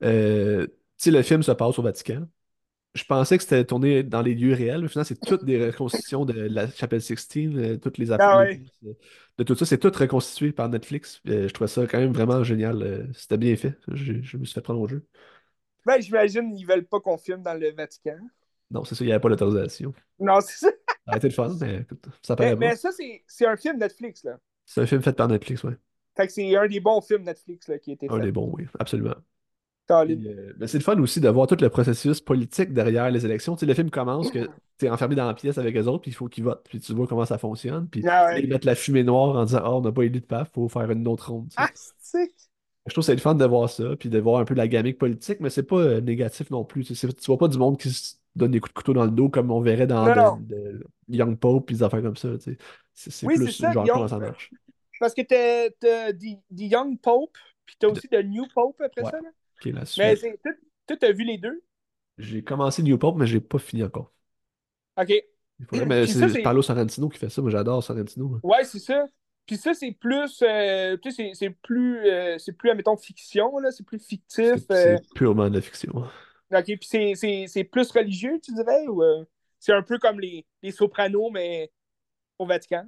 [0.03, 0.67] Euh,
[0.97, 2.27] sais, le film se passe au Vatican.
[2.95, 6.25] Je pensais que c'était tourné dans les lieux réels, mais finalement, c'est toutes des reconstitutions
[6.25, 8.61] de la chapelle Sixtine, euh, toutes les Ah ouais.
[8.61, 8.93] apocalypses, euh,
[9.37, 11.21] de tout ça, c'est tout reconstitué par Netflix.
[11.27, 12.83] Euh, je trouvais ça quand même vraiment génial.
[12.83, 13.77] euh, c'était bien fait.
[13.89, 15.05] Je, je me suis fait prendre au jeu.
[15.85, 18.19] Ben, j'imagine qu'ils veulent pas qu'on filme dans le Vatican.
[18.71, 19.93] Non, c'est ça, il n'y avait pas l'autorisation.
[20.19, 20.71] Non, c'est ça.
[21.05, 22.69] Ça aurait été le fun, mais écoute, ça Mais, paraît pas.
[22.69, 22.91] mais ça,
[23.27, 24.39] c'est un film Netflix, là.
[24.65, 25.75] C'est un film fait par Netflix, ouais.
[26.17, 28.19] Fait que c'est un des bons films Netflix là, qui a été Un fait.
[28.19, 29.13] des bons, oui, absolument.
[29.91, 33.55] Euh, mais c'est le fun aussi de voir tout le processus politique derrière les élections.
[33.55, 36.01] Tu sais, le film commence que tu es enfermé dans la pièce avec les autres,
[36.01, 37.87] puis il faut qu'ils votent, puis tu vois comment ça fonctionne.
[37.87, 40.25] Puis ah ils mettent la fumée noire en disant oh, on n'a pas élu de
[40.25, 41.49] PAF, il faut faire une autre ronde.
[41.57, 41.69] Ah,
[42.87, 44.67] je trouve que c'est le fun de voir ça, puis de voir un peu la
[44.67, 46.83] gamique politique, mais c'est pas euh, négatif non plus.
[46.83, 49.29] Tu, vois pas du monde qui se donne des coups de couteau dans le dos
[49.29, 50.39] comme on verrait dans
[51.07, 52.29] Young Pope et des affaires comme ça.
[52.93, 54.51] C'est plus ça, genre comment ça marche.
[54.99, 55.69] Parce que t'as
[56.13, 59.19] The Young Pope, puis t'as aussi The New Pope après ça.
[59.21, 59.29] Là?
[59.65, 60.15] La mais
[60.87, 61.63] tu as vu les deux?
[62.17, 64.13] J'ai commencé New Pope, mais j'ai pas fini encore.
[64.97, 65.13] OK.
[65.87, 67.41] mais c'est Paolo Sorrentino qui fait ça.
[67.41, 68.39] Moi, j'adore Sorrentino.
[68.43, 69.05] Ouais, c'est ça.
[69.45, 73.71] Puis ça, c'est plus, euh, tu sais, c'est plus, euh, c'est plus, admettons, fiction, là,
[73.71, 74.55] c'est plus fictif.
[74.67, 74.97] C'est euh.
[75.13, 75.91] purement de la fiction.
[76.51, 79.03] OK, puis c'est plus religieux, tu dirais, ou
[79.59, 81.71] c'est un peu comme les, les sopranos, mais
[82.39, 82.85] au Vatican?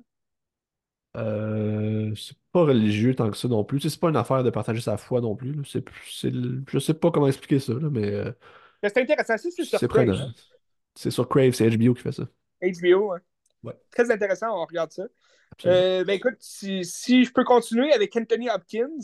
[1.16, 3.80] Euh, c'est pas religieux tant que ça non plus.
[3.80, 5.56] c'est pas une affaire de partager sa foi non plus.
[5.66, 8.24] C'est, c'est, je sais pas comment expliquer ça, là, mais.
[8.84, 10.10] c'est intéressant, c'est sur Crave.
[10.10, 10.34] Hein.
[10.96, 12.28] C'est sur Crave, c'est HBO qui fait ça.
[12.62, 13.20] HBO, hein.
[13.64, 13.74] ouais.
[13.92, 15.04] Très intéressant, on regarde ça.
[15.66, 18.98] Euh, ben écoute, si, si, je peux continuer avec Anthony Hopkins.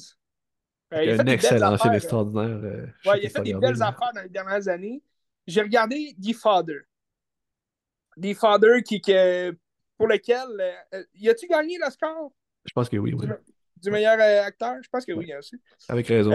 [0.93, 2.59] Euh, il a un excellent film extraordinaire.
[2.63, 5.01] Euh, ouais, il a fait des belles affaires dans les dernières années.
[5.47, 6.81] J'ai regardé The Father.
[8.21, 9.01] The Father qui,
[10.03, 11.07] pour lequel.
[11.15, 12.29] y a-tu gagné l'Oscar?
[12.65, 13.27] Je pense que oui, oui.
[13.77, 14.75] Du, meilleur acteur?
[14.81, 15.55] Je pense que oui, aussi.
[15.87, 16.31] Avec raison.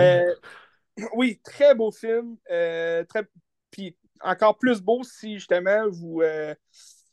[1.15, 2.37] oui, très beau film.
[2.47, 3.27] très...
[3.71, 6.23] Puis encore plus beau si justement vous.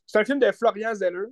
[0.06, 1.28] C'est un film de Florian Zeller.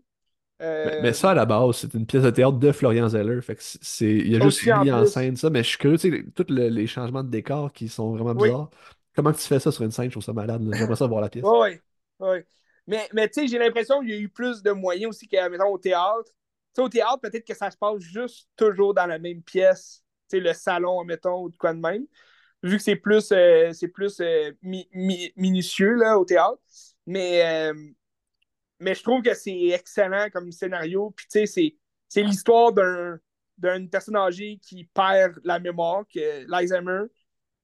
[0.59, 3.41] Mais, ça, à la base, c'est une pièce de théâtre de Florian Zeller.
[3.41, 6.11] Fait que c'est, il a juste mis en, scène ça, mais je suis curieux, tu
[6.11, 8.69] sais, tous les changements de décor qui sont vraiment bizarres.
[9.15, 10.05] Comment tu fais ça sur une scène?
[10.05, 10.67] Je trouve ça malade.
[10.73, 11.45] J'aimerais ça voir la pièce.
[11.45, 11.79] Oui,
[12.19, 12.39] oui.
[12.87, 15.47] Mais, mais tu sais, j'ai l'impression qu'il y a eu plus de moyens aussi qu'à
[15.49, 16.25] au théâtre.
[16.25, 16.31] Tu
[16.75, 20.03] sais, au théâtre, peut-être que ça se passe juste toujours dans la même pièce.
[20.29, 22.05] Tu sais, le salon, mettons, ou de quoi de même.
[22.61, 26.59] Vu que c'est plus, euh, c'est plus euh, minutieux, là, au théâtre.
[27.05, 27.73] Mais, euh,
[28.79, 31.13] mais je trouve que c'est excellent comme scénario.
[31.15, 31.75] Puis, tu sais,
[32.07, 32.71] c'est l'histoire
[33.57, 36.05] d'une personne âgée qui perd la mémoire,
[36.47, 37.03] l'Alzheimer,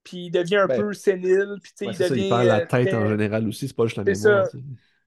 [0.04, 1.56] puis il devient un ben, peu sénile.
[1.62, 4.48] Puis, il, devient, il perd la tête en général aussi, c'est pas juste la mémoire.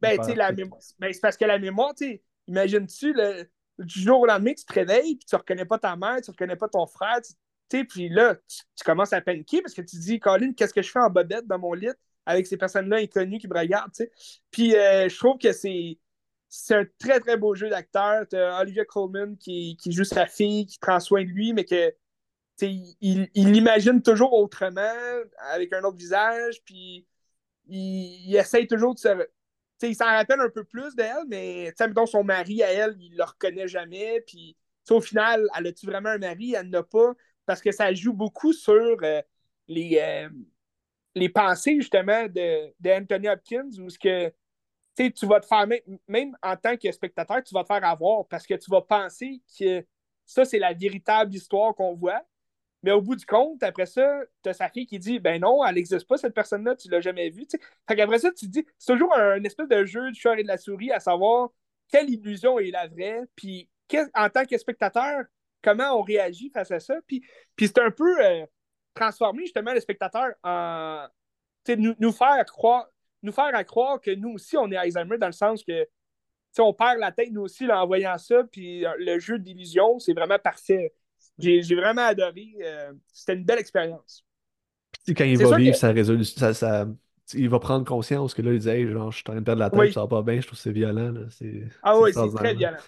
[0.02, 0.80] Ben, tu sais, la mémoire.
[0.98, 3.14] Ben, c'est parce que la mémoire, tu sais, imagine-tu,
[3.78, 6.56] du jour au lendemain, tu te réveilles, puis tu reconnais pas ta mère, tu reconnais
[6.56, 7.32] pas ton frère, tu
[7.70, 10.82] sais, puis là, tu, commences à paniquer parce que tu te dis, Colin, qu'est-ce que
[10.82, 11.88] je fais en bobette dans mon lit
[12.26, 14.12] avec ces personnes-là inconnues qui me regardent, tu sais?
[14.50, 15.98] Puis euh, je trouve que c'est
[16.48, 18.28] c'est un très, très beau jeu d'acteur.
[18.28, 21.94] Tu Olivia Colman qui, qui, joue sa fille, qui prend soin de lui, mais que
[22.60, 24.94] il l'imagine toujours autrement,
[25.50, 27.06] avec un autre visage, puis
[27.68, 29.08] il, il essaye toujours de se.
[29.82, 33.24] Il s'en rappelle un peu plus d'elle, mais mettons, son mari à elle, il le
[33.24, 34.20] reconnaît jamais.
[34.26, 34.56] Puis
[34.90, 36.54] au final, elle a-tu vraiment un mari?
[36.54, 37.12] Elle n'a pas.
[37.46, 39.20] Parce que ça joue beaucoup sur euh,
[39.68, 40.28] les, euh,
[41.14, 44.32] les pensées, justement, de, de Hopkins, où ce que
[44.96, 45.66] tu vas te faire,
[46.08, 49.42] même, en tant que spectateur, tu vas te faire avoir parce que tu vas penser
[49.58, 49.84] que
[50.24, 52.22] ça, c'est la véritable histoire qu'on voit.
[52.82, 55.64] Mais au bout du compte, après ça, tu as sa fille qui dit Ben non,
[55.64, 57.46] elle n'existe pas, cette personne-là, tu l'as jamais vue.
[57.88, 60.42] Fait qu'après ça, tu te dis C'est toujours un, espèce de jeu du chat et
[60.42, 61.50] de la souris à savoir
[61.88, 63.68] quelle illusion est la vraie, puis
[64.14, 65.24] en tant que spectateur,
[65.62, 66.94] comment on réagit face à ça.
[67.06, 67.22] Puis,
[67.58, 68.46] c'est un peu euh,
[68.94, 71.06] transformer justement le spectateur en.
[71.68, 72.88] Nous, nous faire croire,
[73.22, 75.86] nous faire à croire que nous aussi, on est Alzheimer dans le sens que
[76.58, 80.12] on perd la tête nous aussi en voyant ça, puis euh, le jeu d'illusion, c'est
[80.12, 80.92] vraiment parfait.
[81.38, 82.54] J'ai vraiment adoré.
[82.62, 84.24] Euh, c'était une belle expérience.
[85.08, 86.86] quand il va vivre sa résolution, ça,
[87.34, 89.60] il va prendre conscience que là, il dit genre, je suis en train de perdre
[89.60, 91.14] la tête, ça va pas bien, je trouve que c'est violent.
[91.82, 92.78] ah oui, c'est très violent.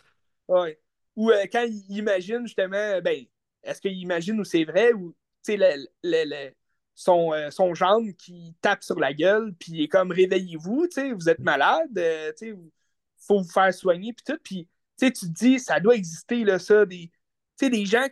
[1.16, 3.24] Ou euh, quand il imagine justement, ben,
[3.62, 5.14] est-ce qu'il imagine où c'est vrai ou
[5.48, 6.50] le, le,
[6.94, 11.28] son, euh, son jambe qui tape sur la gueule, puis il est comme réveillez-vous, vous
[11.28, 12.56] êtes malade, euh, il
[13.18, 14.40] faut vous faire soigner, puis tout.
[14.42, 17.10] Puis tu te dis, ça doit exister, là, ça, des,
[17.60, 18.06] des gens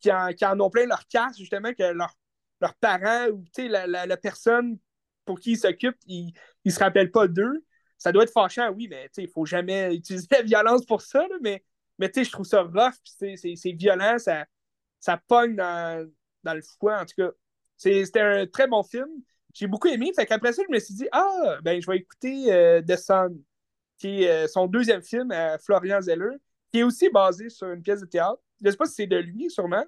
[0.00, 4.78] qui, en, ont plein leur casse, justement, que leurs parents ou la, la, personne
[5.24, 6.32] pour qui ils s'occupent, ils
[6.64, 7.64] ne se rappellent pas d'eux.
[7.98, 11.26] Ça doit être fâchant, oui, mais il ne faut jamais utiliser la violence pour ça,
[11.40, 11.64] mais,
[11.98, 14.44] mais je trouve ça rough, c'est violent, ça,
[14.98, 16.08] ça pogne dans,
[16.42, 17.30] dans le foie, en tout cas.
[17.76, 19.08] C'était un très bon film.
[19.54, 20.12] J'ai beaucoup aimé.
[20.14, 23.42] Fait qu'après ça, je me suis dit, ah, ben, je vais écouter euh, The Sun,
[23.98, 26.36] qui est euh, son deuxième film à Florian Zeller,
[26.72, 28.40] qui est aussi basé sur une pièce de théâtre.
[28.60, 29.84] Je ne sais pas si c'est de lui, sûrement.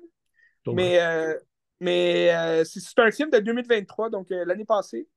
[0.67, 1.39] Mais, euh,
[1.81, 5.09] mais c'est un film de 2023, donc l'année passée.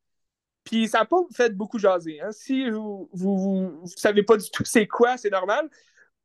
[0.64, 2.20] Puis ça n'a pas fait beaucoup jaser.
[2.22, 2.32] Hein.
[2.32, 3.38] Si vous ne vous,
[3.82, 5.70] vous, savez pas du tout c'est quoi, c'est normal.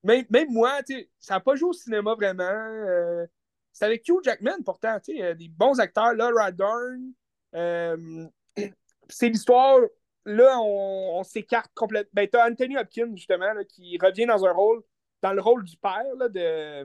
[0.03, 0.81] Même, même moi,
[1.21, 3.25] ça n'a pas joué au cinéma vraiment.
[3.73, 7.13] C'est avec Hugh Jackman, pourtant, tu sais, des bons acteurs, Laura Dern,
[7.55, 8.27] Euh,
[9.09, 9.81] c'est l'histoire.
[10.25, 12.11] Là, on, s'écarte complètement.
[12.15, 14.83] Ben, t'as Anthony Hopkins, justement, qui revient dans un rôle,
[15.23, 16.85] dans le rôle du père de,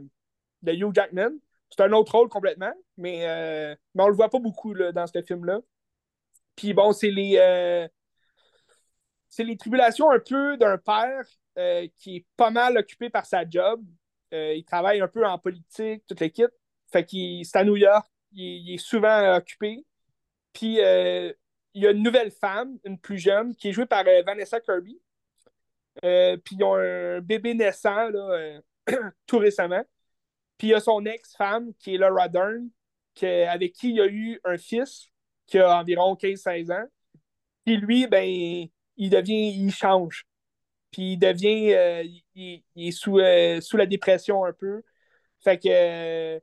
[0.61, 1.31] de Hugh Jackman.
[1.69, 5.05] C'est un autre rôle complètement, mais, euh, mais on le voit pas beaucoup là, dans
[5.05, 5.59] ce film-là.
[6.55, 7.37] Puis bon, c'est les.
[7.37, 7.87] Euh,
[9.29, 11.25] c'est les tribulations un peu d'un père
[11.57, 13.83] euh, qui est pas mal occupé par sa job.
[14.31, 16.51] il travaille un peu en politique, toute l'équipe.
[16.91, 18.07] Fait qu'il c'est à New York.
[18.31, 19.85] Il, est souvent occupé.
[20.53, 24.61] Puis il y a une nouvelle femme, une plus jeune, qui est jouée par Vanessa
[24.61, 24.99] Kirby.
[26.01, 28.59] Puis ils ont un bébé naissant là,
[29.27, 29.83] tout récemment.
[30.57, 32.69] Puis il y a son ex-femme, qui est Laura Dern,
[33.23, 35.09] avec qui il a eu un fils
[35.45, 36.85] qui a environ 15-16 ans.
[37.65, 38.23] Puis lui, ben,
[38.97, 40.25] il devient, il change.
[40.91, 42.03] Puis il devient, euh,
[42.35, 44.83] il, est sous, euh, la dépression un peu.
[45.43, 46.39] Fait que, euh,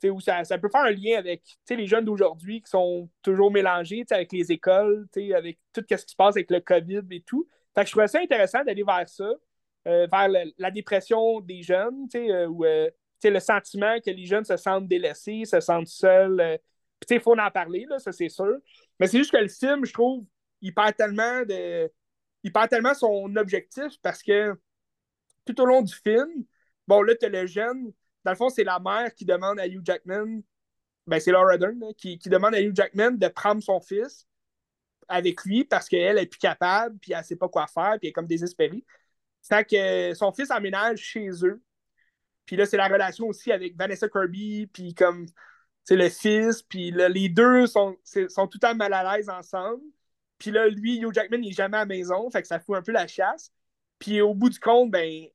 [0.00, 4.04] sais, ça, ça peut faire un lien avec, les jeunes d'aujourd'hui qui sont toujours mélangés,
[4.10, 7.46] avec les écoles, avec tout ce qui se passe avec le COVID et tout.
[7.74, 9.30] Fait que je trouvais ça intéressant d'aller vers ça,
[9.84, 10.28] vers
[10.58, 12.64] la, dépression des jeunes, sais, où
[13.28, 16.40] le sentiment que les jeunes se sentent délaissés, se sentent seuls.
[16.40, 16.56] Euh,
[17.10, 18.56] il faut en parler, là, ça c'est sûr.
[18.98, 20.24] Mais c'est juste que le film, je trouve,
[20.60, 21.90] il perd tellement de.
[22.42, 24.54] Il perd tellement son objectif parce que
[25.44, 26.44] tout au long du film,
[26.86, 27.92] bon, là, tu le jeune.
[28.24, 30.40] Dans le fond, c'est la mère qui demande à Hugh Jackman,
[31.06, 34.26] ben c'est Laura Dern, qui, demande à Hugh Jackman de prendre son fils
[35.10, 38.08] avec lui parce qu'elle est plus capable, puis elle sait pas quoi faire, puis elle
[38.10, 38.84] est comme désespérée.
[39.42, 41.62] Fait que son fils emménage chez eux
[42.50, 45.26] puis là, c'est la relation aussi avec Vanessa Kirby, puis comme,
[45.84, 49.84] c'est le fils, puis là, les deux sont, sont tout temps mal à l'aise ensemble.
[50.36, 52.76] Puis là, lui, Hugh Jackman, il n'est jamais à la maison, fait que ça fout
[52.76, 53.52] un peu la chasse.
[54.00, 55.26] Puis au bout du compte, ben,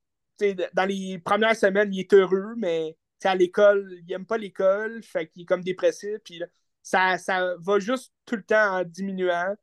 [0.73, 5.27] dans les premières semaines, il est heureux, mais à l'école, il n'aime pas l'école, fait
[5.27, 6.43] qu'il est comme dépressif, puis
[6.83, 9.55] ça, ça va juste tout le temps en diminuant.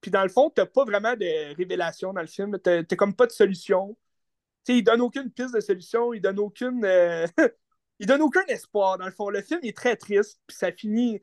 [0.00, 2.84] Puis dans le fond, tu n'as pas vraiment de révélation dans le film, tu n'as
[2.96, 3.96] comme pas de solution
[4.68, 6.84] il donne aucune piste de solution, il donne aucune.
[6.84, 7.26] Euh,
[7.98, 9.30] il donne aucun espoir, dans le fond.
[9.30, 11.20] Le film est très triste, puis ça finit.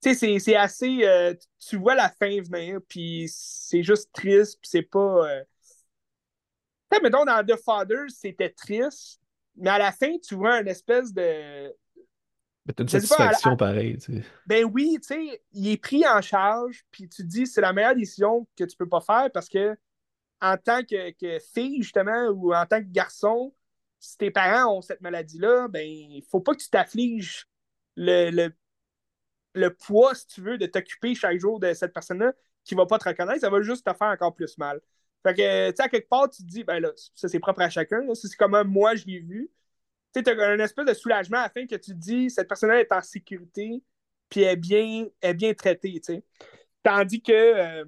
[0.00, 1.04] c'est assez.
[1.04, 5.28] Euh, tu vois la fin venir, puis c'est juste triste, puis c'est pas.
[5.28, 5.44] Euh...
[7.02, 9.20] mettons, dans The Father, c'était triste,
[9.56, 11.74] mais à la fin, tu vois une espèce de.
[12.66, 14.24] Mais t'as une satisfaction pareille, tu sais.
[14.46, 17.72] Ben oui, tu sais, il est pris en charge, puis tu te dis, c'est la
[17.72, 19.76] meilleure décision que tu peux pas faire parce que
[20.40, 23.54] en tant que, fille, justement, ou en tant que garçon,
[23.98, 27.48] si tes parents ont cette maladie-là, ben, il faut pas que tu t'affliges
[27.96, 28.50] le,
[29.54, 32.32] le, poids, si tu veux, de t'occuper chaque jour de cette personne-là
[32.64, 34.80] qui va pas te reconnaître, ça va juste te faire encore plus mal.
[35.22, 37.62] Fait que, tu sais, à quelque part, tu te dis, ben là, ça c'est propre
[37.62, 39.50] à chacun, c'est comme moi je l'ai vu.
[40.14, 42.92] Tu sais, as un espèce de soulagement afin que tu te dis, cette personne-là est
[42.92, 43.82] en sécurité,
[44.28, 46.24] puis est bien, est bien traitée, tu sais.
[46.82, 47.84] Tandis que, euh,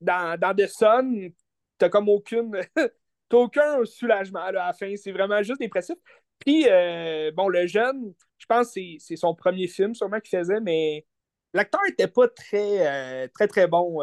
[0.00, 1.32] dans, dans The Sun,
[1.78, 2.50] t'as comme aucune.
[2.74, 4.94] t'as aucun soulagement à la fin.
[4.96, 5.96] C'est vraiment juste dépressif.
[6.40, 10.60] Puis, euh, bon, le jeune, je pense que c'est son premier film sûrement qu'il faisait,
[10.60, 11.06] mais
[11.54, 14.00] l'acteur était pas très, euh, très, très bon,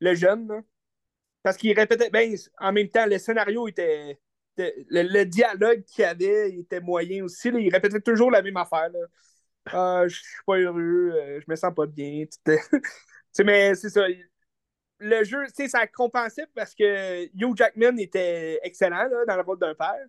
[0.00, 0.62] le jeune.
[1.42, 4.18] Parce qu'il répétait, ben, en même temps, le scénario était.
[4.56, 7.48] Le, dialogue qu'il avait était moyen aussi.
[7.48, 8.90] il répétait toujours la même affaire.
[9.66, 12.24] Ah, je suis pas heureux, je me sens pas bien.
[13.44, 14.06] mais c'est ça
[15.02, 20.06] le jeu, ça compensait parce que Hugh Jackman était excellent dans le rôle d'un père.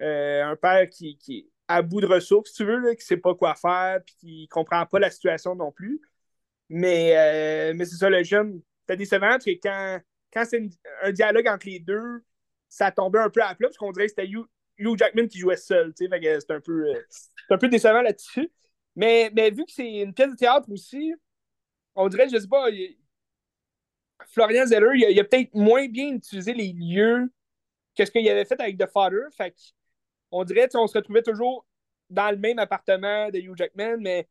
[0.00, 3.04] Euh, un père qui, qui, est à bout de ressources, si tu veux, là, qui
[3.04, 6.00] sait pas quoi faire, puis qui comprend pas la situation non plus.
[6.68, 10.00] Mais, euh, mais c'est ça, le jeune, c'était décevant parce que quand,
[10.32, 10.68] quand c'est
[11.02, 12.24] un dialogue entre les deux,
[12.68, 15.56] ça tombait un peu à plat parce qu'on dirait que c'était Hugh, Jackman qui jouait
[15.56, 16.08] seul, c'est
[16.50, 17.02] un peu, euh,
[17.50, 18.50] un peu décevant là-dessus.
[18.94, 21.14] Mais, mais vu que c'est une pièce de théâtre aussi,
[21.94, 22.68] on dirait, je sais pas,
[24.28, 27.30] Florian Zeller, il a, peut-être moins bien utilisé les lieux
[27.96, 29.24] que ce qu'il avait fait avec The Father.
[29.36, 29.54] Fait
[30.30, 31.66] on dirait qu'on se retrouvait toujours
[32.10, 34.28] dans le même appartement de Hugh Jackman, mais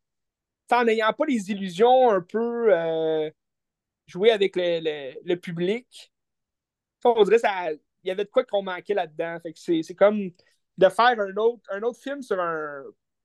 [0.72, 3.30] en n'ayant pas les illusions un peu euh,
[4.08, 6.12] jouées avec le, public.
[7.04, 7.40] On dirait
[8.06, 9.40] qu'il y avait de quoi qu'on manquait là-dedans.
[9.56, 10.30] c'est, comme
[10.78, 12.84] de faire un autre, un autre film sur un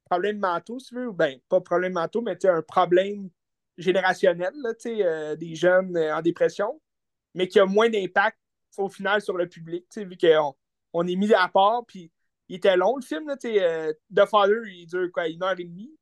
[0.08, 3.28] problème mental, si tu veux, ben, pas problème mental, mais un problème
[3.76, 6.80] générationnel, là, euh, des jeunes euh, en dépression,
[7.34, 8.38] mais qui a moins d'impact
[8.78, 10.54] au final sur le public, vu qu'on
[10.92, 12.10] on est mis à part, puis
[12.48, 15.64] il était long le film, là, euh, The Father, il dure quoi, une heure et
[15.64, 15.94] demie,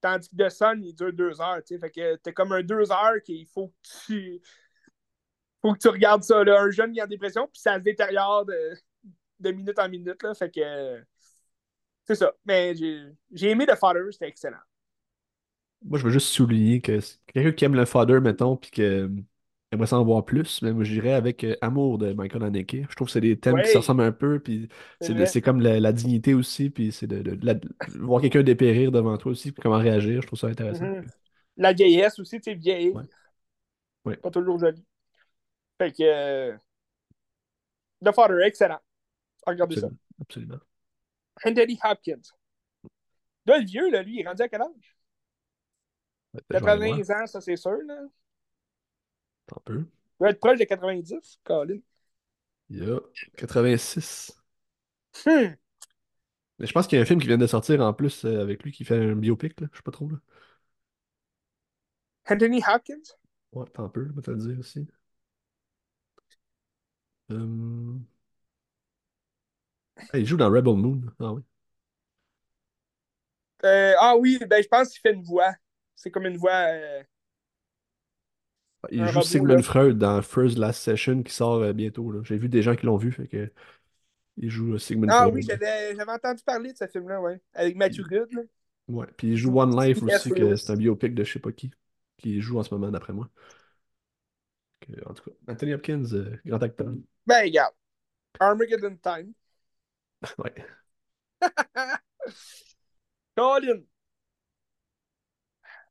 [0.00, 3.22] tandis que The Sun, il dure deux heures, fait que t'es comme un deux heures
[3.24, 4.40] qu'il faut que tu
[5.68, 7.80] faut que tu regardes ça, là, un jeune qui est en dépression, puis ça se
[7.80, 8.54] détériore de,
[9.40, 11.04] de minute en minute, là, fait que
[12.04, 12.32] c'est ça.
[12.44, 12.74] Mais
[13.32, 14.58] j'ai aimé The Father, c'était excellent.
[15.84, 16.98] Moi, je veux juste souligner que
[17.32, 19.10] quelqu'un qui aime le fodder, mettons, puis que
[19.72, 22.76] aimerait s'en voir plus, mais moi, je dirais avec euh, Amour de Michael Haneke.
[22.88, 24.68] Je trouve que c'est des thèmes qui se ressemblent un peu, puis
[25.00, 27.68] c'est comme la, la dignité aussi, puis c'est de, de- de la- de
[28.00, 30.22] voir quelqu'un dépérir devant toi aussi, puis comment réagir.
[30.22, 30.84] Je trouve ça intéressant.
[30.84, 31.06] Mhm.
[31.56, 33.04] La vieillesse aussi, tu sais, vieillir, Ouais,
[34.04, 34.84] ouais, pas toujours joli.
[35.78, 36.56] Fait que euh,
[38.04, 38.80] The Father, excellent.
[39.46, 39.88] Regardez ça.
[39.88, 39.98] absolument.
[40.20, 40.60] Absolument.
[41.44, 42.32] Anthony Hopkins.
[43.46, 44.96] Là, le vieux, là, lui, il est rendu à quel âge?
[46.34, 47.04] Ouais, Je vais aller voir.
[47.06, 47.78] 80 ans, ça c'est sûr.
[47.86, 48.06] Là.
[49.52, 49.78] Un peu.
[50.20, 51.78] Il va être proche de 90, Colin.
[52.70, 53.00] Il y a
[53.36, 54.32] 86.
[55.24, 55.56] Hmm.
[56.58, 58.40] Mais je pense qu'il y a un film qui vient de sortir en plus euh,
[58.42, 59.68] avec lui qui fait un biopic, là.
[59.72, 60.16] Je sais pas trop, là.
[62.26, 63.16] Anthony Hopkins?
[63.52, 64.86] Ouais, un peu, je vais te le dire aussi.
[67.30, 67.98] Euh,
[70.12, 71.00] ah, il joue dans Rebel Moon.
[71.20, 71.42] Ah oui.
[73.64, 75.54] Euh, ah oui, ben je pense qu'il fait une voix.
[75.94, 77.02] C'est comme une voix, euh,
[78.90, 79.22] Il un joue.
[79.22, 82.22] Sigmund Freud dans First Last Session qui sort euh, bientôt.
[82.24, 83.52] J'ai vu des gens qui l'ont vu, fait que
[84.38, 85.46] il joue Sigmund Ah oui, Freud.
[85.46, 87.40] j'avais j'avais entendu parler de ce film-là, ouais.
[87.54, 88.42] Avec Matthew Puis, Good, là.
[88.88, 89.06] ouais.
[89.16, 91.70] Puis il joue One Life aussi, que c'est un biopic de je sais pas qui,
[92.18, 93.30] qui joue en ce moment d'après moi.
[94.80, 96.92] Que, en tout cas, Anthony Hopkins, euh, grand acteur.
[97.26, 97.74] Ben, regarde.
[98.40, 99.34] Armageddon Time.
[100.38, 100.54] Ouais.
[103.36, 103.84] Colin,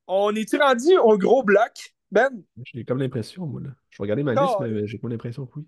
[0.08, 1.94] on est-tu rendu au gros bloc?
[2.12, 3.70] Ben, J'ai comme l'impression, moi, là.
[3.90, 5.66] Je vais regarder ma liste, mais j'ai comme l'impression que oui.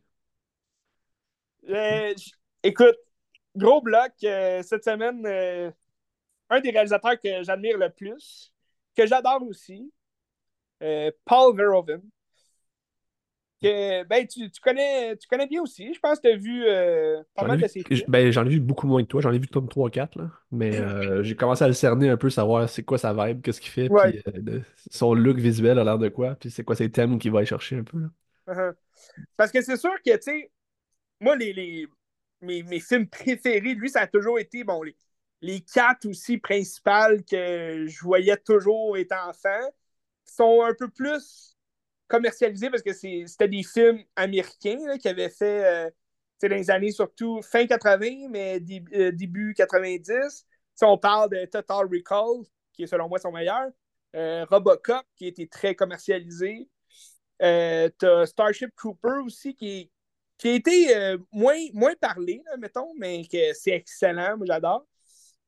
[1.69, 2.13] Euh,
[2.63, 2.97] écoute,
[3.55, 5.71] gros bloc, euh, cette semaine, euh,
[6.49, 8.53] un des réalisateurs que j'admire le plus,
[8.95, 9.91] que j'adore aussi,
[11.25, 12.01] Paul Verhoeven.
[13.61, 15.91] Que, ben, tu, tu connais, tu connais bien aussi.
[15.93, 18.01] Je pense que tu as vu euh, pas J'en mal de ses films.
[18.07, 19.21] ben, j'en ai vu beaucoup moins que toi.
[19.21, 20.31] J'en ai vu comme 3-4, là.
[20.51, 23.59] Mais euh, j'ai commencé à le cerner un peu, savoir c'est quoi sa vibe, qu'est-ce
[23.59, 24.21] qu'il fait, Ouais.
[24.21, 24.59] puis euh,
[24.91, 27.47] son look visuel a l'air de quoi, puis c'est quoi ses thèmes qu'il va aller
[27.47, 28.07] chercher un peu, là.
[28.47, 28.73] Uh-huh.
[29.35, 30.51] Parce que c'est sûr que, tu sais,
[31.19, 31.87] moi, les, les,
[32.41, 34.95] mes, mes films préférés lui, ça a toujours été, bon, les,
[35.41, 39.67] les quatre aussi principales que je voyais toujours étant enfant,
[40.25, 41.56] sont un peu plus
[42.07, 45.89] commercialisés parce que c'était des films américains là, qui avaient fait, euh,
[46.41, 48.59] dans les années surtout fin 80, mais
[48.93, 50.45] euh, début 90.
[50.75, 53.69] Si on parle de Total Recall, qui est selon moi son meilleur,
[54.15, 56.69] euh, Robocop, qui a été très commercialisé.
[57.41, 59.91] Euh, t'as Starship Trooper aussi, qui,
[60.37, 64.85] qui a été moins, moins parlé, là, mettons, mais que c'est excellent, moi j'adore.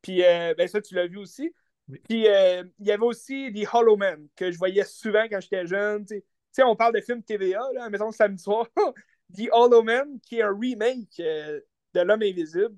[0.02, 1.54] Puis ben ça, tu l'as vu aussi.
[1.88, 6.06] Puis il y avait aussi The Hollow Man, que je voyais souvent quand j'étais jeune.
[6.52, 6.64] Sais.
[6.64, 8.68] On parle de films TVA, là, mettons samedi soir.
[9.36, 11.60] The Hollow Man, qui est un remake euh,
[11.94, 12.76] de L'Homme Invisible,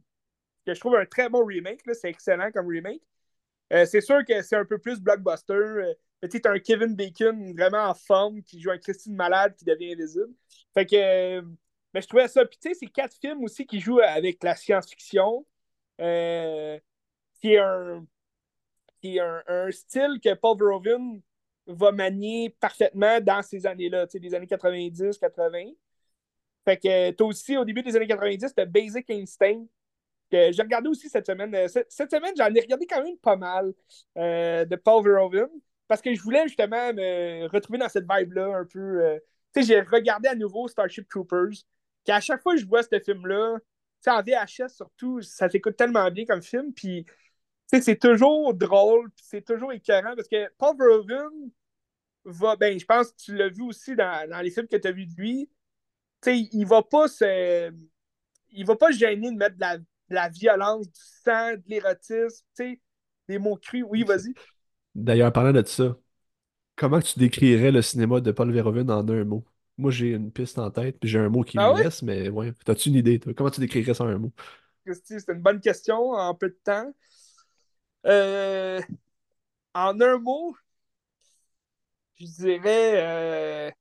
[0.66, 1.82] que je trouve un très bon remake.
[1.94, 3.02] C'est excellent comme remake.
[3.72, 5.54] Euh, c'est sûr que c'est un peu plus blockbuster.
[5.54, 5.94] Euh,
[6.30, 10.34] tu un Kevin Bacon vraiment en forme qui joue un Christine Malade qui devient invisible.
[10.74, 11.42] Fait que euh,
[11.94, 12.46] mais je trouvais ça.
[12.46, 15.46] Puis tu sais, c'est quatre films aussi qui jouent avec la science-fiction.
[15.98, 18.06] Qui est un,
[19.02, 21.22] qui est un style que Paul Verhoeven
[21.68, 25.66] va manier parfaitement dans ces années-là, tu sais, les années 90, 80.
[26.66, 29.66] Fait que t'as aussi, au début des années 90, t'as Basic Instinct,
[30.32, 31.54] que j'ai regardé aussi cette semaine.
[31.56, 33.74] Euh, Cette, semaine, j'en ai regardé quand même pas mal
[34.18, 35.50] euh, de Paul Verhoeven,
[35.88, 38.80] parce que je voulais justement me retrouver dans cette vibe-là un peu.
[38.80, 39.20] euh,
[39.54, 41.66] tu sais, j'ai regardé à nouveau Starship Troopers,
[42.06, 43.66] qu'à chaque fois que je vois ce film-là, tu
[44.02, 47.06] sais, en VHS surtout, ça s'écoute tellement bien comme film, puis
[47.82, 51.52] c'est toujours drôle, puis c'est toujours écœurant, parce que Paul Verhoeven
[52.26, 54.88] va, ben, je pense que tu l'as vu aussi dans, dans les films que tu
[54.88, 55.50] as vus de lui,
[56.22, 57.72] tu sais, il va pas se,
[58.52, 61.64] il va pas se gêner de mettre de la, de la violence, du sang, de
[61.68, 62.82] l'érotisme, tu sais,
[63.30, 63.86] des mots crus.
[63.88, 64.36] Oui, vas-y.
[64.96, 65.98] D'ailleurs, parlant de ça,
[66.76, 69.46] comment tu décrirais le cinéma de Paul Verhoeven en un mot?
[69.78, 71.84] Moi, j'ai une piste en tête, puis j'ai un mot qui Ah me ouais?
[71.84, 73.34] laisse, mais ouais, t'as-tu une idée, toi?
[73.36, 74.34] Comment tu décrirais ça en un mot?
[74.86, 76.94] C'est une bonne question en peu de temps.
[78.06, 78.82] Euh,
[79.76, 80.56] en un mot,
[82.20, 82.94] je dirais.
[83.04, 83.72] euh,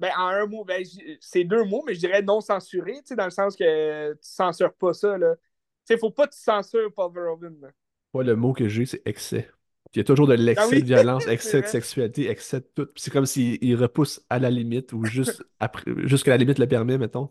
[0.00, 0.84] ben, en un mot, ben,
[1.20, 4.18] c'est deux mots, mais je dirais non censuré, tu sais, dans le sens que tu
[4.22, 5.36] censures pas ça, là.
[5.36, 7.68] Tu sais, faut pas que tu censures Paul Verhoeven, là.
[8.14, 9.50] Moi, le mot que j'ai, c'est excès.
[9.94, 12.66] Il y a toujours de Ah l'excès oui, de violence, excès de sexualité, excès de
[12.74, 12.88] tout.
[12.96, 15.84] C'est comme s'il il repousse à la limite, ou juste après,
[16.26, 17.30] la limite le permet, mettons.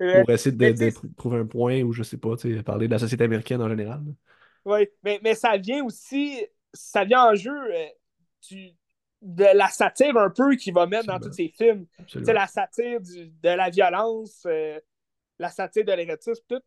[0.00, 3.60] Pour essayer de, trouver un point, ou je sais pas, parler de la société américaine
[3.60, 4.02] en général.
[4.64, 7.86] Oui, mais, mais ça vient aussi, ça vient en jeu euh,
[8.48, 8.70] du,
[9.20, 11.86] de la satire un peu qu'il va mettre dans tous ses films.
[12.14, 14.78] La satire du- de la violence, euh,
[15.38, 16.62] la satire de l'érotisme, tout.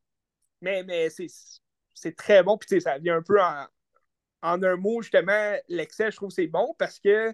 [0.61, 3.65] Mais, mais c'est, très bon, puis ça vient un peu en,
[4.41, 7.34] en un mot, justement, l'excès, je trouve que c'est bon parce que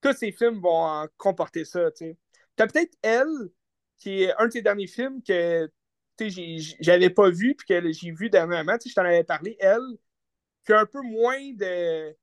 [0.00, 1.90] tous ces films vont comporter ça.
[1.90, 2.16] Tu
[2.58, 3.50] as peut-être Elle,
[3.98, 5.70] qui est un de ses derniers films que
[6.80, 8.76] j'avais pas vu puis que j'ai vu dernièrement.
[8.84, 9.80] Je t'en avais parlé, Elle,
[10.64, 12.16] qui a un peu moins de,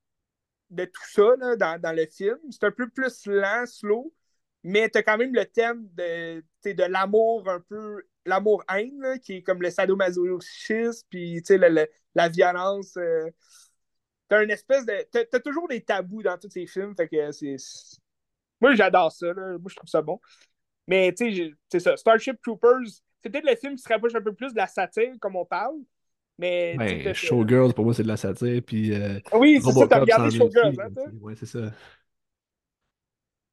[0.69, 2.37] de tout ça là, dans, dans, le film.
[2.51, 4.13] C'est un peu plus lent, slow,
[4.63, 9.43] mais tu as quand même le thème de, de l'amour un peu, l'amour-haine, qui est
[9.43, 11.85] comme le sadomasochisme, puis la,
[12.15, 12.97] la, violence.
[12.97, 13.29] Euh,
[14.27, 15.07] t'as une espèce de.
[15.11, 17.57] T'as, toujours des tabous dans tous ces films, fait que c'est.
[18.61, 19.57] Moi, j'adore ça, là.
[19.57, 20.19] Moi, je trouve ça bon.
[20.88, 21.97] Mais, tu sais, c'est ça.
[21.97, 22.88] Starship Troopers,
[23.22, 25.45] c'est peut-être le film qui se rapproche un peu plus de la satire, comme on
[25.45, 25.77] parle.
[26.38, 26.76] Mais.
[26.77, 28.61] Ben, Showgirls, pour moi, c'est de la satire.
[28.65, 28.93] Puis.
[28.93, 31.05] Euh, oui, c'est ça, t'as regardé Showgirls, hein, toi?
[31.22, 31.72] Ouais, c'est ça.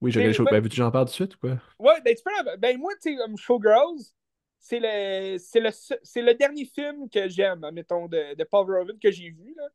[0.01, 0.55] Oui, j'ai regardé Showgirls.
[0.57, 1.59] Ben, veux-tu que j'en parle tout de suite ou quoi?
[1.79, 2.57] Ouais, ben, tu peux.
[2.57, 4.13] Ben, moi, tu sais, comme Showgirls,
[4.59, 5.71] c'est le, c'est le,
[6.03, 9.55] c'est le dernier film que j'aime, mettons, de, de Paul Verhoeven que j'ai vu.
[9.57, 9.69] Là.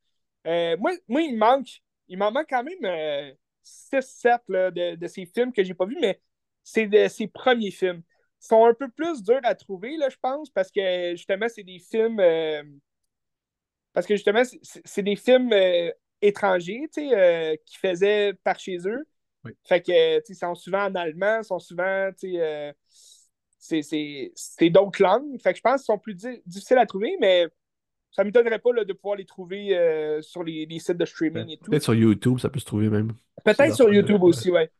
[0.48, 5.26] Euh, moi, moi, il manque, il m'en manque quand même 6-7 euh, de, de ces
[5.26, 6.20] films que j'ai pas vus, mais
[6.66, 8.02] c'est de ses premiers films.
[8.42, 11.64] Ils sont un peu plus durs à trouver, là, je pense, parce que justement, c'est
[11.64, 12.20] des films.
[12.20, 12.64] Euh,
[13.94, 15.54] parce que justement, c'est des films
[16.22, 19.08] étrangers, tu sais, qui faisaient par chez eux.
[19.64, 22.36] Fait que, tu sais, ils sont souvent en allemand, sont souvent, tu
[23.58, 25.40] sais, c'est d'autres langues.
[25.42, 26.16] Fait que je pense qu'ils sont plus
[26.46, 27.48] difficiles à trouver, mais
[28.12, 31.06] ça ne m'étonnerait pas là, de pouvoir les trouver euh, sur les, les, sites de
[31.06, 31.70] streaming et tout.
[31.70, 33.14] Peut-être sur YouTube, ça peut se trouver même.
[33.44, 34.72] Peut-être sur YouTube aussi, ouais.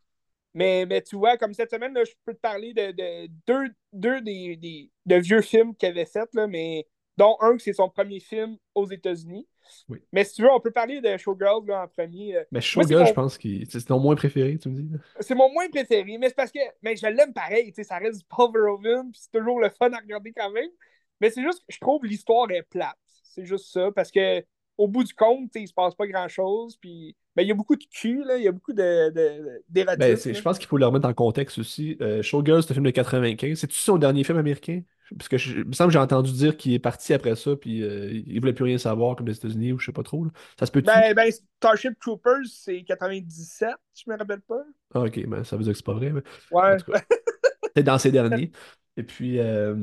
[0.56, 3.68] Mais, mais tu vois, comme cette semaine, là, je peux te parler de, de deux,
[3.92, 6.88] deux des, des, de vieux films qu'il avait fait, là, mais
[7.18, 9.48] dont un que c'est son premier film aux États-Unis.
[9.90, 10.00] Oui.
[10.14, 12.38] Mais si tu veux, on peut parler de Showgirls là, en premier.
[12.38, 12.44] Euh.
[12.52, 14.98] Mais Showgirls, je pense que c'est ton moins préféré, tu me dis.
[15.20, 17.74] C'est mon moins préféré, mais c'est parce que mais je l'aime pareil.
[17.84, 20.70] Ça reste du Paul Verhoeven, puis c'est toujours le fun à regarder quand même.
[21.20, 22.96] Mais c'est juste que je trouve l'histoire est plate.
[23.24, 23.92] C'est juste ça.
[23.94, 24.44] Parce que
[24.78, 26.78] au bout du compte, il se passe pas grand-chose.
[26.78, 29.84] Puis ben, il y a beaucoup de cul, là, il y a beaucoup de, de,
[29.98, 31.98] ben, je pense qu'il faut le remettre en contexte aussi.
[32.02, 33.60] Euh, Showgirls, c'est un film de 95.
[33.60, 34.82] C'est-tu son dernier film américain?
[35.18, 37.56] Parce que je, il me semble que j'ai entendu dire qu'il est parti après ça,
[37.56, 40.26] puis euh, il voulait plus rien savoir comme les États-Unis, ou je sais pas trop.
[40.58, 44.64] Ça se peut ben, ben, Starship Troopers, c'est 97, je me rappelle pas.
[44.94, 46.12] Ah, ok, ben, ça veut dire que c'est pas vrai.
[46.12, 46.22] Mais...
[46.52, 46.78] Ouais.
[47.76, 48.52] c'est dans ces derniers.
[48.98, 49.76] Et puis, euh,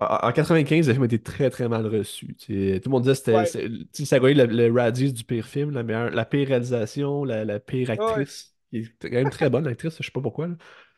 [0.00, 2.36] en 95, le film a été très très mal reçu.
[2.36, 4.04] tout le monde disait que c'était.
[4.04, 7.58] Ça a le, le Radis du pire film, la, meilleure, la pire réalisation, la, la
[7.58, 8.54] pire actrice.
[8.70, 10.48] qui est quand même très bonne, l'actrice, je sais pas pourquoi.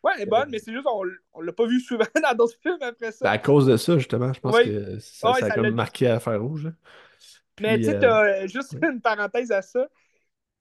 [0.03, 1.03] Ouais, elle est bonne, mais c'est juste on,
[1.33, 3.25] on l'a pas vu souvent dans d'autres films après ça.
[3.25, 6.21] Ben, à cause de ça, justement, je pense que ça, ça, a comme marqué à
[6.21, 6.71] faire rouge.
[7.61, 9.87] mais tu sais, t'as euh, juste une parenthèse à ça.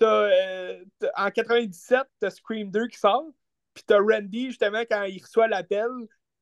[0.02, 0.84] As, euh,
[1.16, 3.26] en 97, t'as Scream 2 qui sort.
[3.74, 5.90] Puis t'as Randy, justement, quand il reçoit l'appel,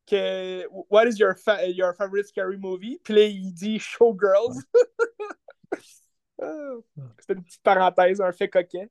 [0.07, 1.35] que What is your,
[1.67, 2.99] your favorite scary movie?
[3.03, 4.61] Puis là, il dit Showgirls.
[6.43, 6.73] Ah,
[7.19, 8.89] c'était une petite parenthèse, un fait coquet.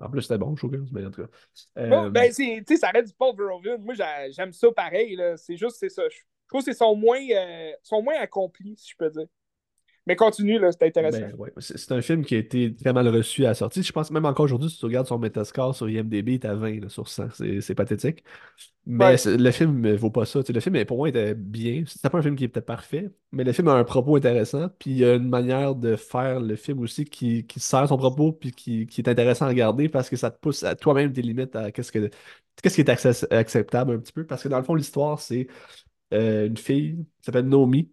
[0.00, 1.28] En plus, c'était bon, Showgirls, mais en tout cas.
[1.76, 2.08] Euh...
[2.08, 3.84] ben, tu sais, ça reste du Paul Verhoeven.
[3.84, 3.94] Moi,
[4.30, 5.20] j'aime ça pareil.
[5.36, 6.02] C'est juste, c'est ça.
[6.08, 6.16] Je
[6.48, 9.26] trouve que c'est son moins, euh, son moins accompli, si je peux dire.
[10.06, 11.20] Mais continue, là, c'est intéressant.
[11.20, 11.52] Ben, ouais.
[11.58, 13.84] C'est un film qui a été très mal reçu à la sortie.
[13.84, 16.54] Je pense même encore aujourd'hui, si tu regardes son Metascore sur IMDb, il est à
[16.54, 17.28] 20 sur 100.
[17.60, 18.24] C'est pathétique.
[18.84, 20.40] Mais le film ne vaut pas ça.
[20.46, 21.84] le film, pour moi, était bien.
[21.86, 24.68] C'était pas un film qui était parfait, mais le film a un propos intéressant.
[24.80, 27.96] Puis il y a une manière de faire le film aussi qui, qui sert son
[27.96, 31.12] propos puis qui, qui, est intéressant à regarder parce que ça te pousse à toi-même
[31.12, 32.10] des limites à qu'est-ce que
[32.60, 34.26] qu'est-ce qui est acceptable un petit peu.
[34.26, 35.46] Parce que dans le fond, l'histoire, c'est
[36.12, 37.90] euh, une fille qui s'appelle Naomi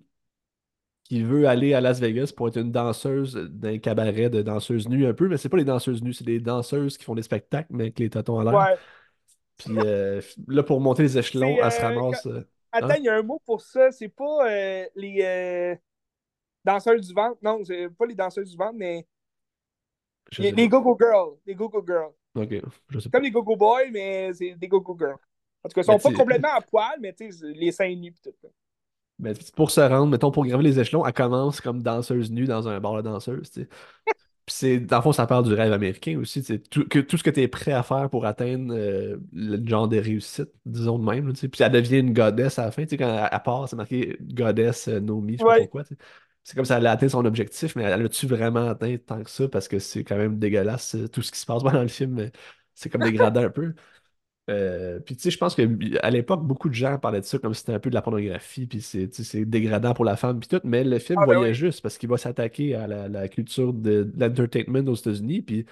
[1.10, 5.08] qui veut aller à Las Vegas pour être une danseuse d'un cabaret de danseuses nues
[5.08, 7.70] un peu, mais c'est pas les danseuses nues, c'est des danseuses qui font des spectacles,
[7.72, 8.54] mais avec les tatons à l'air.
[8.54, 8.78] Ouais.
[9.58, 12.26] Puis euh, là, pour monter les échelons, elle se euh, ramasse.
[12.28, 12.96] Euh, attends, hein?
[13.00, 14.46] il y a un mot pour ça, c'est pas
[14.96, 15.80] les
[16.64, 19.08] danseuses du ventre, non, c'est pas les danseuses du ventre, mais
[20.38, 21.40] les, go-go girls.
[21.44, 22.14] Les go-go girls.
[22.36, 22.54] Ok,
[22.90, 23.18] je sais pas.
[23.18, 25.18] Comme les go-go boys, mais c'est des go-go girls.
[25.64, 28.14] En tout cas, ils sont pas complètement à poil, mais tu sais, les seins nus
[28.24, 28.48] et tout.
[29.20, 32.70] Ben, pour se rendre, mettons, pour graver les échelons, elle commence comme danseuse nue dans
[32.70, 33.52] un bar de danseuse.
[34.46, 36.42] Puis c'est, dans le fond, ça parle du rêve américain aussi.
[36.72, 39.88] Tout, que, tout ce que tu es prêt à faire pour atteindre euh, le genre
[39.88, 41.34] de réussite, disons de même.
[41.34, 42.86] Puis elle devient une godesse à la fin.
[42.86, 45.84] Quand elle, part, c'est marqué godesse euh, Nomi, je sais pas pourquoi.
[46.44, 49.30] C'est comme si elle a atteint son objectif, mais elle a-tu vraiment atteint tant que
[49.30, 49.48] ça?
[49.50, 52.32] Parce que c'est quand même dégueulasse euh, tout ce qui se passe dans le film.
[52.74, 53.76] C'est comme dégradant un peu.
[54.50, 57.54] Euh, puis tu sais, je pense qu'à l'époque, beaucoup de gens parlaient de ça comme
[57.54, 60.62] si c'était un peu de la pornographie, puis c'est dégradant pour la femme, puis tout,
[60.64, 64.12] mais le film ah, ben voyait juste parce qu'il va s'attaquer à la, culture de,
[64.18, 65.66] l'entertainment aux États-Unis, puis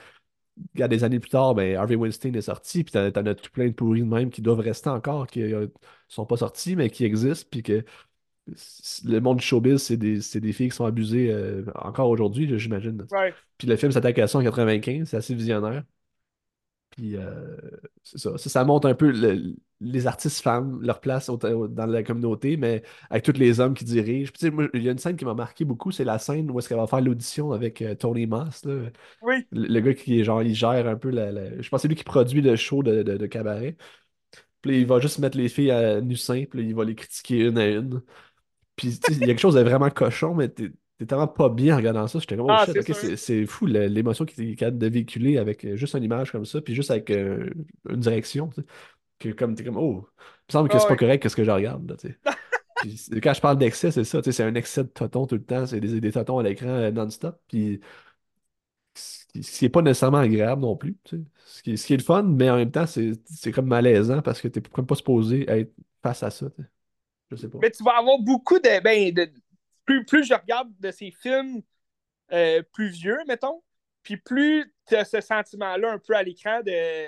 [0.76, 3.74] des années plus tard, ben, Harvey Weinstein est sorti, puis t'en as tout plein de
[3.74, 5.68] pourris de même qui doivent rester encore, qui ne euh,
[6.08, 7.84] sont pas sortis, mais qui existent, puis que
[9.06, 13.06] le monde du showbiz, c'est des, des filles qui sont abusées euh, encore aujourd'hui, j'imagine.
[13.58, 15.84] Puis le film s'attaque à ça en 95, c'est assez visionnaire.
[16.98, 17.58] Puis euh,
[18.04, 18.38] c'est ça.
[18.40, 18.50] ça.
[18.50, 22.58] ça montre un peu le- les artistes femmes, leur place au- au- dans la communauté,
[22.58, 24.32] mais avec tous les hommes qui dirigent.
[24.32, 26.20] Puis, tu sais, moi, il y a une scène qui m'a marqué beaucoup, c'est la
[26.20, 28.90] scène où est-ce qu'elle va faire l'audition avec euh, Tony Moss, là.
[29.22, 29.46] Oui.
[29.52, 31.88] Le, le gars qui genre, il gère un peu la, la- Je pense que c'est
[31.90, 33.78] lui qui produit le show de, de, de cabaret.
[34.62, 37.58] Puis il va juste mettre les filles à nu simple, il va les critiquer une
[37.60, 38.02] à une.
[38.76, 40.50] Puis, il y a quelque chose de vraiment cochon, mais
[40.98, 42.20] t'es tellement pas bien en regardant ça.
[42.20, 45.76] J'étais comme, oh Ah, shit, c'est fou l'émotion qu'il est capable de véhiculer avec euh,
[45.76, 47.50] juste une image comme ça, puis juste avec euh,
[47.90, 48.50] une direction.
[48.50, 48.68] tu sais.
[49.20, 51.44] Que comme, t'es comme, oh, il me semble que Ah c'est pas correct, qu'est-ce que
[51.44, 52.18] je regarde, là, tu sais.
[53.10, 55.36] Puis quand je parle d'excès, c'est ça, tu sais, c'est un excès de totons tout
[55.36, 57.80] le temps, c'est des, des totons à l'écran euh, non-stop, puis
[58.94, 61.24] ce qui ce qui est pas nécessairement agréable non plus, tu sais.
[61.46, 64.42] Ce qui, ce qui est le fun, mais en même temps, c'est comme malaisant parce
[64.42, 65.72] que t'es comme pas supposé être
[66.04, 66.68] face à ça, tu sais.
[67.32, 67.60] Je sais pas.
[67.62, 68.82] Mais tu vas avoir beaucoup de.
[68.82, 69.30] Ben, de
[69.88, 71.64] plus, plus je regarde de ces films
[72.34, 73.64] euh, plus vieux, mettons,
[74.04, 77.08] puis plus tu as ce sentiment-là un peu à l'écran de,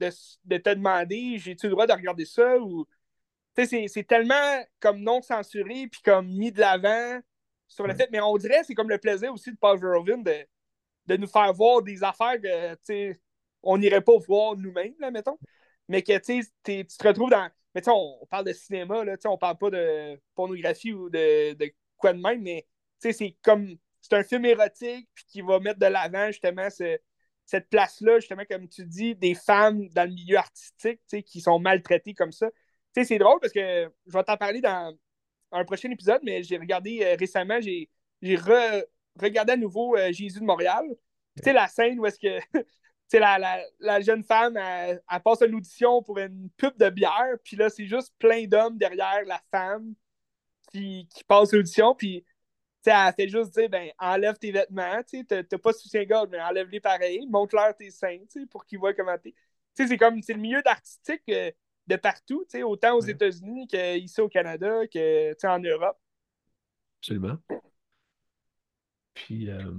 [0.00, 0.10] de,
[0.44, 2.86] de te demander j'ai-tu le droit de regarder ça ou.
[3.56, 7.20] Tu sais, c'est- tellement comme non censuré puis comme mis de l'avant
[7.68, 8.08] sur le fait.
[8.12, 10.46] Mais on dirait c'est comme le plaisir aussi de Paul Verhoeven de,
[11.06, 13.20] de nous faire voir des affaires que, tu sais,
[13.62, 15.38] on n'irait pas voir nous-mêmes, là, mettons.
[15.88, 17.50] Mais que, tu sais, t'es- tu te retrouves dans.
[17.74, 20.20] Mais, tu sais, on, on parle de cinéma, là, tu sais, on parle pas de
[20.34, 21.72] pornographie ou de, de
[22.08, 22.66] de même, mais,
[22.98, 23.76] c'est comme.
[24.00, 26.98] C'est un film érotique, qui va mettre de l'avant, justement, ce-
[27.44, 32.14] cette place-là, justement, comme tu dis, des femmes dans le milieu artistique, qui sont maltraitées
[32.14, 32.48] comme ça.
[32.94, 34.96] C'est drôle parce que je vais t'en parler dans
[35.52, 37.88] un prochain épisode, mais j'ai regardé euh, récemment, j'ai
[38.22, 38.84] j'ai re-
[39.16, 40.84] regardé à nouveau euh, Jésus de Montréal.
[41.42, 42.40] Tu la scène où est-ce que
[43.80, 47.86] la, jeune femme, elle passe une audition pour une pub de bière, puis là, c'est
[47.86, 49.94] juste plein d'hommes derrière la femme
[50.70, 52.24] qui, qui passe l'audition, puis
[52.82, 56.28] sais, elle fait juste dire, ben, enlève tes vêtements, tu sais, t'as- pas de soutien-gorge,
[56.30, 59.32] mais enlève-les pareil, montre-leur tes seins, tu sais, pour qu'ils voient comment t'es.
[59.32, 61.50] Tu sais, c'est comme, c'est le milieu d'artistique euh,
[61.86, 63.10] de partout, tu sais, autant aux Ouais.
[63.10, 65.98] États-Unis qu'ici au Canada, que, tu en Europe.
[67.00, 67.38] Absolument.
[69.14, 69.70] Puis, euh,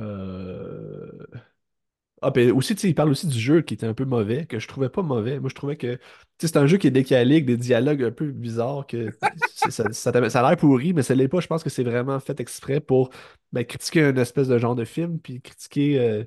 [0.00, 1.26] euh,
[2.22, 4.44] Ah, ben aussi, tu sais, il parle aussi du jeu qui était un peu mauvais,
[4.44, 5.40] que je trouvais pas mauvais.
[5.40, 5.98] Moi, je trouvais que,
[6.38, 9.10] c'est un jeu qui est décalé, avec des dialogues un peu bizarres, que
[9.70, 11.40] ça, ça, a l'air pourri, mais ça l'est pas.
[11.40, 13.08] Je pense que c'est vraiment fait exprès pour
[13.52, 15.98] ben, critiquer un espèce de genre de film, puis critiquer.
[15.98, 16.24] euh,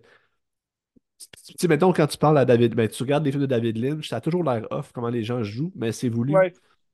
[1.48, 3.78] Tu sais, mettons, quand tu parles à David, ben, tu regardes des films de David
[3.78, 6.44] Lynch, ça a toujours l'air off comment les gens jouent, mais c'est voulu.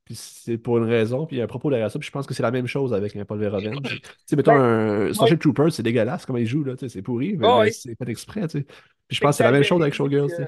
[0.09, 2.11] Puis c'est pour une raison, puis il y a un propos derrière ça, puis je
[2.11, 3.79] pense que c'est la même chose avec un Paul Verhoeven.
[3.83, 6.89] Tu sais, mettons, Ben, un Starship Troopers, c'est dégueulasse comment il joue, là, tu sais,
[6.89, 8.63] c'est pourri, mais, Oh, oui, c'est fait exprès, tu sais.
[8.63, 10.45] Puis je pense que c'est la même chose avec tu euh,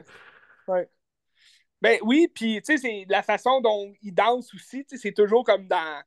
[0.67, 0.89] ouais.
[1.79, 5.11] Ben oui, puis tu sais, c'est la façon dont ils dansent aussi, tu sais, c'est
[5.13, 6.01] toujours comme dans,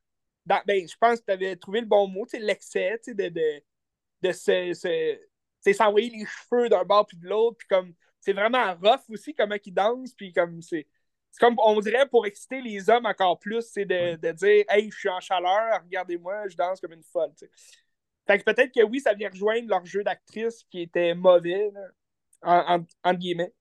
[0.46, 3.12] dans ben, je pense que tu avais trouvé le bon mot, tu sais, l'excès, tu
[3.12, 3.62] sais, de, de,
[4.28, 8.74] de se, se- s'envoyer les cheveux d'un bord puis de l'autre, puis comme, c'est vraiment
[8.82, 10.88] rough aussi comment ils dansent, puis comme, c'est,
[11.34, 14.96] c'est comme, on dirait, pour exciter les hommes encore plus, c'est de, dire, hey, je
[14.96, 17.32] suis en chaleur, regardez-moi, je danse comme une folle.
[18.26, 21.80] Fait que peut-être que oui, ça vient rejoindre leur jeu d'actrice qui était mauvais, là,
[22.42, 23.52] en, en- entre guillemets.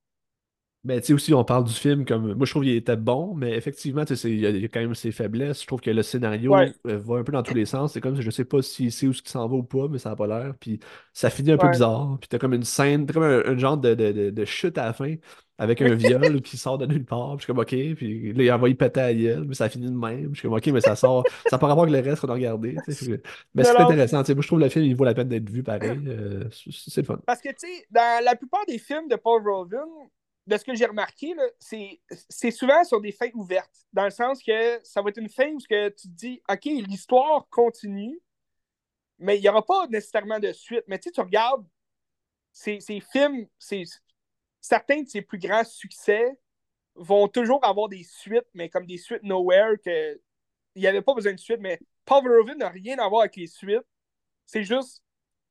[0.85, 2.33] Mais tu sais aussi, on parle du film comme.
[2.33, 4.61] Moi, je trouve qu'il était bon, mais effectivement, tu sais, c'est- il y, a il
[4.61, 5.61] y a quand même ses faiblesses.
[5.61, 7.93] Je trouve que le scénario Ouais, euh, va un peu dans tous les sens.
[7.93, 9.97] C'est comme, je sais pas si c'est où ce qui s'en va ou pas, mais
[9.97, 10.53] ça n'a pas l'air.
[10.59, 10.79] Puis
[11.13, 12.17] ça finit un peu bizarre.
[12.19, 14.77] Puis t'as comme une scène, t'as comme un, un genre de, de, de, de chute
[14.77, 15.15] à la fin,
[15.63, 17.35] avec un viol qui sort de nulle part.
[17.37, 17.95] Puis je suis comme, OK.
[17.97, 20.29] Puis là, il envoie péter à gueule, mais ça finit de même.
[20.33, 21.23] Je suis comme, OK, mais ça sort.
[21.49, 22.75] Ça pas rapport avec le reste qu'on a regardé.
[22.75, 23.21] que-
[23.55, 24.21] Mais c'est intéressant.
[24.21, 24.33] tu sais.
[24.35, 25.99] Moi, je trouve le film, il vaut la peine d'être vu pareil.
[26.07, 27.19] Euh, c'est le fun.
[27.25, 29.87] Parce que, tu sais, dans la plupart des films de Paul Verhoeven,
[30.45, 33.85] de ce que j'ai remarqué, c'est souvent sur des fins ouvertes.
[33.93, 36.65] Dans le sens que ça va être une fin où que tu te dis, OK,
[36.65, 38.19] l'histoire continue,
[39.19, 40.83] mais il n'y aura pas nécessairement de suite.
[40.87, 41.65] Mais tu sais, tu regardes
[42.51, 43.83] ces, ces films, ces,
[44.63, 46.39] certains de ses plus grands succès
[46.95, 50.21] vont toujours avoir des suites, mais comme des suites nowhere, que
[50.75, 51.59] il n'y avait pas besoin de suite.
[51.61, 51.79] Mais
[52.09, 53.83] Verhoeven n'a rien à voir avec les suites.
[54.45, 55.03] C'est juste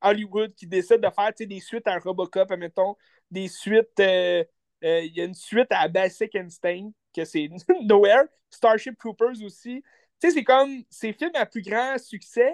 [0.02, 2.96] Hollywood qui décide de faire des suites à Robocop, admettons,
[3.30, 3.98] des suites.
[4.00, 4.44] euh,
[4.84, 7.48] euh, Il y a une suite à Basic Instinct, que c'est
[7.82, 8.24] Nowhere.
[8.50, 9.82] Starship Troopers aussi.
[10.20, 12.52] Tu sais, c'est comme ces films à plus grand succès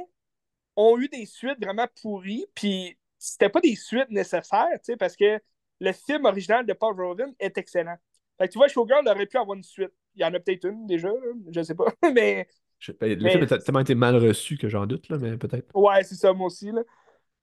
[0.76, 5.40] ont eu des suites vraiment pourries, puis c'était pas des suites nécessaires, tu parce que
[5.80, 7.96] le film original de Paul Verhoeven est excellent.
[8.38, 9.92] Fait que tu vois, Showgirl aurait pu avoir une suite.
[10.14, 11.16] Il y en a peut-être une déjà, là,
[11.50, 12.46] je sais pas, mais
[12.78, 15.36] Je- ben, le Mais- film a tellement été mal reçu que j'en doute, là, mais
[15.36, 15.68] peut-être.
[15.74, 16.82] ouais, c'est ça, moi aussi, là.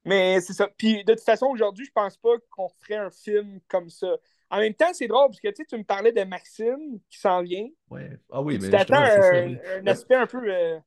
[0.06, 0.70] Mais c'est ça.
[0.78, 4.16] Puis de toute façon, aujourd'hui, je pense pas qu'on ferait un film comme ça.
[4.52, 7.68] En même temps, c'est drôle parce que tu me parlais de Maxime qui s'en vient.
[7.90, 8.12] Ouais.
[8.32, 8.66] Ah oui, mais.
[8.66, 10.42] Tu t'attends un, un, aspect un peu.
[10.48, 10.78] Euh,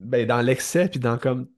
[0.00, 1.48] ben, dans l'excès, puis dans comme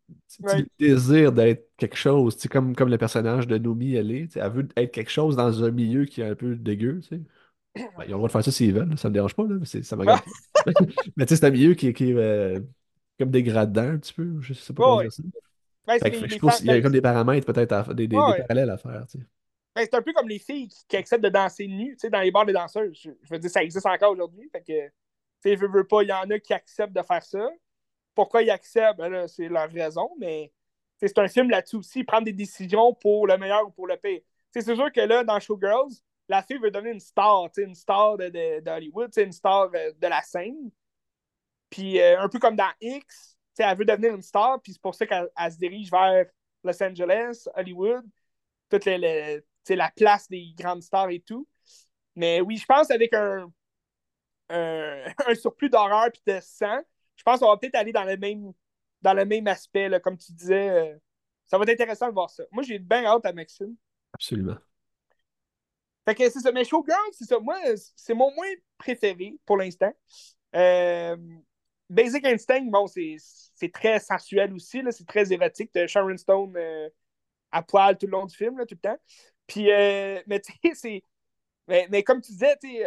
[0.43, 4.37] le désir d'être quelque chose, comme, comme le personnage de Nomi, elle est.
[4.37, 7.01] Elle veut être quelque chose dans un milieu qui est un peu dégueu.
[7.03, 7.21] sais.
[7.75, 9.57] Ben, ils ont le droit de faire ça s'ils veulent, ça me dérange pas, là,
[9.59, 10.21] mais ça me regarde
[10.65, 10.73] pas.
[11.17, 12.61] mais tu sais, c'est un milieu qui, qui est euh,
[13.19, 15.23] comme dégradant un petit peu, je sais pas comment dire ça.
[15.87, 19.07] Ben, je trouve qu'il y a comme des paramètres peut-être, des, des, parallèles à faire.
[19.11, 19.25] Tu sais.
[19.75, 22.45] Ben, c'est un peu comme les filles qui, acceptent de danser nues dans les bars
[22.45, 23.01] des danseuses.
[23.03, 24.49] Je, veux dire, ça existe encore aujourd'hui.
[24.53, 24.93] Fait que, tu
[25.43, 27.49] sais, veux, veux pas, il y en a qui acceptent de faire ça.
[28.15, 30.53] Pourquoi ils acceptent, ben c'est leur raison, mais
[30.99, 34.21] c'est un film là-dessus aussi, prendre des décisions pour le meilleur ou pour le pire.
[34.51, 35.95] C'est sûr que là, dans Showgirls,
[36.29, 40.23] la fille veut devenir une star, une star d'Hollywood, de, une star euh, de la
[40.23, 40.71] scène.
[41.71, 44.95] Puis euh, un peu comme dans X, elle veut devenir une star, puis c'est pour
[44.95, 46.27] ça qu'elle se dirige vers
[46.65, 48.05] Los Angeles, Hollywood,
[48.71, 51.47] toute la place des grandes stars et tout.
[52.15, 53.51] Mais oui, je pense avec un,
[54.49, 56.81] un, surplus d'horreur et de sang,
[57.23, 58.53] je pense qu'on va peut-être aller dans le même,
[59.01, 60.71] dans le même aspect, là, comme tu disais.
[60.71, 60.97] Euh,
[61.47, 62.43] ça va être intéressant de voir ça.
[62.51, 63.77] Moi, j'ai bien hâte à Maxime.
[64.13, 64.57] Absolument.
[66.05, 66.51] Fait que c'est ça.
[66.51, 67.39] Mais Showgirl, c'est ça.
[67.39, 67.57] Moi,
[67.95, 69.93] c'est mon moins préféré pour l'instant.
[70.57, 71.17] Euh,
[71.89, 74.83] Basic Instinct, bon, c'est très sensuel aussi.
[74.91, 75.73] C'est très érotique.
[75.73, 76.91] de Sharon Stone euh,
[77.53, 78.99] à poil tout le long du film, là, tout le temps.
[79.47, 81.05] Puis, euh, mais tu sais, c'est.
[81.69, 82.79] Mais, comme tu disais, tu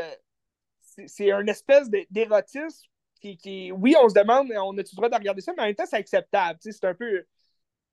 [0.81, 5.09] sais, c'est un espèce d'érotisme qui, qui, Oui, on se demande, on a-tu le droit
[5.09, 6.59] de regarder ça, mais en même temps, c'est acceptable.
[6.61, 7.25] Tu c'est un peu.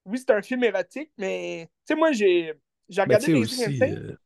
[0.04, 2.54] Oui, c'est un film érotique, mais tu sais, moi, j'ai
[2.88, 4.16] regardé Basic Instinct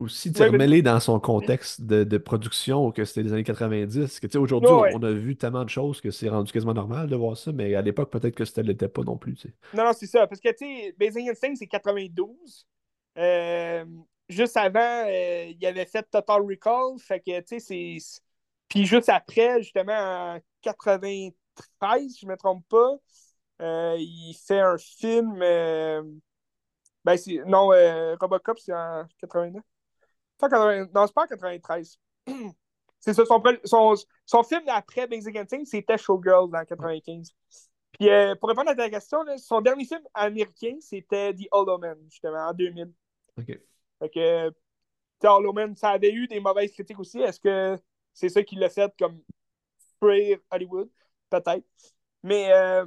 [0.00, 4.18] aussi remêlé dans son contexte de, production que c'était des années 90.
[4.18, 7.36] Que, aujourd'hui, on a vu tellement de choses que c'est rendu quasiment normal de voir
[7.36, 9.46] ça, mais à l'époque, peut-être que ça ne l'était pas non plus.
[9.74, 10.26] Non, non, c'est ça.
[10.26, 12.66] Parce que, tu sais, Basic Instinct, c'est 92.
[13.18, 13.84] Euh,
[14.28, 16.98] juste avant, euh, il avait fait Total Recall.
[16.98, 18.22] Fait que, tu sais, c'est.
[18.70, 22.96] Puis juste après, justement, en 93, si je ne me trompe pas,
[23.60, 25.38] euh, il fait un film.
[27.04, 27.16] Ben,
[27.46, 27.68] non,
[28.18, 29.62] Robocop, c'est en 89.
[30.94, 31.98] Non, c'est pas en 93.
[33.00, 33.24] c'est ça,
[33.64, 33.94] son,
[34.26, 37.34] son, film après Basic Instinct, c'était Showgirls en 95.
[37.92, 41.98] Puis euh, pour répondre à ta question, son dernier film américain, c'était The Hollow Man,
[42.08, 42.92] justement, en 2000.
[43.38, 43.46] OK.
[43.98, 44.50] Fait que
[45.20, 47.20] The Hollow Man, ça avait eu des mauvaises critiques aussi.
[47.20, 47.78] Est-ce que
[48.14, 49.22] c'est ça qui l'a fait comme
[50.00, 50.90] Free Hollywood?
[51.30, 51.66] Peut-être.
[52.22, 52.86] Mais, euh,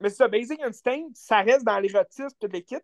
[0.00, 2.82] mais c'est ça, Basic Instinct, ça reste dans l'érotisme, toute l'équipe.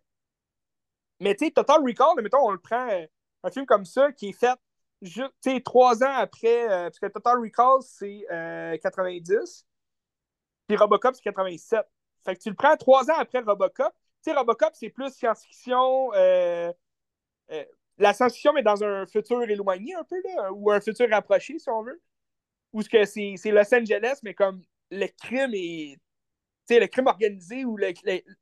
[1.19, 3.05] Mais tu sais, Total Recall, mettons, on le prend euh,
[3.43, 4.57] un film comme ça qui est fait
[5.01, 9.45] juste, trois ans après, euh, parce que Total Recall, c'est 90, euh,
[10.67, 11.81] puis Robocop, c'est 87.
[12.23, 13.93] Fait que tu le prends trois ans après Robocop.
[14.23, 16.11] Tu sais, Robocop, c'est plus science-fiction.
[17.97, 21.69] La science-fiction, mais dans un futur éloigné un peu, là, ou un futur rapproché, si
[21.69, 22.01] on veut.
[22.73, 24.61] Ou ce que c'est Los Angeles, mais comme
[24.91, 25.97] le crime est.
[26.67, 27.93] Tu sais, le crime organisé ou le,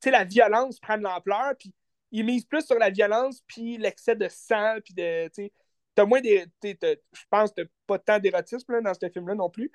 [0.05, 1.73] la violence prend de l'ampleur, puis
[2.11, 5.29] il mise plus sur la violence, puis l'excès de sang, puis de.
[5.93, 6.45] T'as moins des.
[6.63, 9.71] Je pense que pas tant d'érotisme dans ce film-là non plus.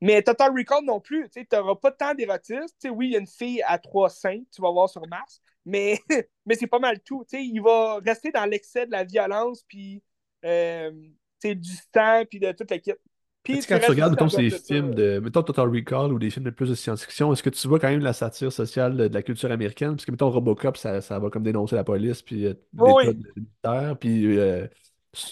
[0.00, 1.28] Mais Total Recall non plus.
[1.30, 2.90] Tu n'auras pas tant d'érotisme.
[2.90, 5.98] Oui, il y a une fille à trois seins, tu vas voir sur Mars, mais,
[6.46, 7.24] mais c'est pas mal tout.
[7.32, 10.02] il va rester dans l'excès de la violence, puis
[10.44, 10.90] euh,
[11.44, 12.98] du sang, puis de toute l'équipe.
[13.42, 16.50] Puis, quand tu regardes, mettons, ces films de, mettons, Total Recall ou des films de
[16.50, 19.50] plus de science-fiction, est-ce que tu vois quand même la satire sociale de, la culture
[19.50, 19.96] américaine?
[19.96, 22.54] Parce que, mettons, Robocop, ça, ça va comme dénoncer la police, puis euh,
[23.34, 24.68] militaire, puis euh,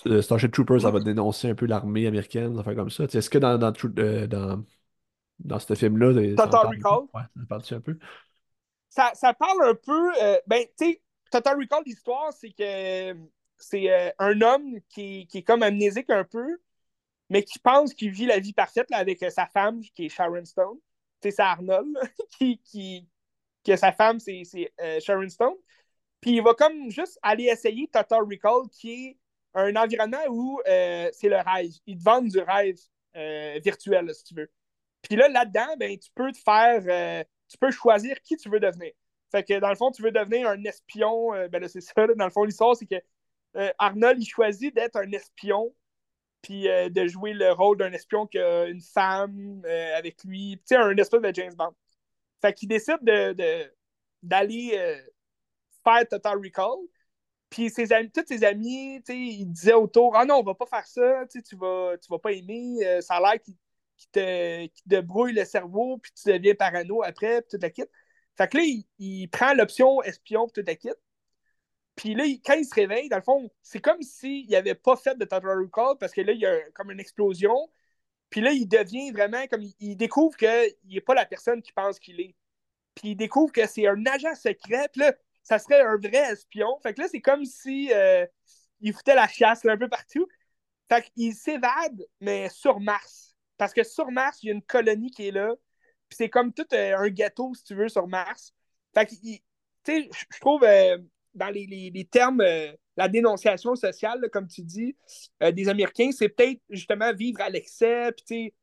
[0.08, 3.04] euh, Starship Troopers, ça va dénoncer un peu l'armée américaine, ça fait comme ça.
[3.04, 4.64] Est-ce que dans, dans, dans,
[5.38, 7.02] dans ce film-là, Total Recall?
[7.14, 7.96] Ouais, ça parle un peu?
[8.90, 10.12] Ça, ça parle un peu,
[10.46, 13.16] ben, tu sais, Total Recall, l'histoire, c'est que
[13.56, 16.58] c'est un homme qui, qui est comme amnésique un peu,
[17.30, 20.44] mais qui pense qu'il vit la vie parfaite avec euh, sa femme, qui est Sharon
[20.44, 20.78] Stone.
[21.22, 21.96] C'est Arnold,
[22.38, 23.08] qui, qui,
[23.64, 24.42] que sa femme, c'est
[24.80, 25.54] euh, Sharon Stone.
[26.20, 29.18] Puis il va comme juste aller essayer Total Recall, qui est
[29.54, 31.72] un environnement où euh, c'est le rêve.
[31.86, 32.76] Ils te vendent du rêve
[33.62, 34.50] virtuel, si tu veux.
[35.02, 37.24] Puis là, là-dedans, ben, tu peux te faire.
[37.50, 38.92] Tu peux choisir qui tu veux devenir.
[39.30, 41.30] Fait que dans le fond, tu veux devenir un espion.
[41.50, 42.06] ben là, c'est ça.
[42.16, 42.96] dans le fond, l'histoire, c'est que
[43.78, 45.74] Arnold, il choisit d'être un espion
[46.42, 50.58] puis euh, de jouer le rôle d'un espion qui a une femme euh, avec lui,
[50.58, 51.74] tu sais, un espèce de James Bond.
[52.40, 53.72] Fait qu'il décide de,
[54.22, 55.00] d'aller euh,
[55.84, 56.78] faire Total Recall.
[57.50, 60.54] Puis ses amis, tous ses amis, tu sais, ils disaient autour Ah non, on va
[60.54, 63.54] pas faire ça, tu, tu, vas, tu vas pas aimer, ça a l'air qu'il,
[64.12, 67.84] te, te, brouille le cerveau, puis tu deviens parano après, puis toute la kit.
[68.36, 68.64] Fait que là,
[68.98, 70.90] il, prend l'option espion pour tout la kit.
[71.96, 75.16] Puis là, quand il se réveille, dans le fond, c'est comme s'il n'avait pas fait
[75.18, 77.70] de Total Recall parce que là, il y a comme une explosion.
[78.30, 79.62] Puis là, il devient vraiment comme.
[79.80, 82.34] Il, découvre qu'il n'est pas la personne qu'il pense qu'il est.
[82.94, 84.88] Puis il découvre que c'est un agent secret.
[84.92, 86.78] Puis là, ça serait un vrai espion.
[86.82, 88.26] Fait que là, c'est comme si euh,
[88.80, 90.26] il foutait la chasse un peu partout.
[90.88, 93.29] Fait qu'il s'évade, mais sur Mars.
[93.60, 95.54] Parce que sur Mars, il y a une colonie qui est là.
[96.08, 98.54] Puis c'est comme tout euh, un gâteau, si tu veux, sur Mars.
[98.94, 99.38] Fait que, tu
[99.84, 100.98] sais, je trouve, euh,
[101.34, 102.42] dans les, termes,
[102.96, 104.96] la dénonciation sociale, comme tu dis,
[105.40, 108.10] des Américains, c'est peut-être justement vivre à l'excès.
[108.12, 108.54] Puis, tu sais,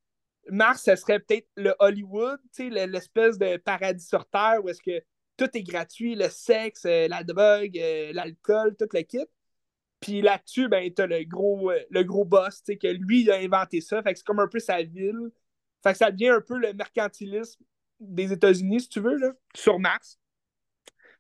[0.50, 4.82] Mars, ce serait peut-être le Hollywood, tu sais, l'espèce de paradis sur Terre où est-ce
[4.82, 5.04] que
[5.38, 9.30] tout est gratuit, le sexe, euh, la drogue, euh, l'alcool, toute l'équipe.
[10.00, 13.32] Puis là-dessus, ben, t'as le gros, euh, le gros boss, tu sais, que lui, il
[13.32, 14.02] a inventé ça.
[14.04, 15.32] Fait que c'est comme un peu sa ville.
[15.84, 17.64] Fait que ça devient un peu le mercantilisme
[18.00, 20.20] des États-Unis, si tu veux, là, sur Mars.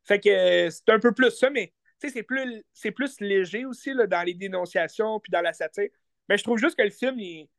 [0.03, 4.07] Fait que c'est un peu plus ça, mais c'est plus, c'est plus léger aussi là,
[4.07, 5.89] dans les dénonciations puis dans la satire.
[6.29, 7.49] Mais je trouve juste que le film, il,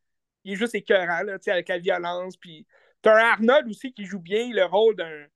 [0.44, 2.36] est juste écœurant, là, avec la violence.
[2.36, 2.66] Puis
[3.02, 5.26] t'as un Arnold aussi qui joue bien le rôle d'un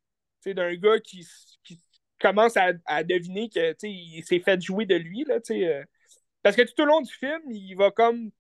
[0.51, 1.25] d'un gars qui,
[2.23, 5.25] commence à, deviner que il s'est fait jouer de lui.
[5.25, 5.85] Là, euh.
[6.43, 8.31] parce que tout au long du film, il va comme.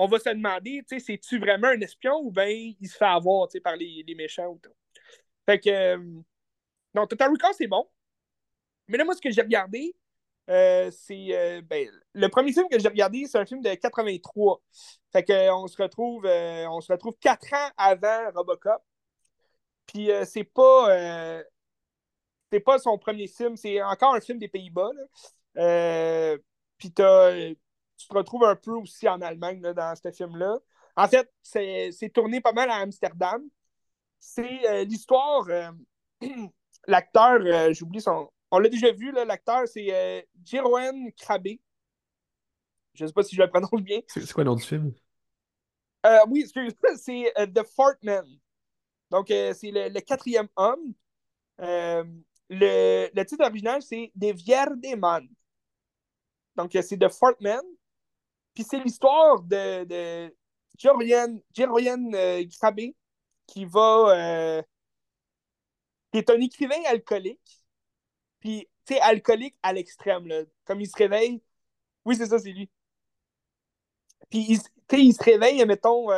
[0.00, 3.74] On va se demander, c'est-tu vraiment un espion ou bien il se fait avoir par
[3.76, 4.74] les, méchants ou tout.
[5.46, 5.70] Fait que.
[5.70, 6.22] Euh,
[6.94, 7.88] non, Total Recall, c'est bon.
[8.88, 9.94] Mais là, moi, ce que j'ai regardé,
[10.50, 11.62] euh, c'est.
[11.62, 14.62] ben, le premier film que j'ai regardé, c'est un film de 83.
[15.12, 18.82] Fait que on se retrouve, on se retrouve quatre ans avant Robocop.
[19.86, 21.42] Puis c'est pas.
[22.48, 24.90] Euh, c'est pas son premier film, c'est encore un film des Pays-Bas.
[25.56, 26.38] Euh,
[26.76, 30.58] puis tu te retrouves un peu aussi en Allemagne dans ce film-là.
[30.96, 33.42] En fait, c'est tourné pas mal à Amsterdam.
[34.18, 35.46] C'est l'histoire.
[36.86, 38.30] l'acteur, j'oublie son.
[38.50, 41.58] On l'a déjà vu, l'acteur, c'est Jeroen Krabbe.
[42.94, 44.00] Je sais pas si je le prononce bien.
[44.08, 44.92] C'est quoi le nom du film?
[46.28, 46.46] oui,
[46.96, 48.26] c'est The Fort Man.
[49.10, 50.94] Donc, euh, c'est le, quatrième homme.
[51.60, 52.04] Euh,
[52.50, 55.28] le, titre original, c'est Des Vierdeman.
[56.56, 57.62] Donc, euh, c'est de Fortman.
[58.54, 60.34] Puis c'est l'histoire de, de
[60.78, 61.40] Jorian,
[63.46, 64.62] qui va.
[66.12, 67.64] qui est un écrivain alcoolique.
[68.40, 70.42] Puis, tu sais, alcoolique à l'extrême, là.
[70.64, 71.42] Comme il se réveille.
[72.04, 72.70] Oui, c'est ça, c'est lui.
[74.30, 74.58] Puis, il,
[74.98, 76.10] il se réveille, mettons,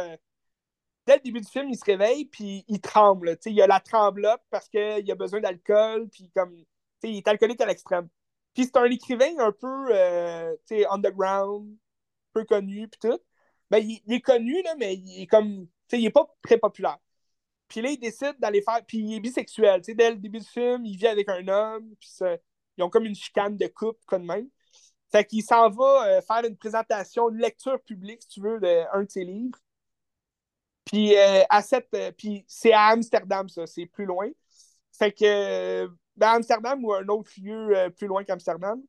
[1.11, 3.37] dès le début du film, il se réveille, puis il tremble.
[3.45, 6.55] Il a la tremblote parce qu'il a besoin d'alcool, puis comme,
[7.03, 8.09] il est alcoolique à l'extrême.
[8.55, 10.55] Puis c'est un écrivain un peu euh,
[10.91, 11.77] underground,
[12.33, 13.19] peu connu, puis tout.
[13.71, 16.99] Ben, il, est connu, là, mais il est comme, il est pas très populaire.
[17.69, 18.85] Puis là, il décide d'aller faire.
[18.87, 19.81] Puis il est bisexuel.
[19.81, 21.95] dès le début du film, il vit avec un homme.
[22.01, 22.11] Puis
[22.77, 24.49] ils ont comme une chicane de couple, comme même.
[25.11, 29.01] Fait qu'il s'en va euh, faire une présentation, une lecture publique, si tu veux, d'un
[29.01, 29.59] de, de ses livres.
[30.91, 34.29] Puis, euh, à cette, euh, puis c'est à Amsterdam, ça, c'est plus loin.
[34.93, 35.87] Fait que,
[36.17, 38.83] ben, Amsterdam ou un autre lieu euh, plus loin qu'Amsterdam.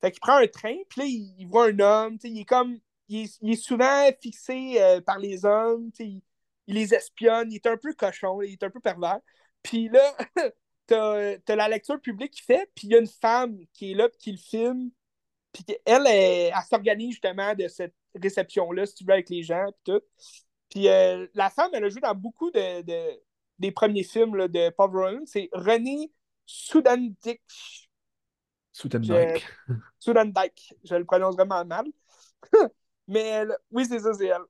[0.00, 2.78] Fait qu'il prend un train, puis là, il, voit un homme, il est comme,
[3.08, 6.22] il est, souvent fixé par les hommes, il,
[6.68, 9.18] il, les espionne, il est un peu cochon, il est un peu pervers.
[9.60, 10.16] Puis là,
[10.86, 13.94] t'as as la lecture publique qu'il fait, puis il y a une femme qui est
[13.94, 14.90] là, puis qui le filme,
[15.52, 19.66] puis elle, elle, elle s'organise justement de cette réception-là, si tu veux, avec les gens,
[19.84, 20.02] puis tout.
[20.70, 22.82] Puis euh, la femme, elle a joué dans beaucoup de,
[23.58, 25.26] des premiers films là, de Paul Verhoeven.
[25.26, 26.12] C'est René
[26.46, 27.42] Soudandijk.
[28.72, 29.46] Soudandijk.
[29.98, 30.74] Soudandijk.
[30.84, 31.86] Je le prononce vraiment mal.
[33.08, 34.44] Mais oui, c'est ça, c'est elle.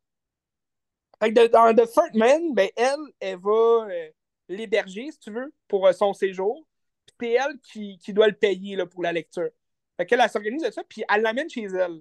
[1.21, 4.11] Fait que dans The Third Man, ben, elle, elle va euh,
[4.49, 6.67] l'héberger, si tu veux, pour euh, son séjour.
[7.07, 9.49] Puis c'est elle qui, qui, doit le payer là, pour la lecture.
[9.97, 12.01] Fait qu'elle elle, s'organise de ça, puis elle l'amène chez elle.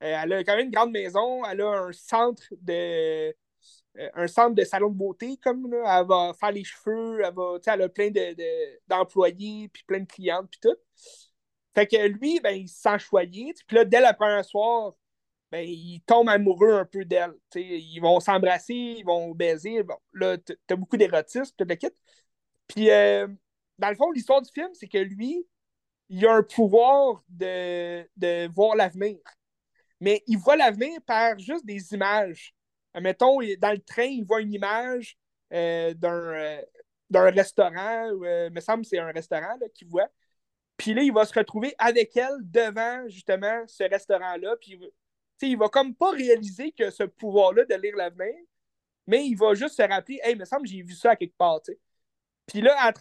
[0.00, 3.34] elle a quand même une grande maison, elle a un centre de,
[4.14, 7.58] un centre de salon de beauté, comme là, elle va faire les cheveux, elle, va,
[7.66, 8.10] elle a plein
[8.88, 10.76] d'employés, de, puis plein de clientes, puis tout.
[11.74, 13.52] Fait que lui, ben, il se sent choyé.
[13.66, 14.94] Puis là, dès la première soir,
[15.50, 17.34] ben, il tombe amoureux un peu d'elle.
[17.54, 19.82] Ils vont s'embrasser, ils vont baiser.
[19.82, 20.36] Bon, là,
[20.66, 21.88] t'as beaucoup d'érotisme, tout le kit.
[22.68, 23.28] Puis, euh,
[23.78, 25.46] dans le fond, l'histoire du film, c'est que lui,
[26.08, 29.18] il a un pouvoir de, de voir l'avenir.
[30.00, 32.54] Mais il voit l'avenir par juste des images
[33.00, 35.18] mettons, dans le train, il voit une image
[35.52, 36.62] euh, euh,
[37.10, 40.08] d'un restaurant, euh, il me semble que c'est un restaurant qu'il voit.
[40.76, 44.56] Puis là, il va se retrouver avec elle devant justement ce restaurant-là.
[44.60, 44.80] Puis
[45.42, 48.34] il va comme pas réaliser que ce pouvoir-là de lire l'avenir,
[49.06, 51.36] mais il va juste se rappeler Hey, il me semble j'ai vu ça à quelque
[51.36, 51.60] part.
[52.46, 52.92] Puis là,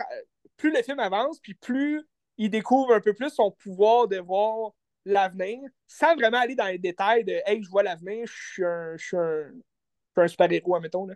[0.57, 2.03] plus le film avance, puis plus
[2.37, 4.73] il découvre un peu plus son pouvoir de voir
[5.05, 9.51] l'avenir, sans vraiment aller dans les détails de Hey, je vois l'avenir, je suis un,
[10.21, 11.05] un super-héros, admettons.
[11.07, 11.15] Là.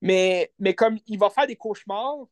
[0.00, 2.26] Mais, mais comme il va faire des cauchemars,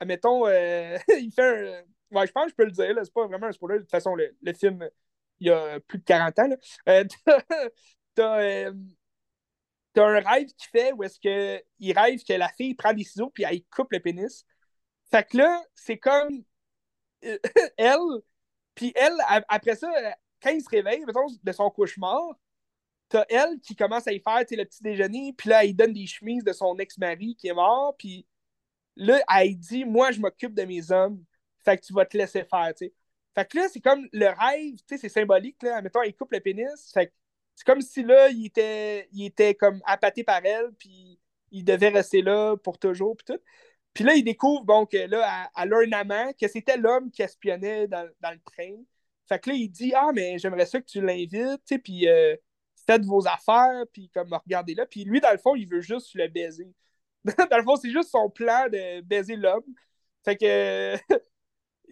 [0.00, 1.82] admettons, euh, il fait un.
[2.16, 3.78] Ouais, je pense que je peux le dire, c'est pas vraiment un spoiler.
[3.78, 4.86] De toute façon, le, film,
[5.40, 6.48] il y a plus de 40 ans.
[6.88, 7.04] Euh,
[8.14, 8.72] T'as euh,
[9.94, 13.30] t'as un rêve qu'il fait où est-ce qu'il rêve que la fille prend des ciseaux
[13.30, 14.44] puis elle coupe le pénis.
[15.10, 16.44] Fait que là, c'est comme
[17.76, 17.98] elle,
[18.74, 19.16] puis elle,
[19.48, 19.90] après ça,
[20.42, 22.34] quand il se réveille, mettons, de son cauchemar,
[23.12, 26.06] t'as elle qui commence à y faire le petit déjeuner, puis là, elle donne des
[26.06, 28.26] chemises de son ex-mari qui est mort, puis
[28.96, 31.22] là, elle dit Moi, je m'occupe de mes hommes,
[31.62, 32.94] fait que tu vas te laisser faire, tu sais.
[33.34, 35.82] Fait que là, c'est comme le rêve, c'est symbolique, là.
[35.82, 37.12] Mettons, il coupe le pénis, fait que
[37.54, 41.20] c'est comme si là, il était, il était comme appâté par elle, puis
[41.50, 43.42] il devait rester là pour toujours, puis tout.
[43.92, 47.86] Puis là, il découvre, bon, que là, a un amant, que c'était l'homme qui espionnait
[47.88, 48.74] dans, dans, le train.
[49.28, 52.36] Fait que là, il dit Ah, mais j'aimerais ça que tu l'invites, puis euh,
[52.92, 54.86] faites vos affaires, puis comme regardez là.
[54.86, 56.72] Puis lui, dans le fond, il veut juste le baiser.
[57.24, 59.64] dans le fond, c'est juste son plan de baiser l'homme.
[60.24, 60.96] Fait que.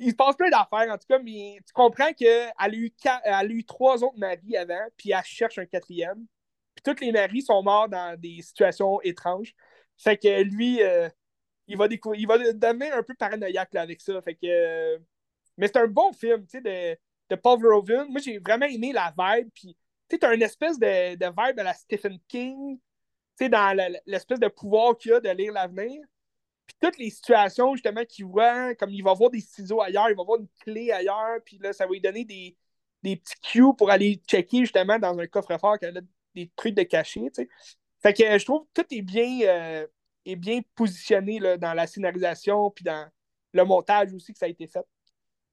[0.01, 3.45] il se passe plein d'affaires, en tout cas, mais tu comprends qu'elle a, eu a
[3.45, 6.27] eu trois autres maris avant, puis elle cherche un quatrième.
[6.75, 9.55] Puis tous les maris sont morts dans des situations étranges.
[9.99, 11.09] Fait que lui, euh,
[11.67, 14.21] il, va il va devenir un peu paranoïaque avec ça.
[14.23, 14.47] Fait que.
[14.47, 14.99] Euh,
[15.59, 16.99] mais c'est un bon film, tu sais, de,
[17.31, 18.07] de Paul Verhoeven.
[18.09, 19.51] Moi, j'ai vraiment aimé la vibe.
[19.55, 19.77] Puis,
[20.19, 23.77] tu sais, une espèce de, de vibe à la Stephen King, tu sais, dans
[24.07, 26.03] l'espèce de pouvoir qu'il a de lire l'avenir.
[26.67, 30.17] Puis toutes les situations, justement, qu'il voit, comme il va voir des ciseaux ailleurs, il
[30.17, 32.57] va voir une clé ailleurs, puis là, ça va lui donner des,
[33.03, 35.93] des petits cues pour aller checker, justement, dans un coffre-fort qui a
[36.35, 37.49] des trucs de cachet, tu sais.
[38.03, 39.87] Fait que je trouve que tout est bien, euh,
[40.25, 43.11] est bien positionné dans la scénarisation, puis dans
[43.53, 44.85] le montage aussi que ça a été fait.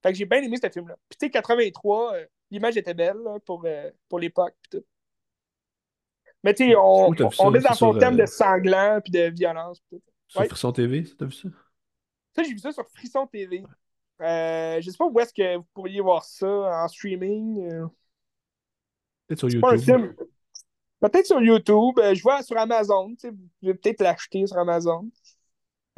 [0.02, 0.96] Fait que j'ai bien aimé ce film-là.
[1.10, 4.56] Puis tu sais, 83, euh, l'image était belle pour, euh, pour l'époque.
[6.44, 7.10] Mais tu sais, on,
[7.40, 10.02] on, est dans son thème de sanglant, puis de violence, tout.
[10.28, 11.50] Sur Frisson TV, t'as vu ça?
[12.36, 13.64] Ça, j'ai vu ça sur Frisson TV.
[14.22, 17.72] Euh, je sais pas où est-ce que vous pourriez voir ça en streaming.
[17.72, 17.88] Euh.
[19.28, 20.16] Peut-être sur YouTube.
[21.00, 22.00] Peut-être sur YouTube.
[22.00, 23.10] Euh, je vois sur Amazon.
[23.24, 25.10] Vous pouvez peut-être l'acheter sur Amazon.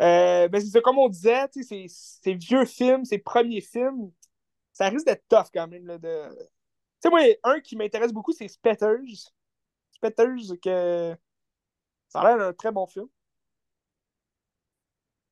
[0.01, 4.11] Euh, ben c'est comme on disait, ces vieux films, ces premiers films,
[4.79, 5.97] ça risque d'être tough quand même.
[5.97, 6.29] De...
[6.39, 6.45] Tu
[7.01, 9.33] sais, moi, un qui m'intéresse beaucoup, c'est Spetters.
[9.91, 11.17] Spetters, que
[12.07, 13.07] ça a l'air d'un très bon film.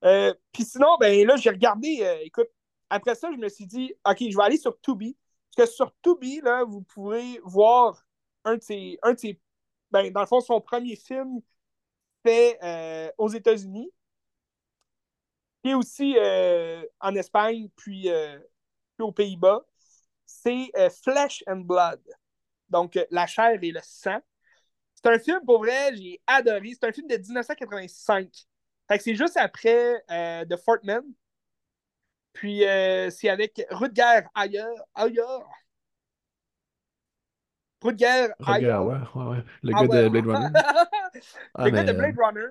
[0.04, 2.50] Euh, puis sinon, ben là, j'ai regardé, euh, écoute,
[2.90, 5.18] après ça, je me suis dit, OK, je vais aller sur Tubi.
[5.56, 8.06] Parce que sur Tubi, là, vous pourrez voir
[8.44, 9.14] un de ses, un
[9.92, 11.40] ben, dans le fond, son premier film
[12.26, 13.94] fait euh, aux États-Unis.
[15.64, 16.16] Et aussi
[17.02, 18.10] en Espagne, puis
[19.04, 19.62] aux Pays-Bas.
[20.26, 20.72] C'est
[21.04, 22.02] Flesh and Blood.
[22.70, 24.20] Donc, la chair et le sang.
[24.96, 26.72] C'est un film, pour vrai, j'ai adoré.
[26.74, 28.30] C'est un film de 1985.
[28.88, 31.04] Fait que c'est juste après euh, The Fort Man.
[32.34, 34.88] Puis euh, c'est avec Rutger ailleurs.
[34.96, 35.48] ailleurs.
[37.82, 39.44] Rutger Rutger, ouais, ouais, ouais.
[39.62, 40.50] Le gars de Blade Runner.
[41.56, 42.48] Ah, le gars de Blade Runner.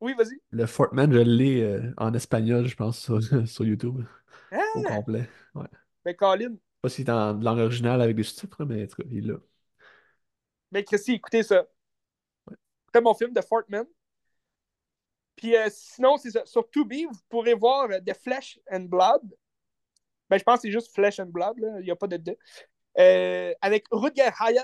[0.00, 0.38] Oui, vas-y.
[0.50, 4.04] Le Fort Man, je l'ai euh, en espagnol, je pense, sur, sur YouTube.
[4.52, 4.96] Au ah!
[4.96, 5.28] complet.
[5.54, 5.66] Ouais.
[6.04, 6.50] Mais Colin.
[6.50, 9.08] Je sais pas si c'est en langue originale avec des sous-titres, mais en tout cas,
[9.10, 9.38] il est là.
[10.70, 11.66] Mais Christy, écoutez ça.
[12.92, 13.86] Très bon film de Fort Man.
[15.36, 16.44] Puis euh, sinon, c'est ça.
[16.44, 19.22] Sur Tubi, vous pourrez voir euh, The Flesh and Blood.
[20.28, 21.80] Ben, je pense que c'est juste Flesh and Blood, là.
[21.80, 22.36] il n'y a pas de deux.
[22.98, 24.62] Euh, avec Rutger Hauer,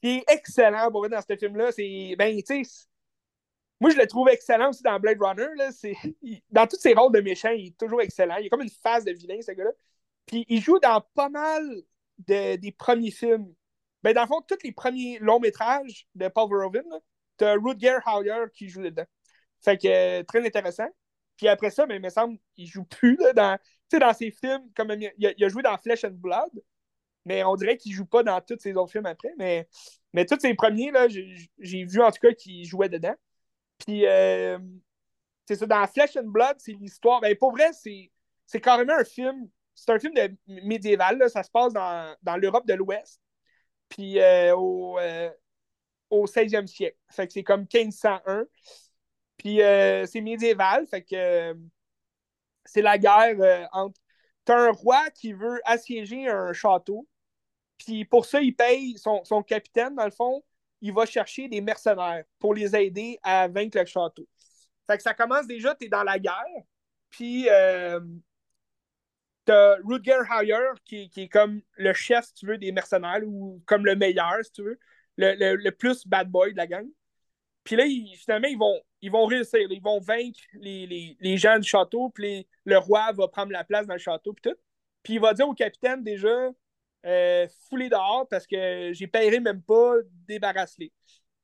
[0.00, 1.72] qui est excellent pour dans ce film-là.
[1.72, 2.86] C'est, ben, tu sais,
[3.80, 5.48] moi, je le trouve excellent aussi dans Blade Runner.
[5.56, 5.70] Là.
[6.50, 8.36] dans tous ses rôles de méchant, il est toujours excellent.
[8.36, 9.72] Il a comme une phase de vilain, ce gars-là.
[10.26, 11.64] Puis il joue dans pas mal
[12.18, 13.52] de, des premiers films.
[14.02, 16.84] Ben, dans le fond, tous les premiers longs métrages de Paul Verhoeven,
[17.36, 19.06] t'as Rutger Hauer qui joue dedans.
[19.60, 20.88] Fait que euh, très intéressant.
[21.36, 23.58] Puis après ça, mais, il me semble qu'il joue plus là, dans,
[23.98, 24.70] dans ses films.
[24.74, 26.50] Comme il, a, joué dans Flesh and Blood,
[27.24, 29.32] mais on dirait qu'il joue pas dans tous ses autres films après.
[29.38, 29.68] Mais,
[30.12, 33.14] mais tous ses premiers, là, j'ai vu en tout cas qu'il jouait dedans.
[33.78, 34.58] Puis euh,
[35.46, 37.20] c'est ça, dans Flesh and Blood, c'est l'histoire.
[37.20, 39.48] Ben, pour vrai, c'est carrément un film.
[39.74, 41.28] C'est un film de médiéval.
[41.30, 43.20] Ça se passe dans, l'Europe de l'Ouest.
[43.88, 44.98] Puis euh, au,
[46.12, 46.96] au 16e siècle.
[47.08, 48.46] Fait que c'est comme 1501.
[49.38, 51.54] Puis euh, c'est médiéval, fait que euh,
[52.64, 54.00] c'est la guerre euh, entre.
[54.44, 57.08] T'as un roi qui veut assiéger un château,
[57.78, 60.42] puis pour ça, il paye son, capitaine, dans le fond,
[60.80, 64.26] il va chercher des mercenaires pour les aider à vaincre le château.
[64.88, 66.62] Fait que ça commence déjà, t'es dans la guerre,
[67.08, 68.00] puis euh,
[69.44, 73.62] t'as Rutger Hauer, qui, qui, est comme le chef, si tu veux, des mercenaires, ou
[73.66, 74.78] comme le meilleur, si tu veux,
[75.16, 76.86] le, le, plus bad boy de la gang.
[77.64, 77.84] Puis là,
[78.16, 79.60] finalement, ils vont, ils vont réussir.
[79.70, 83.64] Ils vont vaincre les, les, les gens du château, puis le roi va prendre la
[83.64, 84.58] place dans le château, puis tout.
[85.02, 86.50] Puis il va dire au capitaine déjà,
[87.04, 89.94] euh, dehors parce que j'ai payé même pas,
[90.28, 90.92] débarrasse-les.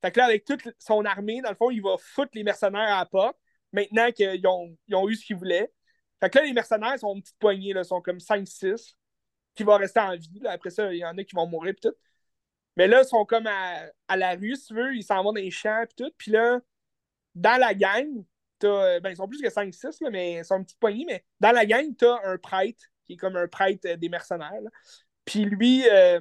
[0.00, 2.94] Fait que là, avec toute son armée, dans le fond, il va foutre les mercenaires
[2.94, 3.36] à la porte,
[3.72, 5.72] maintenant qu'ils ont, ils ont eu ce qu'ils voulaient.
[6.20, 8.96] Fait que là, les mercenaires sont une petite poignée, là, sont comme 5-6
[9.54, 10.40] qui vont rester en vie.
[10.46, 11.96] Après ça, il y en a qui vont mourir puis tout.
[12.76, 15.40] Mais là, ils sont comme à, la rue, si tu veux, ils s'en vont dans
[15.40, 16.12] les champs puis tout.
[16.16, 16.60] Puis là,
[17.34, 18.24] dans la gang,
[18.58, 19.00] t'as.
[19.00, 21.66] Ben, ils sont plus que 5-6, mais ils sont une petite poignée, mais dans la
[21.66, 24.62] gang, t'as un prêtre qui est comme un prêtre des mercenaires.
[25.24, 26.20] Puis lui, euh,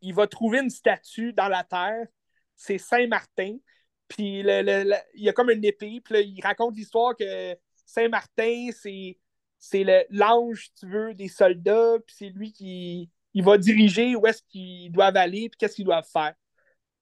[0.00, 2.06] il va trouver une statue dans la terre.
[2.56, 3.56] C'est Saint-Martin.
[4.08, 6.00] Puis il y a comme une épée.
[6.04, 7.56] Puis il raconte l'histoire que
[7.88, 9.18] Saint-Martin, c'est,
[9.58, 14.42] c'est l'ange, tu veux, des soldats, puis c'est lui qui il va diriger où est-ce
[14.48, 16.34] qu'ils doivent aller, puis qu'est-ce qu'ils doivent faire.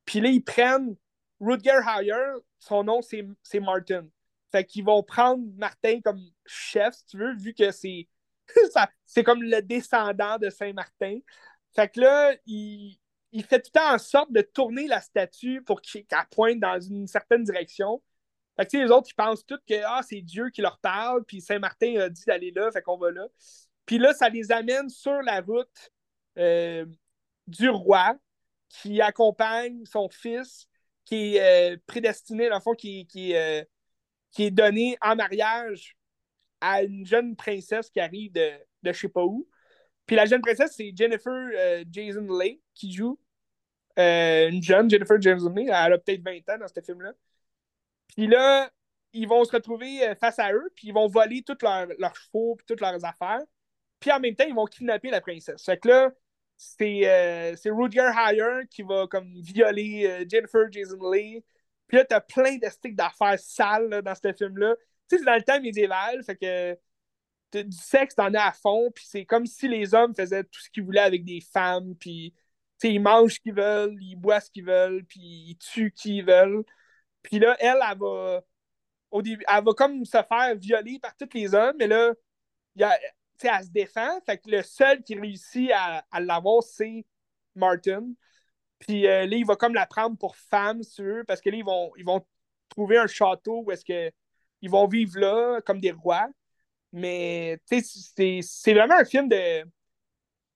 [0.04, 0.96] Puis là, ils prennent
[1.40, 4.06] Rutger Hauer, son nom, c'est, c'est Martin.
[4.52, 8.08] Fait qu'ils vont prendre Martin comme chef, si tu veux, vu que c'est,
[9.06, 11.18] c'est comme le descendant de Saint-Martin.
[11.74, 12.98] Fait que là, il,
[13.32, 16.80] il fait tout le temps en sorte de tourner la statue pour qu'elle pointe dans
[16.80, 18.02] une certaine direction.
[18.56, 21.40] Fait que, les autres, ils pensent tous que ah, c'est Dieu qui leur parle, puis
[21.40, 23.26] Saint-Martin a dit d'aller là, fait qu'on va là.
[23.84, 25.92] Puis là, ça les amène sur la route
[26.38, 26.86] euh,
[27.46, 28.16] du roi
[28.68, 30.68] qui accompagne son fils,
[31.04, 33.32] qui est euh, prédestiné, dans le fond, euh, qui
[34.44, 35.96] est donné en mariage
[36.60, 38.50] à une jeune princesse qui arrive de,
[38.82, 39.48] de je sais pas où.
[40.06, 43.18] Puis la jeune princesse, c'est Jennifer Jason Leigh qui joue.
[43.96, 47.12] une jeune Jennifer Jason Leigh, elle a peut-être 20 ans dans ce film-là.
[48.14, 48.70] Puis là,
[49.12, 52.56] ils vont se retrouver euh, face à eux, puis ils vont voler tous leurs chevaux,
[52.56, 53.42] puis toutes leurs affaires.
[54.00, 55.64] Puis en même temps, ils vont kidnapper la princesse.
[55.64, 56.12] Fait que là,
[56.56, 61.42] c'est euh, Rutger Hauer qui va comme violer euh, Jennifer Jason Lee.
[61.86, 64.74] Puis là, t'as plein de sticks d'affaires sales dans ce film-là.
[65.08, 66.78] Tu sais, c'est dans le temps médiéval, fait que
[67.62, 70.68] du sexe, t'en as à fond, puis c'est comme si les hommes faisaient tout ce
[70.68, 72.34] qu'ils voulaient avec des femmes, puis
[72.82, 76.24] ils mangent ce qu'ils veulent, ils boivent ce qu'ils veulent, puis ils tuent qui ils
[76.24, 76.64] veulent.
[77.26, 78.40] Puis là, elle, elle va,
[79.10, 82.12] au début, elle va comme se faire violer par tous les hommes, mais là,
[82.76, 82.96] y a,
[83.42, 84.20] elle se défend.
[84.24, 87.04] Fait que le seul qui réussit à, l'avoir, c'est
[87.56, 88.12] Martin.
[88.78, 91.64] Puis euh, là, il va comme la prendre pour femme, sûr, parce que là, ils
[91.64, 92.24] vont, ils vont
[92.68, 94.12] trouver un château où est-ce que
[94.62, 96.28] ils vont vivre là comme des rois.
[96.92, 99.64] Mais c'est vraiment un film de.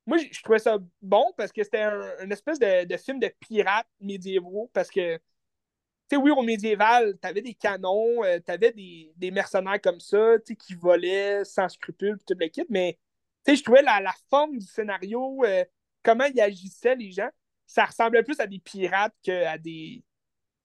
[0.06, 3.32] Moi, je trouvais ça bon parce que c'était un, une espèce de, de, film de
[3.40, 5.20] pirates médiévaux parce que
[6.10, 10.52] sais, oui, au médiéval, t'avais des canons, euh, t'avais des, des, mercenaires comme ça, tu
[10.52, 12.98] sais, qui volaient sans scrupules, toute l'équipe, mais
[13.44, 15.64] tu sais, je trouvais la, la, forme du scénario, euh,
[16.02, 17.28] comment ils agissaient, les gens,
[17.66, 20.02] ça ressemblait plus à des pirates qu'à des,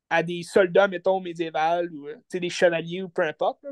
[0.09, 3.65] à des soldats, mettons, médiéval, ou euh, des chevaliers, ou peu importe.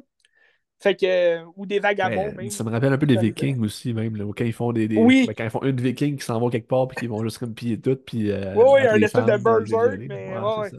[0.80, 2.50] Fait que, ou des vagabonds, même.
[2.50, 4.88] Ça me rappelle un peu des vikings aussi, même, là, quand ils font des.
[4.88, 5.28] des oui.
[5.36, 7.54] quand ils font une viking qui s'en va quelque part, puis qu'ils vont juste comme
[7.54, 8.32] piller tout, puis.
[8.32, 10.38] oui, oui, un espèce de berserk, mais.
[10.38, 10.70] Ouais,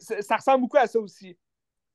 [0.00, 1.36] ça ressemble beaucoup à ça aussi.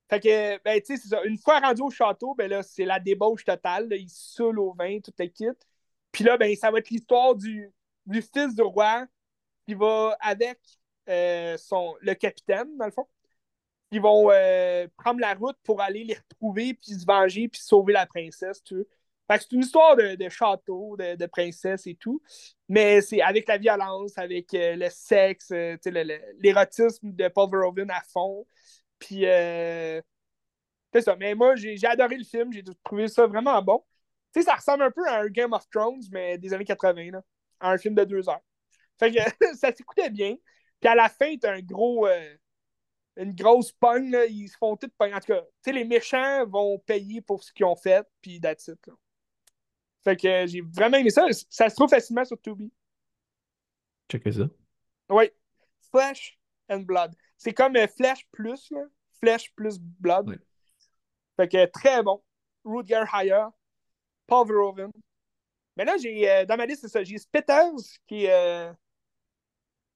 [0.10, 1.24] Fait que, ben, tu sais, c'est ça.
[1.24, 3.88] Une fois rendu au château, ben là, c'est la débauche totale.
[3.92, 5.68] Il saoule au vin, tout est quitte.
[6.12, 7.72] Puis là, ben, ça va être l'histoire du,
[8.08, 9.06] du fils du roi
[9.68, 10.60] qui va avec
[11.10, 13.08] euh, son, le capitaine, dans le fond.
[13.92, 17.94] Ils vont euh, prendre la route pour aller les retrouver, puis se venger, puis sauver
[17.94, 18.88] la princesse, tu veux
[19.38, 22.22] c'est une histoire de, château, de, princesse et tout,
[22.68, 25.78] mais c'est avec la violence, avec euh, le sexe, euh,
[26.40, 28.46] l'érotisme de Paul Verhoeven à fond.
[28.98, 30.02] Puis, euh,
[30.94, 31.16] c'est ça.
[31.16, 33.84] Mais moi, j'ai adoré le film, j'ai trouvé ça vraiment bon.
[34.34, 37.12] Tu sais, ça ressemble un peu à un Game of Thrones, mais des années 80,
[37.12, 37.22] là,
[37.60, 38.42] à un film de deux heures.
[39.00, 39.20] Fait que
[39.56, 40.36] ça s'écoutait bien.
[40.80, 42.08] Puis à la fin, t'as un gros
[43.18, 47.44] une grosse pogne, ils se font tout En tout cas, les méchants vont payer pour
[47.44, 48.70] ce qu'ils ont fait, puis that's.
[48.70, 48.94] Là.
[50.04, 51.26] Fait que j'ai vraiment aimé ça.
[51.50, 52.72] Ça se trouve facilement sur Tubi.
[54.10, 54.50] Checkez ça.
[55.10, 55.30] Oui.
[55.92, 56.40] Flesh
[56.70, 57.16] and Blood.
[57.38, 58.82] C'est comme euh, Flesh plus, là.
[59.20, 60.40] Flesh plus Blood.
[61.38, 62.22] Fait que très bon.
[62.64, 63.50] Rutger Hauer,
[64.28, 64.92] Paul Verhoeven.
[65.76, 67.04] Mais là, j'ai euh, dans ma liste, c'est ça.
[67.04, 68.74] J'ai Spitters, qui est euh,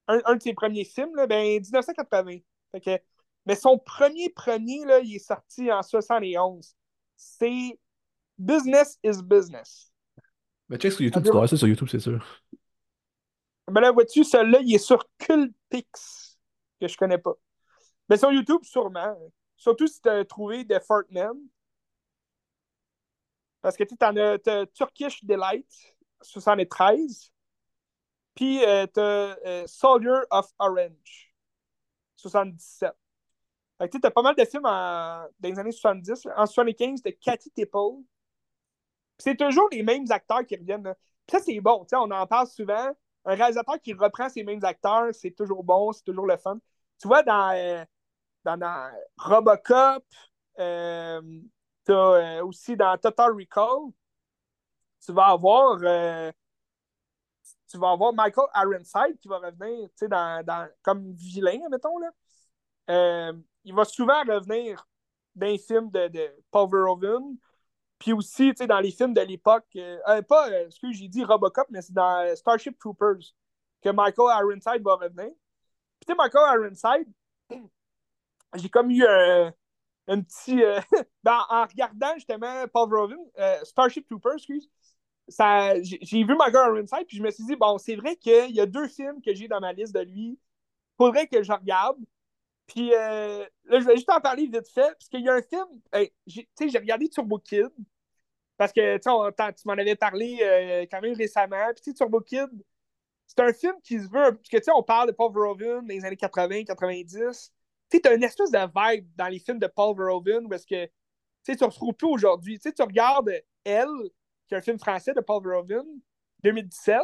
[0.07, 2.37] un, de ses premiers films, là, ben, 1980.
[2.71, 3.03] Fait que,
[3.45, 6.75] mais son premier premier, là, il est sorti en 71.
[7.15, 7.79] C'est
[8.37, 9.92] Business is Business.
[10.73, 12.25] Mais check sur YouTube, tu dois ça sur YouTube, c'est sûr.
[13.67, 16.39] Ben là, vois-tu, celui-là, il est sur Cultpix,
[16.81, 17.35] que je connais pas.
[18.09, 19.15] Mais sur YouTube, sûrement.
[19.55, 21.41] Surtout si tu as trouvé The tu euh, tu bon
[23.61, 25.71] parce que tu euh, tu en as, as, Turkish Delight,
[26.21, 27.31] 73.
[28.33, 31.35] Puis euh, tu as Soldier of Orange,
[32.15, 32.91] 77.
[33.77, 36.29] Fait que tu as pas mal de films dans les années 70.
[36.35, 38.03] En 75, de Cathy Tipple.
[39.17, 40.93] C'est toujours les mêmes acteurs qui reviennent.
[41.27, 41.85] Puis ça, c'est bon.
[41.93, 42.91] On en parle souvent.
[43.25, 46.57] Un réalisateur qui reprend ces mêmes acteurs, c'est toujours bon, c'est toujours le fun.
[46.99, 47.85] Tu vois, dans, euh,
[48.43, 50.03] dans, Robocop,
[50.59, 51.41] euh,
[51.87, 53.91] as aussi dans Total Recall,
[55.05, 55.79] tu vas avoir
[57.73, 61.97] tu vas avoir Michael Ironside qui va revenir dans, dans, comme vilain, mettons.
[61.97, 62.11] Là.
[62.91, 63.33] Euh,
[63.63, 64.87] il va souvent revenir
[65.33, 67.35] dans les films de, de Paul Verhoeven,
[68.03, 69.65] puis aussi dans les films de l'époque.
[69.77, 73.33] Euh, euh, pas ce que j'ai dit Robocop, mais c'est dans Starship Troopers
[73.81, 75.31] que Michael Ironside va revenir.
[76.05, 77.07] Puis Michael Ironside,
[78.55, 79.53] j'ai comme eu un,
[80.09, 80.61] un petit.
[81.23, 84.69] Ben, en regardant justement Paul Verhoeven, Starship Troopers, excuse,
[85.29, 88.65] j'ai vu Michael Ironside, puis je me suis dit, bon, c'est vrai qu'il y a
[88.65, 90.37] deux films que j'ai dans ma liste de lui.
[90.97, 91.95] Faudrait que je regarde.
[92.67, 95.41] Puis euh, là, je vais juste en parler vite fait, parce qu'il y a un
[95.41, 95.65] film,
[96.27, 97.69] tu sais, j'ai regardé Turbo Kid,
[98.57, 101.65] parce que tu m'en avais parlé euh, quand même récemment.
[101.73, 102.49] Puis tu sais, Turbo Kid,
[103.27, 105.85] c'est un film qui se veut, parce que tu sais, on parle de Paul Verhoeven
[105.85, 107.51] des années 80, 90.
[107.89, 110.85] Tu sais, une espèce de vibe dans les films de Paul Verhoeven, parce que
[111.43, 112.59] tu ne retrouves plus aujourd'hui.
[112.59, 113.31] Tu regardes
[113.63, 113.87] Elle,
[114.47, 115.85] qui est un film français de Paul Verhoeven,
[116.43, 116.99] 2017.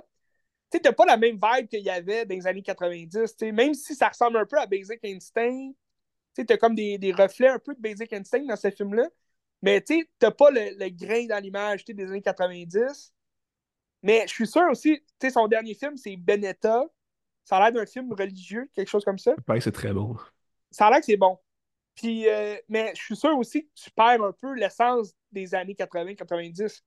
[0.71, 3.35] Tu t'as pas la même vibe qu'il y avait dans les années 90.
[3.53, 5.71] Même si ça ressemble un peu à Basic Instinct,
[6.35, 9.09] tu as comme des, des, reflets un peu de Basic Instinct dans ce film-là.
[9.61, 13.14] Mais tu n'as pas le, grain dans l'image des années 90.
[14.02, 16.86] Mais je suis sûr aussi, tu son dernier film, c'est Benetta.
[17.44, 19.34] Ça a l'air d'un film religieux, quelque chose comme ça.
[19.48, 20.15] Ouais, c'est très bon.
[20.72, 21.38] Ça a l'air que c'est bon.
[21.95, 25.73] Puis, euh, mais je suis sûr aussi que tu perds un peu l'essence des années
[25.73, 26.81] 80-90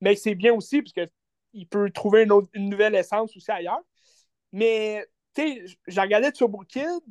[0.00, 3.82] mais c'est bien aussi parce qu'il peut trouver une, une, nouvelle essence aussi ailleurs.
[4.52, 7.02] Mais, tu sais, j'ai regardé Turbo Kid,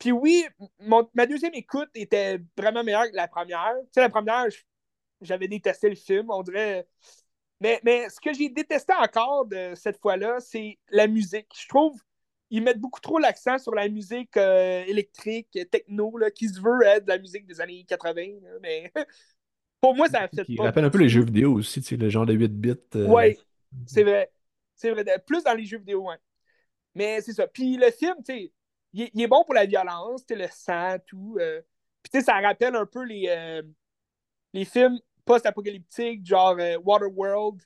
[0.00, 0.46] puis oui,
[0.80, 3.74] ma deuxième écoute était vraiment meilleure que la première.
[3.82, 4.46] Tu sais, la première,
[5.20, 6.88] j'avais détesté le film, on dirait.
[7.60, 11.48] Mais, mais ce que j'ai détesté encore de cette fois-là, c'est la musique.
[11.54, 12.00] Je trouve
[12.48, 16.82] qu'ils mettent beaucoup trop l'accent sur la musique euh, électrique, techno, là, qui se veut
[16.86, 18.22] être de la musique des années 80.
[18.62, 18.90] mais
[19.82, 21.96] pour moi, ça a fait Il rappelle un peu les jeux vidéo aussi, tu sais,
[21.98, 22.74] le genre de 8 bits.
[22.94, 23.38] Euh, oui,
[23.84, 24.32] c'est vrai.
[24.74, 25.04] C'est vrai.
[25.26, 26.16] Plus dans les jeux vidéo, ouais.
[26.94, 27.46] Mais c'est ça.
[27.46, 28.52] Puis le film, tu sais,
[28.92, 31.36] il, est bon pour la violence, le sang, tout.
[31.40, 31.60] Euh.
[32.02, 33.62] Puis ça rappelle un peu les, euh,
[34.52, 37.62] les films post-apocalyptiques, genre Waterworld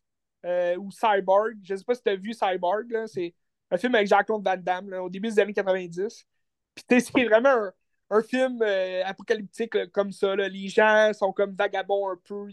[0.78, 1.56] ou Cyborg.
[1.62, 3.34] Je sais pas si tu as vu Cyborg, C'est
[3.70, 6.26] un film avec Jacques-Claude Van Damme, au début des années 90.
[6.74, 7.72] Puis tu c'est vraiment un
[8.10, 10.34] un film euh, apocalyptique comme ça.
[10.36, 12.48] Les gens sont comme vagabonds un peu.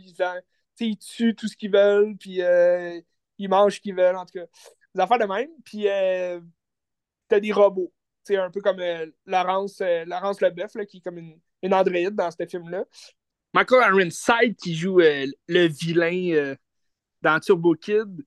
[0.80, 3.00] Ils, tuent tout ce qu'ils veulent, puis euh,
[3.38, 4.46] ils mangent ce qu'ils veulent, en tout cas.
[4.96, 5.50] Des affaires de même.
[5.64, 6.40] Puis euh,
[7.28, 7.92] t'as des robots.
[8.24, 8.80] C'est un peu comme
[9.26, 12.86] Laurence, Laurence Leboeuf, qui est comme une, une androïde dans ce film-là.
[13.54, 16.56] Michael Ironside qui joue le vilain
[17.22, 18.24] dans Turbo Kid,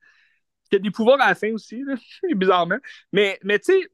[0.70, 1.82] qui a des pouvoirs à la fin aussi,
[2.34, 2.78] bizarrement.
[3.12, 3.88] Mais, mais tu sais,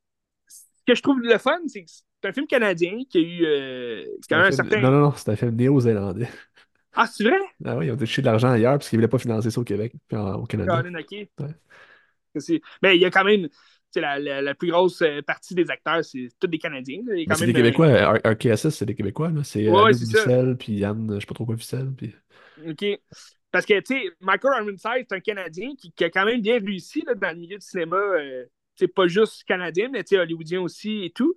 [0.46, 3.44] ce que je trouve le fun, c'est que c'est un film canadien qui a eu
[3.44, 4.80] euh, quand même un, certain.
[4.80, 6.28] Non, non, non, c'est un film néo-zélandais.
[6.92, 7.38] Ah, c'est vrai?
[7.64, 9.60] Ah oui, ils ont touché de l'argent ailleurs parce qu'ils ne voulaient pas financer ça
[9.60, 10.82] au Québec puis au Canada.
[12.82, 13.48] Mais il y a quand même.
[13.96, 17.02] La, la, la, plus grosse euh, partie des acteurs, c'est tous des Canadiens.
[17.34, 17.86] C'est des Québécois.
[17.86, 19.32] Euh, RKSS, c'est des Québécois.
[19.42, 21.92] C'est ouais, Vissel, puis Yann, je ne sais pas trop quoi Vissel.
[21.96, 22.14] Puis...
[22.68, 22.84] OK.
[23.50, 26.60] Parce que, tu sais, Michael Ironside, c'est un Canadien qui, qui, a quand même bien
[26.60, 27.98] réussi là, dans le milieu du cinéma.
[28.76, 31.34] c'est pas juste canadien, mais hollywoodien aussi et tout.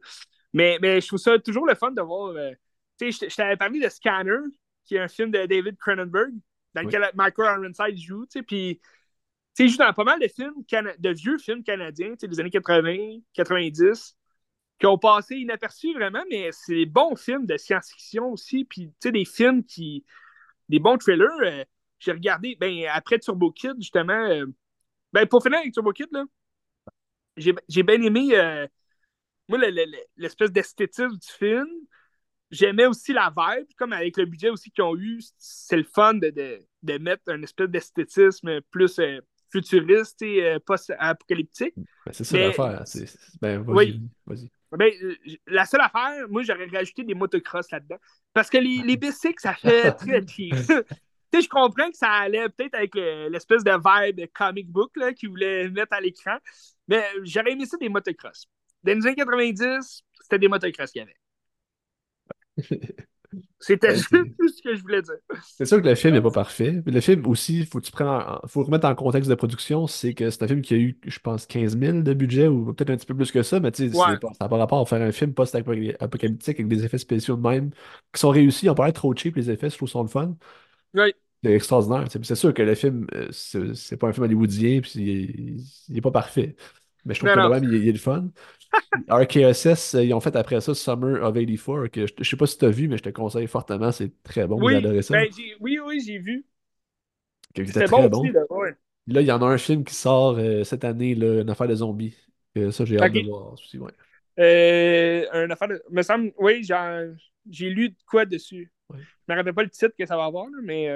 [0.54, 2.36] Mais, mais je trouve ça toujours le fun de voir.
[2.36, 2.52] Euh,
[3.00, 4.38] tu sais, je, t'avais parlé de Scanner,
[4.86, 6.32] qui est un film de David Cronenberg,
[6.76, 8.26] dans lequel Michael Ironside joue.
[8.28, 8.80] Tu
[9.54, 10.64] sais, joue dans pas mal de films,
[11.00, 14.18] de vieux films canadiens, des années 80, 90,
[14.80, 19.26] qui ont passé inaperçus vraiment, mais c'est des bons films de science-fiction aussi, puis des
[19.26, 20.06] films qui.
[20.70, 21.28] des bons thrillers.
[21.42, 21.64] Euh,
[22.00, 24.46] j'ai regardé, ben, après Turbo Kid, justement, euh,
[25.14, 26.26] ben, pour finir avec Turbo Kid, là,
[27.38, 28.68] j'ai bien aimé
[29.50, 29.60] moi,
[30.18, 31.68] l'espèce d'esthétisme du film,
[32.52, 36.16] j'aimais aussi la vibe, comme avec le budget aussi qu'ils ont eu, c'est le fun
[36.16, 39.20] de, de, mettre un espèce d'esthétisme plus euh,
[39.54, 41.74] futuriste et euh, post-apocalyptique.
[41.78, 42.84] Ben, c'est ça l'affaire.
[43.42, 44.02] Ben, vas-y.
[44.26, 45.16] Vas ben, euh,
[45.48, 48.00] la seule affaire, moi, j'aurais rajouté des motocross là-dedans.
[48.34, 50.56] Parce que les, les bicycles, ça fait très cheap.
[51.34, 55.94] je comprends que ça allait peut-être avec l'espèce de vibe comic book qu'ils voulaient mettre
[55.94, 56.38] à l'écran,
[56.88, 58.48] mais j'aurais aimé ça des motocross.
[58.84, 61.18] Dans les années 90, c'était des motocross qu'il y avait.
[63.60, 65.16] C'était Ben, juste c'est tout ce que je voulais dire.
[65.58, 66.82] c'est sûr que le film n'est pas parfait.
[66.86, 69.86] Mais le film aussi, faut que tu prennes en- faut remettre en contexte de production,
[69.88, 72.74] c'est que c'est un film qui a eu, je pense, 15 000 de budget ou
[72.74, 74.80] peut-être un petit peu plus que ça, mais tu sais, Ouais, ça n'a pas rapport
[74.82, 77.72] à faire un film post-apocalyptique avec des effets spéciaux de même
[78.14, 78.68] qui sont réussis.
[78.76, 80.36] Pas l'air trop cheap, les effets, je trouve ça le fun.
[80.94, 81.14] oui.
[81.44, 82.06] C'est extraordinaire.
[82.10, 85.98] C'est sûr que le film, euh, c'est c'est pas un film hollywoodien, puis il, il
[85.98, 86.56] est pas parfait.
[87.06, 87.50] Mais je trouve Non, que non.
[87.50, 88.30] même, il, est le fun.
[89.10, 92.48] RKSS, euh, ils ont fait après ça Summer of 84, que je, je sais pas
[92.48, 93.92] si tu as vu, mais je te conseille fortement.
[93.92, 94.62] C'est très bon.
[94.62, 95.14] Oui, adoré ça.
[95.16, 95.28] ben,
[95.60, 96.46] oui, oui, j'ai vu.
[97.56, 98.22] C'était bon bon.
[98.22, 98.42] aussi, là.
[98.50, 98.74] Ouais.
[99.08, 101.68] Là, il y en a un film qui sort euh, cette année, là, une affaire
[101.68, 102.16] de zombies.
[102.58, 103.78] Euh, ça, j'ai hâte de voir aussi.
[103.78, 103.92] Ouais.
[104.40, 105.84] Euh, un affaire de...
[105.92, 106.32] Me semble...
[106.38, 106.66] Oui,
[107.50, 108.72] j'ai lu de quoi dessus.
[108.90, 109.00] Ouais.
[109.28, 110.90] Je me rappelle pas le titre que ça va avoir, là, mais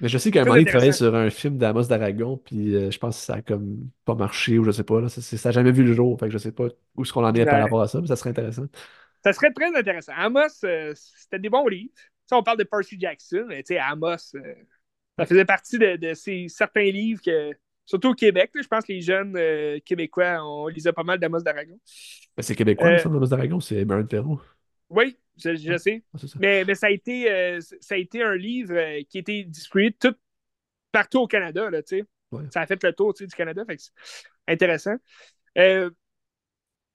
[0.00, 2.90] Mais je sais qu'à un moment, il travaillait sur un film d'Amos d'Aragon, puis euh,
[2.90, 5.00] je pense que ça a comme pas marché, ou je sais pas.
[5.00, 6.18] Là, ça, c'est- ça a jamais vu le jour.
[6.18, 6.66] Fait que je sais pas
[6.96, 8.66] où est-ce qu'on en est par rapport à ça, mais ça serait intéressant.
[9.24, 10.12] Ça serait très intéressant.
[10.16, 11.92] Amos, euh, c'était des bons livres.
[12.32, 14.40] On parle de Percy Jackson, mais tu sais, Amos, euh,
[15.18, 17.52] ça faisait partie de, de ces certains livres que,
[17.86, 19.38] surtout au Québec, là, je pense que les jeunes
[19.82, 21.78] Québécois, on lisait pas mal d'Amos d'Aragon.
[22.36, 24.40] Mais c'est québécois, il me Euh, semble, Amos d'Aragon, c'est Baron Perrault.
[24.94, 26.04] Oui, je, je sais.
[26.14, 26.38] Ah, ça.
[26.40, 29.44] Mais, mais ça, a été, euh, ça a été un livre euh, qui a été
[29.44, 30.14] distribué tout,
[30.92, 32.04] partout au Canada, là, tu sais.
[32.32, 32.44] Ouais.
[32.52, 33.92] Ça a fait le tour du Canada, fait que c'est
[34.48, 34.96] intéressant.
[35.58, 35.90] Euh,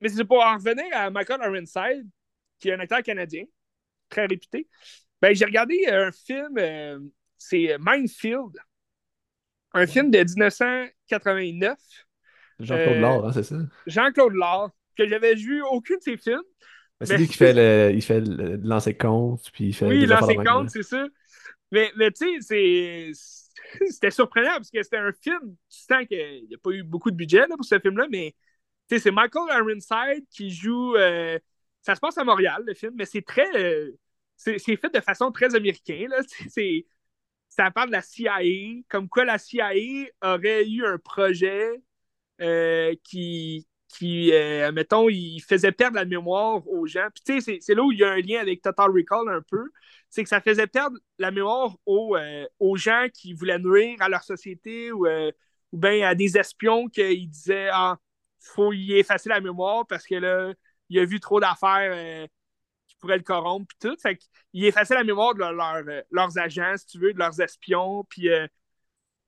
[0.02, 2.08] mais c'est pour en revenir à Michael Ironside,
[2.60, 3.44] qui est un acteur canadien,
[4.10, 4.68] très réputé.
[5.22, 7.00] Ben, j'ai regardé un film, euh,
[7.38, 8.58] c'est Minefield,
[9.74, 11.78] un film de 1989.
[12.60, 13.56] Jean-Claude Euh, Laure, hein, c'est ça?
[13.88, 16.42] Jean-Claude Lard, que j'avais vu aucun de ses films.
[17.00, 19.88] Ben, c'est lui qui fait le, il fait le, le lancer compte, puis il fait
[19.88, 20.10] Oui, même,
[20.46, 21.06] compte, c'est ça.
[21.72, 23.12] Mais, mais tu sais,
[23.90, 27.12] c'était surprenant parce que c'était un film, tu sens qu'il n'y a pas eu beaucoup
[27.12, 28.36] de budget là, pour ce film-là, mais
[28.90, 30.96] c'est Michael Ironside qui joue.
[30.98, 31.40] euh,
[31.84, 33.48] ça se passe à Montréal, le film, mais c'est très.
[33.58, 33.92] euh,
[34.38, 36.10] c'est fait de façon très américaine.
[36.10, 36.22] Là.
[36.28, 36.86] C'est- c'est-
[37.50, 41.70] ça parle de la CIA, comme quoi la CIA aurait eu un projet
[42.42, 47.08] euh, qui, qui euh, mettons, il faisait perdre la mémoire aux gens.
[47.14, 49.42] Puis tu sais, c'est- là où il y a un lien avec Total Recall un
[49.50, 49.70] peu.
[50.10, 54.10] C'est que ça faisait perdre la mémoire aux, euh, aux gens qui voulaient nuire à
[54.10, 55.32] leur société ou, euh,
[55.72, 57.98] ou bien à des espions qui disaient Ah,
[58.40, 60.54] faut y effacer la mémoire parce que là,
[60.90, 62.28] il a vu trop d'affaires
[62.88, 63.98] qui pourraient le corrompre puis tout.
[64.02, 67.40] Fait qu'il effaçait la mémoire de leur- leur, leurs agents, si tu veux, de leurs
[67.42, 68.04] espions.
[68.10, 68.30] Puis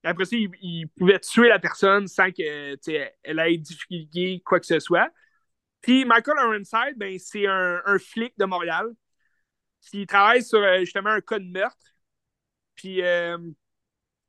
[0.04, 4.60] après ça, ils pouvaient tuer la personne sans que, tu sais, elle ait difficulté quoi
[4.60, 5.10] que ce soit.
[5.80, 8.86] Puis Michael Ironside, ben, c'est un, flic de Montréal
[9.80, 11.94] qui travaille sur euh, justement un cas de meurtre.
[12.74, 13.38] Puis euh,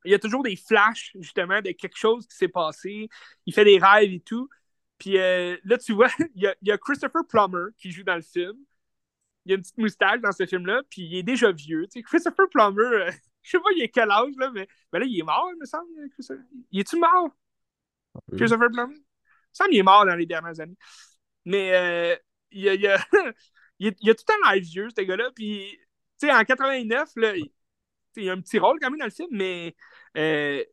[0.05, 3.09] il y a toujours des flashs, justement, de quelque chose qui s'est passé.
[3.45, 4.49] Il fait des rêves et tout.
[4.97, 8.03] Puis euh, là, tu vois, il y, a, il y a Christopher Plummer qui joue
[8.03, 8.57] dans le film.
[9.45, 11.85] Il y a une petite moustache dans ce film-là, puis il est déjà vieux.
[11.87, 13.11] Tu sais, Christopher Plummer, euh,
[13.43, 15.59] je sais pas il est quel âge, là, mais ben là, il est mort, il
[15.59, 15.89] me semble.
[16.71, 18.21] Il est-tu mort, là.
[18.37, 18.95] Christopher Plummer?
[18.95, 19.03] Il me
[19.53, 20.77] semble qu'il est mort dans les dernières années.
[21.45, 22.15] Mais euh,
[22.51, 23.05] il, y a, il, a,
[23.79, 25.31] il, a tout temps l'air vieux, ce gars-là.
[25.35, 25.77] Puis,
[26.19, 27.33] tu sais, en 89, là,
[28.15, 29.75] il, a un petit rôle quand même dans le film, mais
[30.17, 30.63] euh,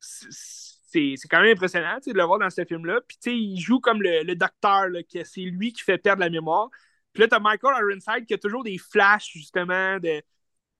[0.00, 3.00] c'est quand même impressionnant de le voir dans ce film-là.
[3.06, 5.98] Puis, tu sais, il joue comme le, le docteur, là, que c'est lui qui fait
[5.98, 6.68] perdre la mémoire.
[7.12, 10.22] Puis là, t'as Michael Ironside qui a toujours des flashs, justement, de,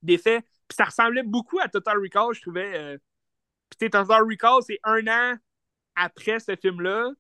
[0.03, 0.43] d'effets.
[0.69, 2.79] Puis ça ressemblait beaucoup à Total Recall, je trouvais.
[2.79, 2.99] euh.
[3.79, 5.37] Puis, Total Recall, c'est un an
[5.97, 7.11] après ce film-là,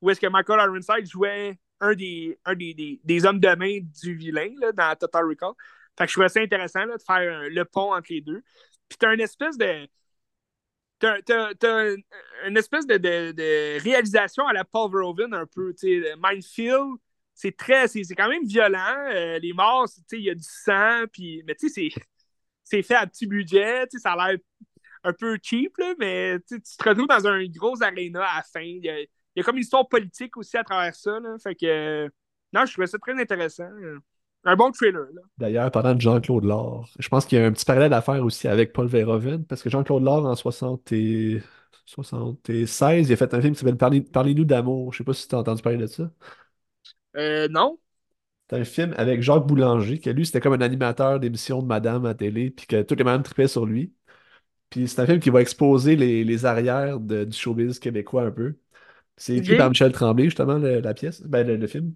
[0.00, 3.78] où est-ce que Michael Ironside jouait un des, un des, des, des hommes de main
[4.02, 5.52] du vilain là, dans Total Recall.
[5.96, 8.42] Fait que je trouvais ça intéressant là, de faire le pont entre les deux.
[8.88, 9.88] Puis t'as une espèce de.
[10.98, 11.94] T'as, t'as, t'as
[12.46, 15.72] une espèce de, réalisation à la Paul Verhoeven un peu.
[15.82, 16.96] Minefield,
[17.34, 17.86] c'est très.
[17.88, 19.08] C'est, c'est quand même violent.
[19.12, 21.04] euh, les morts, il y a du sang.
[21.12, 22.02] Puis, mais tu sais, c'est,
[22.68, 23.86] c'est fait à petit budget.
[23.88, 24.38] tu sais, Ça a l'air
[25.04, 28.60] un peu cheap, là, mais tu te retrouves dans un gros aréna à la fin.
[28.60, 31.18] Il y a, il y a comme une histoire politique aussi à travers ça.
[31.20, 32.08] Là, fait que.
[32.52, 33.68] non, je trouvais ça très intéressant.
[34.44, 35.06] Un bon trailer.
[35.14, 35.22] Là.
[35.36, 38.24] D'ailleurs, parlant de Jean-Claude Laure, je pense qu'il y a un petit parallèle à faire
[38.24, 41.42] aussi avec Paul Verhoeven, parce que Jean-Claude Laure, en 60 et...
[41.86, 44.92] 76, il a fait un film qui s'appelle Parlez- Parlez-nous d'amour.
[44.92, 46.10] Je sais pas si tu as entendu parler de ça.
[47.16, 47.78] Euh, non?
[48.50, 52.06] C'est un film avec Jacques Boulanger, qui lui, c'était comme un animateur d'émission de Madame
[52.06, 53.92] à télé, puis que tous les madames tripaient sur lui.
[54.70, 58.30] Puis c'est un film qui va exposer les, les arrières de- du showbiz québécois un
[58.32, 58.56] peu.
[59.16, 61.94] C'est écrit par Michel Tremblay, justement, le- la pièce, ben, le, le film.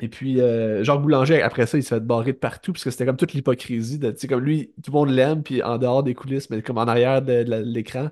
[0.00, 2.90] Et puis, euh, Jacques Boulanger, après ça, il s'est fait barrer de partout, parce que
[2.90, 5.78] c'était comme toute l'hypocrisie de, tu sais, comme lui, tout le monde l'aime, puis en
[5.78, 8.10] dehors des coulisses, mais comme en arrière de, l'écran,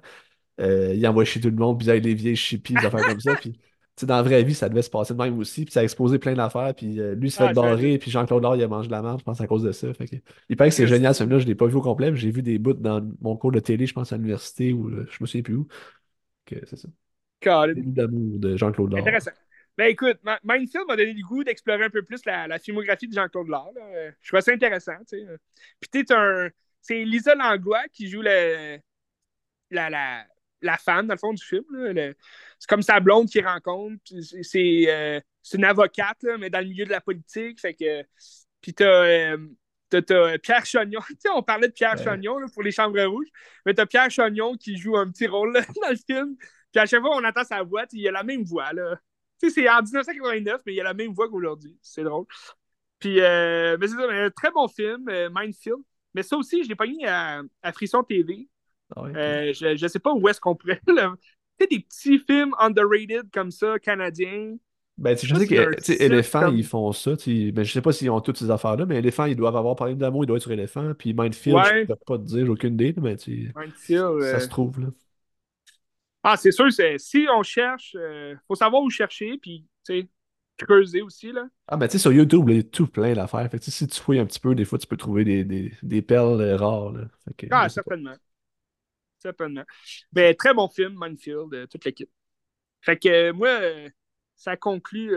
[0.61, 3.05] euh, il envoie chez tout le monde, puis il aide les vieilles chippies, des affaires
[3.05, 3.37] comme ça.
[3.37, 3.59] Puis,
[4.07, 5.65] dans la vraie vie, ça devait se passer de même aussi.
[5.65, 6.75] Puis ça a exposé plein d'affaires.
[6.75, 7.99] Puis euh, lui, il s'est Ah, fait barrer.
[7.99, 9.93] Puis Jean-Claude Lard, il a mangé de la merde, je pense, à cause de ça.
[9.95, 10.17] Fait que,
[10.49, 11.39] il paraît que c'est génial, ce film-là.
[11.39, 13.61] Je l'ai pas vu au complet, mais j'ai vu des bouts dans mon cours de
[13.61, 15.67] télé, je pense, à l'université, ou euh, je me souviens plus où.
[16.49, 16.89] C'est ça.
[17.43, 19.01] D'amour de Jean-Claude Lard.
[19.01, 19.31] Intéressant.
[19.79, 23.15] Ben écoute, Mindfield m'a donné le goût d'explorer un peu plus la, la filmographie de
[23.15, 23.71] Jean-Claude Lard.
[23.75, 23.83] là.
[23.95, 24.97] Euh, Je trouvais ça intéressant.
[25.09, 25.27] tu sais.
[25.81, 26.51] Puis tu un.
[26.83, 28.79] C'est Lisa Langlois qui joue le,
[29.71, 30.25] la, la,
[30.63, 31.65] la femme, dans le fond, du film.
[31.71, 32.15] Le-
[32.59, 33.97] C'est comme sa blonde qu'il rencontre.
[34.05, 37.61] puis c'est- C'est euh, c'est une avocate, là, mais dans le milieu de la politique.
[37.61, 38.05] Fait que.
[38.61, 38.85] Puis t'as.
[39.07, 39.39] euh,
[39.89, 41.01] T'as, t'as Pierre Chagnon.
[41.35, 42.05] On parlait de Pierre Ouais.
[42.05, 43.27] Chagnon là, pour les Chambres Rouges.
[43.67, 46.37] Mais t'as Pierre Chagnon qui joue un petit rôle là, dans le film.
[46.39, 48.73] Puis à chaque fois qu'on entend sa voix, il a la même voix.
[48.73, 49.01] Là.
[49.43, 51.77] Tu sais, c'est en 1989, mais il a la même voix qu'aujourd'hui.
[51.83, 52.27] C'est drôle.
[53.01, 55.79] Puis, euh, mais c'est un très bon film, euh, Mindfield.
[56.15, 58.49] Mais ça aussi, je l'ai pogné à, à Frisson TV.
[58.97, 59.13] Ah ouais.
[59.17, 60.81] Euh, je, je sais pas où est-ce qu'on pourrait.
[61.59, 64.57] Tu sais, des petits films underrated comme ça, canadiens.
[64.97, 67.11] Ben, je sais que Éléphant, comme- ils font ça.
[67.27, 69.95] Ben, je sais pas s'ils ont toutes ces affaires-là, mais Éléphant, ils doivent avoir parlé
[69.95, 70.93] d'amour, ils doivent être sur Éléphant.
[70.99, 71.83] Puis Mindfield, Ouais.
[71.83, 74.21] je peux pas te dire, j'ai aucune idée, mais tu Mindfield.
[74.23, 74.87] ça euh, se trouve, là.
[76.23, 79.65] Ah, c'est sûr, c'est, si on cherche, il faut savoir où chercher, puis,
[80.59, 81.47] creuser aussi, là.
[81.69, 83.49] Ah, ben, tu sais, sur YouTube, il y a tout plein d'affaires.
[83.51, 85.73] Fait que, si tu fouilles un petit peu, des fois, tu peux trouver des, des,
[85.83, 87.05] des perles euh, rares, là.
[87.27, 87.97] Fait que, Ah, pas.
[90.13, 92.11] Ben, très bon film, Minefield, euh, toute l'équipe.
[92.83, 93.89] Fait que euh, moi, euh,
[94.37, 95.15] ça conclut.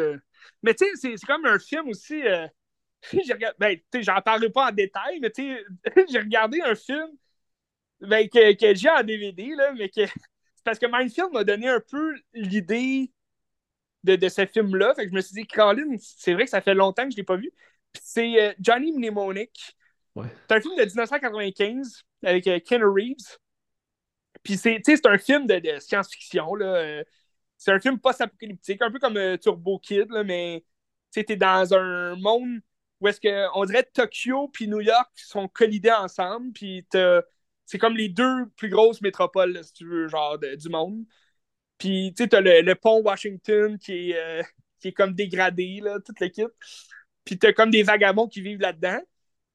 [0.61, 2.21] Mais tu sais, c'est, comme un film aussi.
[3.11, 3.55] regardé...
[3.59, 5.65] Ben, tu sais, j'en parlerai pas en détail, mais tu sais,
[6.09, 7.09] j'ai regardé un film
[8.01, 10.05] ben, que, que j'ai en DVD, là, mais que.
[10.55, 13.11] C'est parce que Minefield m'a donné un peu l'idée
[14.05, 14.93] de, de ce film-là.
[14.95, 17.17] Fait que je me suis dit, Colin, c'est vrai que ça fait longtemps que je
[17.17, 17.51] l'ai pas vu.
[18.01, 19.75] C'est Johnny Mnemonic.
[20.15, 20.27] Ouais.
[20.47, 23.37] C'est un film de 1995 avec Ken Reeves.
[24.43, 26.55] Puis c'est, c'est un film de, science-fiction.
[26.55, 26.65] là.
[26.77, 27.03] Euh,
[27.57, 30.65] C'est un film post-apocalyptique, un peu comme euh, Turbo Kid, là, mais
[31.11, 32.59] t'es dans un monde
[32.99, 36.85] où est-ce que on dirait Tokyo puis New York sont collidés ensemble, puis
[37.65, 41.05] c'est comme les deux plus grosses métropoles, si tu veux, genre du monde.
[41.77, 44.43] Puis tu sais, t'as le, le pont Washington qui est, euh,
[44.79, 46.51] qui est comme dégradé, là, toute l'équipe.
[47.25, 48.99] Puis t'as comme des vagabonds qui vivent là-dedans.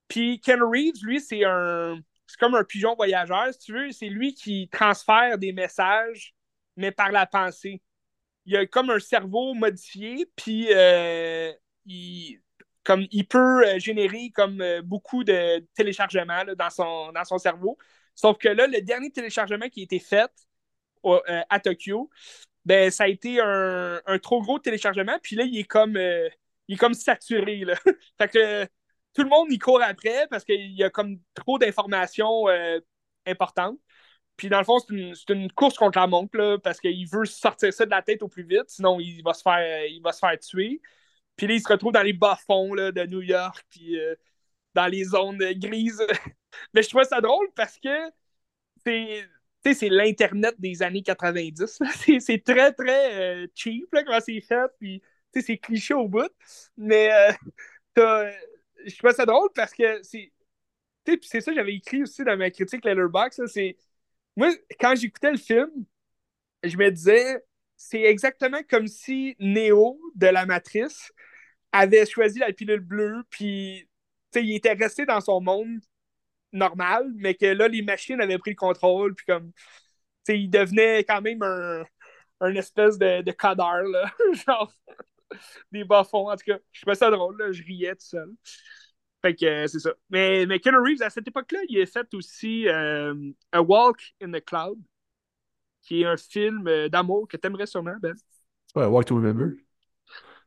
[0.09, 2.01] Puis Ken Reeves, lui, c'est un.
[2.29, 3.91] C'est comme un pigeon voyageur, si tu veux.
[3.91, 6.35] C'est lui qui transfère des messages,
[6.77, 7.83] mais par la pensée.
[8.45, 11.53] Il a comme un cerveau modifié, puis euh,
[11.87, 12.41] il,
[12.85, 17.79] comme, il peut euh, générer comme euh, beaucoup de téléchargements dans, son, dans son cerveau.
[18.15, 20.31] Sauf que là, le dernier téléchargement qui a été fait
[21.49, 22.11] à Tokyo,
[22.65, 26.75] ben, ça a été un, un trop gros téléchargement, puis là, il est comme, il
[26.75, 27.59] est comme saturé.
[27.65, 27.75] Là.
[28.19, 28.69] fait que
[29.15, 32.79] tout le monde y court après parce qu'il y a comme trop d'informations euh,
[33.27, 33.79] importantes.
[34.37, 37.25] Puis dans le fond, c'est une, une course contre la montre là, parce qu'il veut
[37.25, 40.13] sortir ça de la tête au plus vite, sinon il va se faire, il va
[40.13, 40.81] se faire tuer.
[41.37, 44.15] Puis là, il se retrouve dans les bas-fonds de New York, puis euh,
[44.75, 46.03] dans les zones grises.
[46.75, 48.11] Mais je trouve ça drôle parce que
[48.85, 51.79] c'est l'Internet des années 90.
[51.81, 51.89] là.
[52.21, 54.71] C'est très, très euh, cheap là, comment c'est fait.
[54.79, 55.03] Puis,
[55.35, 56.31] c'est cliché au bout.
[56.77, 57.11] Mais
[57.99, 58.31] euh,
[58.87, 60.33] je trouve ça drôle parce que c'est.
[61.23, 63.47] C'est ça que j'avais écrit aussi dans ma critique Letterboxd.
[63.47, 63.77] C'est.
[64.37, 65.71] Moi, quand j'écoutais le film,
[66.63, 67.43] je me disais,
[67.77, 71.13] c'est exactement comme si Neo de la Matrice
[71.73, 73.89] avait choisi la pilule bleue, puis
[74.35, 75.81] il était resté dans son monde
[76.53, 79.53] normal, mais que là, les machines avaient pris le contrôle, puis comme,
[80.29, 84.13] il devenait quand même un, espèce de, de codeur, là.
[84.47, 84.73] Genre,
[85.73, 86.31] des bas-fonds.
[86.31, 87.53] En tout cas, je trouvais ça drôle, là.
[87.53, 88.31] Je riais tout seul.
[89.23, 89.91] Fait que euh, c'est ça.
[90.11, 93.15] Mais, mais Keanu Reeves, à cette époque-là, il a fait aussi euh,
[93.53, 94.79] A Walk in the Cloud,
[95.83, 98.15] qui est un film euh, d'amour que t'aimerais sûrement, Ben.
[98.77, 99.57] Un Walk to Remember?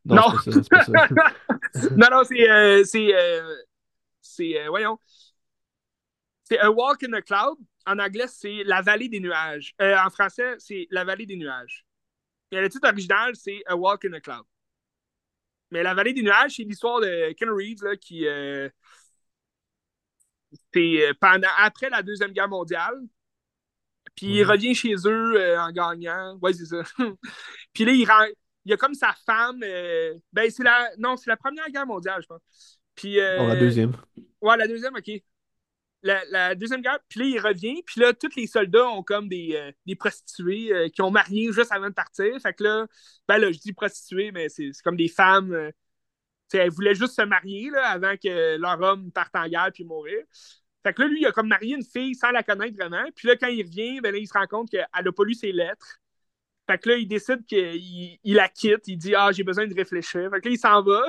[0.05, 0.33] Non, Non.
[0.43, 1.29] c'est pas ça, c'est pas
[1.73, 1.89] ça.
[1.97, 2.49] non, non, c'est.
[2.49, 3.13] euh, c'est.
[4.21, 4.97] c'est, voyons.
[6.43, 7.57] C'est A Walk in the Cloud.
[7.85, 9.73] En anglais, c'est La vallée des nuages.
[9.79, 11.85] En français, c'est La vallée des nuages.
[12.51, 14.43] Et le titre original, c'est A Walk in the Cloud.
[15.71, 18.27] Mais La vallée des nuages, c'est l'histoire de Ken Reeves là, qui.
[18.27, 18.69] euh,
[20.73, 23.01] c'est euh, pendant, après la Deuxième Guerre mondiale.
[24.15, 26.37] Puis il revient chez eux euh, en gagnant.
[26.41, 26.83] Ouais, c'est ça.
[27.73, 28.25] Puis là, il, rend,
[28.65, 29.61] il y a comme sa femme.
[29.63, 30.89] euh, ben, c'est la.
[30.97, 32.79] Non, c'est la Première Guerre mondiale, je pense.
[32.95, 33.19] Puis.
[33.19, 33.93] euh, Non, la deuxième.
[34.41, 35.11] Ouais, la deuxième, ok.
[36.03, 39.51] La, deuxième guerre, puis là, il revient, puis là, tous les soldats ont comme des,
[39.55, 42.39] euh, des prostituées euh, qui ont marié juste avant de partir.
[42.41, 42.87] Fait que là,
[43.27, 45.53] ben là, je dis prostituées, mais c'est comme des femmes.
[45.53, 45.71] euh,
[46.53, 50.23] elles voulaient juste se marier là, avant que leur homme parte en guerre puis mourir.
[50.83, 53.03] Fait que là, lui, il a comme marié une fille sans la connaître vraiment.
[53.15, 55.33] Puis là, quand il revient, ben là, il se rend compte qu'elle n'a pas lu
[55.35, 55.99] ses lettres.
[56.69, 58.87] Fait que là, il décide qu'il il la quitte.
[58.87, 60.29] Il dit Ah, j'ai besoin de réfléchir.
[60.31, 61.03] Fait que là, il s'en va.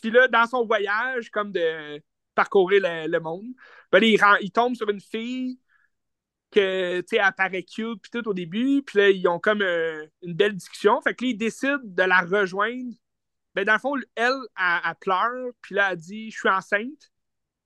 [0.00, 2.00] Puis là, dans son voyage, comme de
[2.36, 3.46] parcourir le, monde,
[3.90, 5.58] ben il, il, tombe sur une fille
[6.52, 8.82] que, tu sais, elle paraît cute, puis tout au début.
[8.86, 11.00] Puis là, ils ont comme euh, une belle discussion.
[11.02, 12.94] Fait que là, décide de la rejoindre.
[13.54, 15.50] Ben, dans le fond, elle, elle, pleure.
[15.62, 17.10] Puis là, elle dit Je suis enceinte.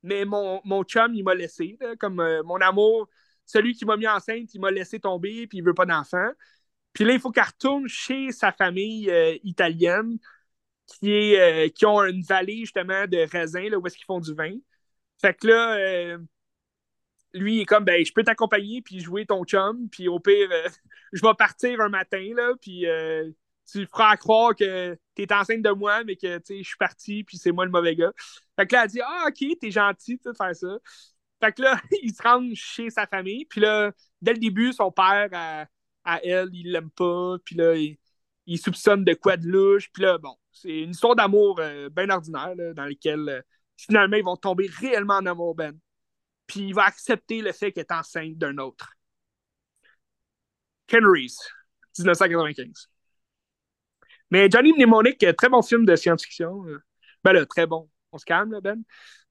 [0.02, 1.78] Mais mon, mon chum, il m'a laissé.
[1.98, 3.08] comme euh, mon amour,
[3.44, 6.30] celui qui m'a mis enceinte, il m'a laissé tomber, puis il veut pas d'enfant.
[6.92, 10.18] Puis là, il faut qu'elle retourne chez sa famille euh, italienne
[10.98, 14.20] qui, est, euh, qui ont une vallée justement de raisins là, où est-ce qu'ils font
[14.20, 14.52] du vin.
[15.20, 16.18] Fait que là, euh,
[17.34, 20.48] lui, il est comme, ben, je peux t'accompagner puis jouer ton chum, puis au pire,
[21.12, 22.86] je vais partir un matin, là, puis
[23.70, 27.36] tu feras croire que tu es enceinte de moi, mais que je suis parti, puis
[27.38, 28.12] c'est moi le mauvais gars.
[28.58, 30.78] Fait que là, elle dit, ah, ok, t'es gentil de faire ça.
[31.42, 34.90] Fait que là, il se rend chez sa famille, puis là, dès le début, son
[34.92, 35.28] père,
[36.04, 40.18] à elle, il l'aime pas, puis là, il, soupçonne de quoi de louche, puis là,
[40.18, 43.42] bon, c'est une histoire d'amour euh, bien ordinaire, dans laquelle euh,
[43.76, 45.78] finalement, ils vont tomber réellement en amour, Ben.
[46.46, 48.90] Puis il va accepter le fait qu'elle est enceinte d'un autre.
[50.86, 51.38] Ken Reese,
[51.98, 52.88] 1995.
[54.30, 56.66] Mais Johnny Mnemonic, très bon film de science-fiction.
[56.66, 56.82] Euh,
[57.24, 57.88] ben là, très bon.
[58.12, 58.82] On se calme, là, Ben.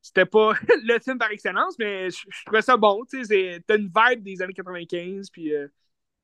[0.01, 3.03] C'était pas le film par excellence, mais je, trouvais ça bon.
[3.11, 5.51] T'as une vibe des années 95, puis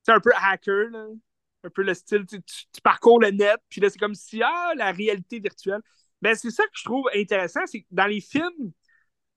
[0.02, 1.06] c'est un peu hacker, là.
[1.66, 2.40] Un peu le style, tu,
[2.82, 5.80] parcours le net, puis là, c'est comme si, ah, la réalité virtuelle.
[6.22, 8.72] Ben, c'est ça que je trouve intéressant, c'est que dans les films,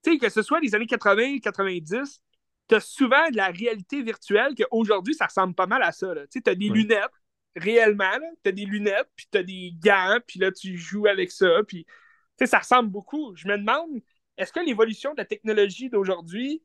[0.03, 2.21] tu sais, que ce soit les années 80, 90,
[2.69, 6.13] tu as souvent de la réalité virtuelle qu'aujourd'hui, ça ressemble pas mal à ça.
[6.31, 7.11] Tu as des lunettes,
[7.55, 11.31] réellement, tu as des lunettes, puis tu as des gants, puis là, tu joues avec
[11.31, 11.91] ça, puis tu
[12.39, 13.35] sais, ça ressemble beaucoup.
[13.35, 14.01] Je me demande,
[14.37, 16.63] est-ce que l'évolution de la technologie d'aujourd'hui,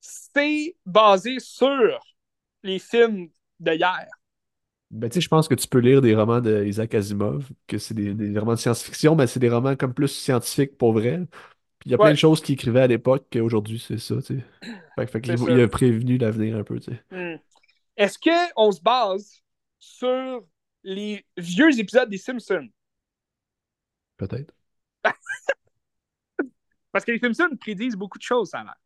[0.00, 2.00] c'est basé sur
[2.62, 3.30] les films
[3.60, 4.08] d'hier?
[4.90, 7.94] Ben, tu sais, je pense que tu peux lire des romans d'Isaac Asimov, que c'est
[7.94, 11.26] des, romans de science-fiction, mais c'est des romans comme plus scientifiques pour vrai.
[11.78, 14.38] Puis il y a plein de choses qu'il écrivait à l'époque qu'aujourd'hui, c'est ça, tu
[14.38, 15.06] sais.
[15.06, 17.02] Fait, qu'il a prévenu l'avenir un peu, tu sais.
[17.10, 17.38] Hmm.
[17.96, 19.42] Est-ce qu'on se base
[19.78, 20.42] sur
[20.82, 22.68] les vieux épisodes des Simpsons?
[24.16, 24.54] Peut-être.
[26.92, 28.76] Parce que les Simpsons prédisent beaucoup de choses, ça a l'air.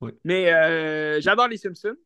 [0.00, 0.12] Oui.
[0.24, 1.96] Mais euh, j'adore les Simpsons.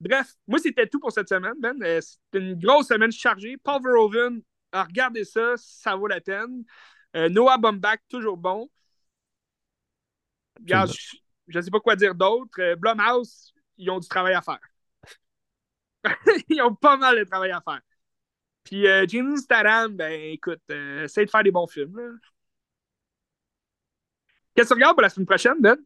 [0.00, 1.80] Bref, moi, c'était tout pour cette semaine, Ben.
[1.82, 3.56] Euh, c'était une grosse semaine chargée.
[3.56, 4.42] Paul Verhoeven,
[4.72, 6.64] regardez ça, ça vaut la peine.
[7.14, 8.68] Euh, Noah Baumbach, toujours bon.
[10.66, 10.76] je
[11.56, 12.60] ne sais pas quoi dire d'autre.
[12.60, 14.60] Euh, Blumhouse, ils ont du travail à faire.
[16.48, 17.80] ils ont pas mal de travail à faire.
[18.64, 22.18] Puis James Statham, ben écoute, essaye de faire des bons films.
[24.54, 25.76] Qu'est-ce que tu regardes pour la semaine prochaine, Ben?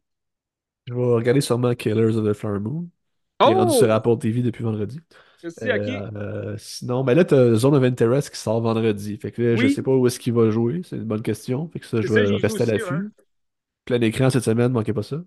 [0.87, 2.89] Je vais regarder sûrement Killers of the Flower Moon.
[3.47, 3.91] Il est rendu sur oh!
[3.91, 4.99] Apple TV depuis vendredi.
[5.63, 9.17] Euh, sinon, ben là, tu as Zone of Interest qui sort vendredi.
[9.17, 10.81] Fait que là, je sais pas où est-ce qu'il va jouer.
[10.83, 11.67] C'est une bonne question.
[11.69, 13.11] Fait que ça, je vais rester à l'affût.
[13.85, 15.17] Plein écran cette semaine, ne manquez pas ça.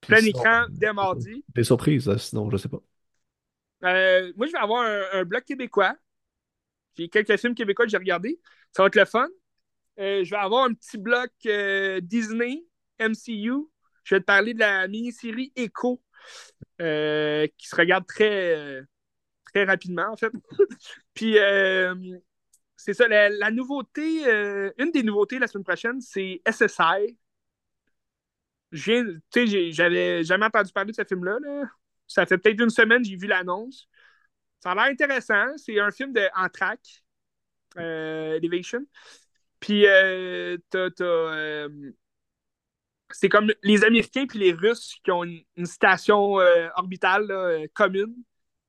[0.00, 1.44] Plein écran dès mardi.
[1.54, 2.80] Des surprises, hein, sinon, je sais pas.
[3.84, 5.94] Euh, moi, je vais avoir un, bloc québécois.
[6.96, 8.40] J'ai quelques films québécois que j'ai regardés.
[8.72, 9.26] Ça va être le fun.
[9.98, 11.30] Euh, je vais avoir un petit bloc
[12.02, 12.64] Disney,
[13.00, 13.66] MCU.
[14.04, 16.00] Je vais te parler de la mini-série Echo
[16.80, 18.82] euh, qui se regarde très, euh,
[19.52, 20.32] très rapidement, en fait.
[21.14, 21.94] Puis, euh,
[22.76, 24.24] c'est ça, la, nouveauté,
[24.78, 27.16] une des nouveautés la semaine prochaine, c'est SSI.
[28.72, 31.38] J'avais jamais entendu parler de ce film-là.
[32.06, 33.88] Ça fait peut-être une semaine j'ai vu l'annonce.
[34.60, 35.56] Ça a l'air intéressant.
[35.56, 36.80] C'est un film de en track,
[37.76, 38.84] Elevation.
[39.60, 39.84] Puis,
[40.70, 40.90] t'as
[43.14, 48.12] c'est comme les Américains puis les Russes qui ont une, station euh, orbitale euh, commune.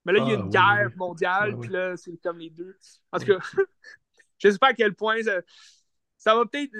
[0.05, 2.77] Mais là, il y a une ah, guerre mondiale, puis là, c'est comme les deux.
[3.11, 3.39] En tout cas,
[4.37, 6.71] je sais pas à quel point ça, va peut-être.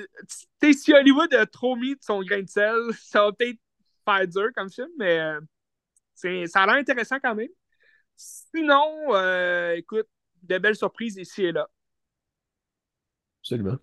[0.61, 3.57] Tu si Hollywood a trop mis de son grain de sel, ça va peut-être
[4.05, 7.49] faire dur comme film, mais euh, ça a l'air intéressant quand même.
[8.15, 9.09] Sinon,
[9.73, 10.07] écoute,
[10.43, 11.67] de belles surprises ici et là.
[13.41, 13.77] Absolument.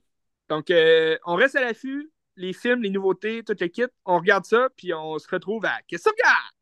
[0.49, 3.85] Donc, on reste à l'affût les films, les nouveautés, tout le kit.
[4.05, 6.62] On regarde ça, puis on se retrouve à Qu'est-ce que?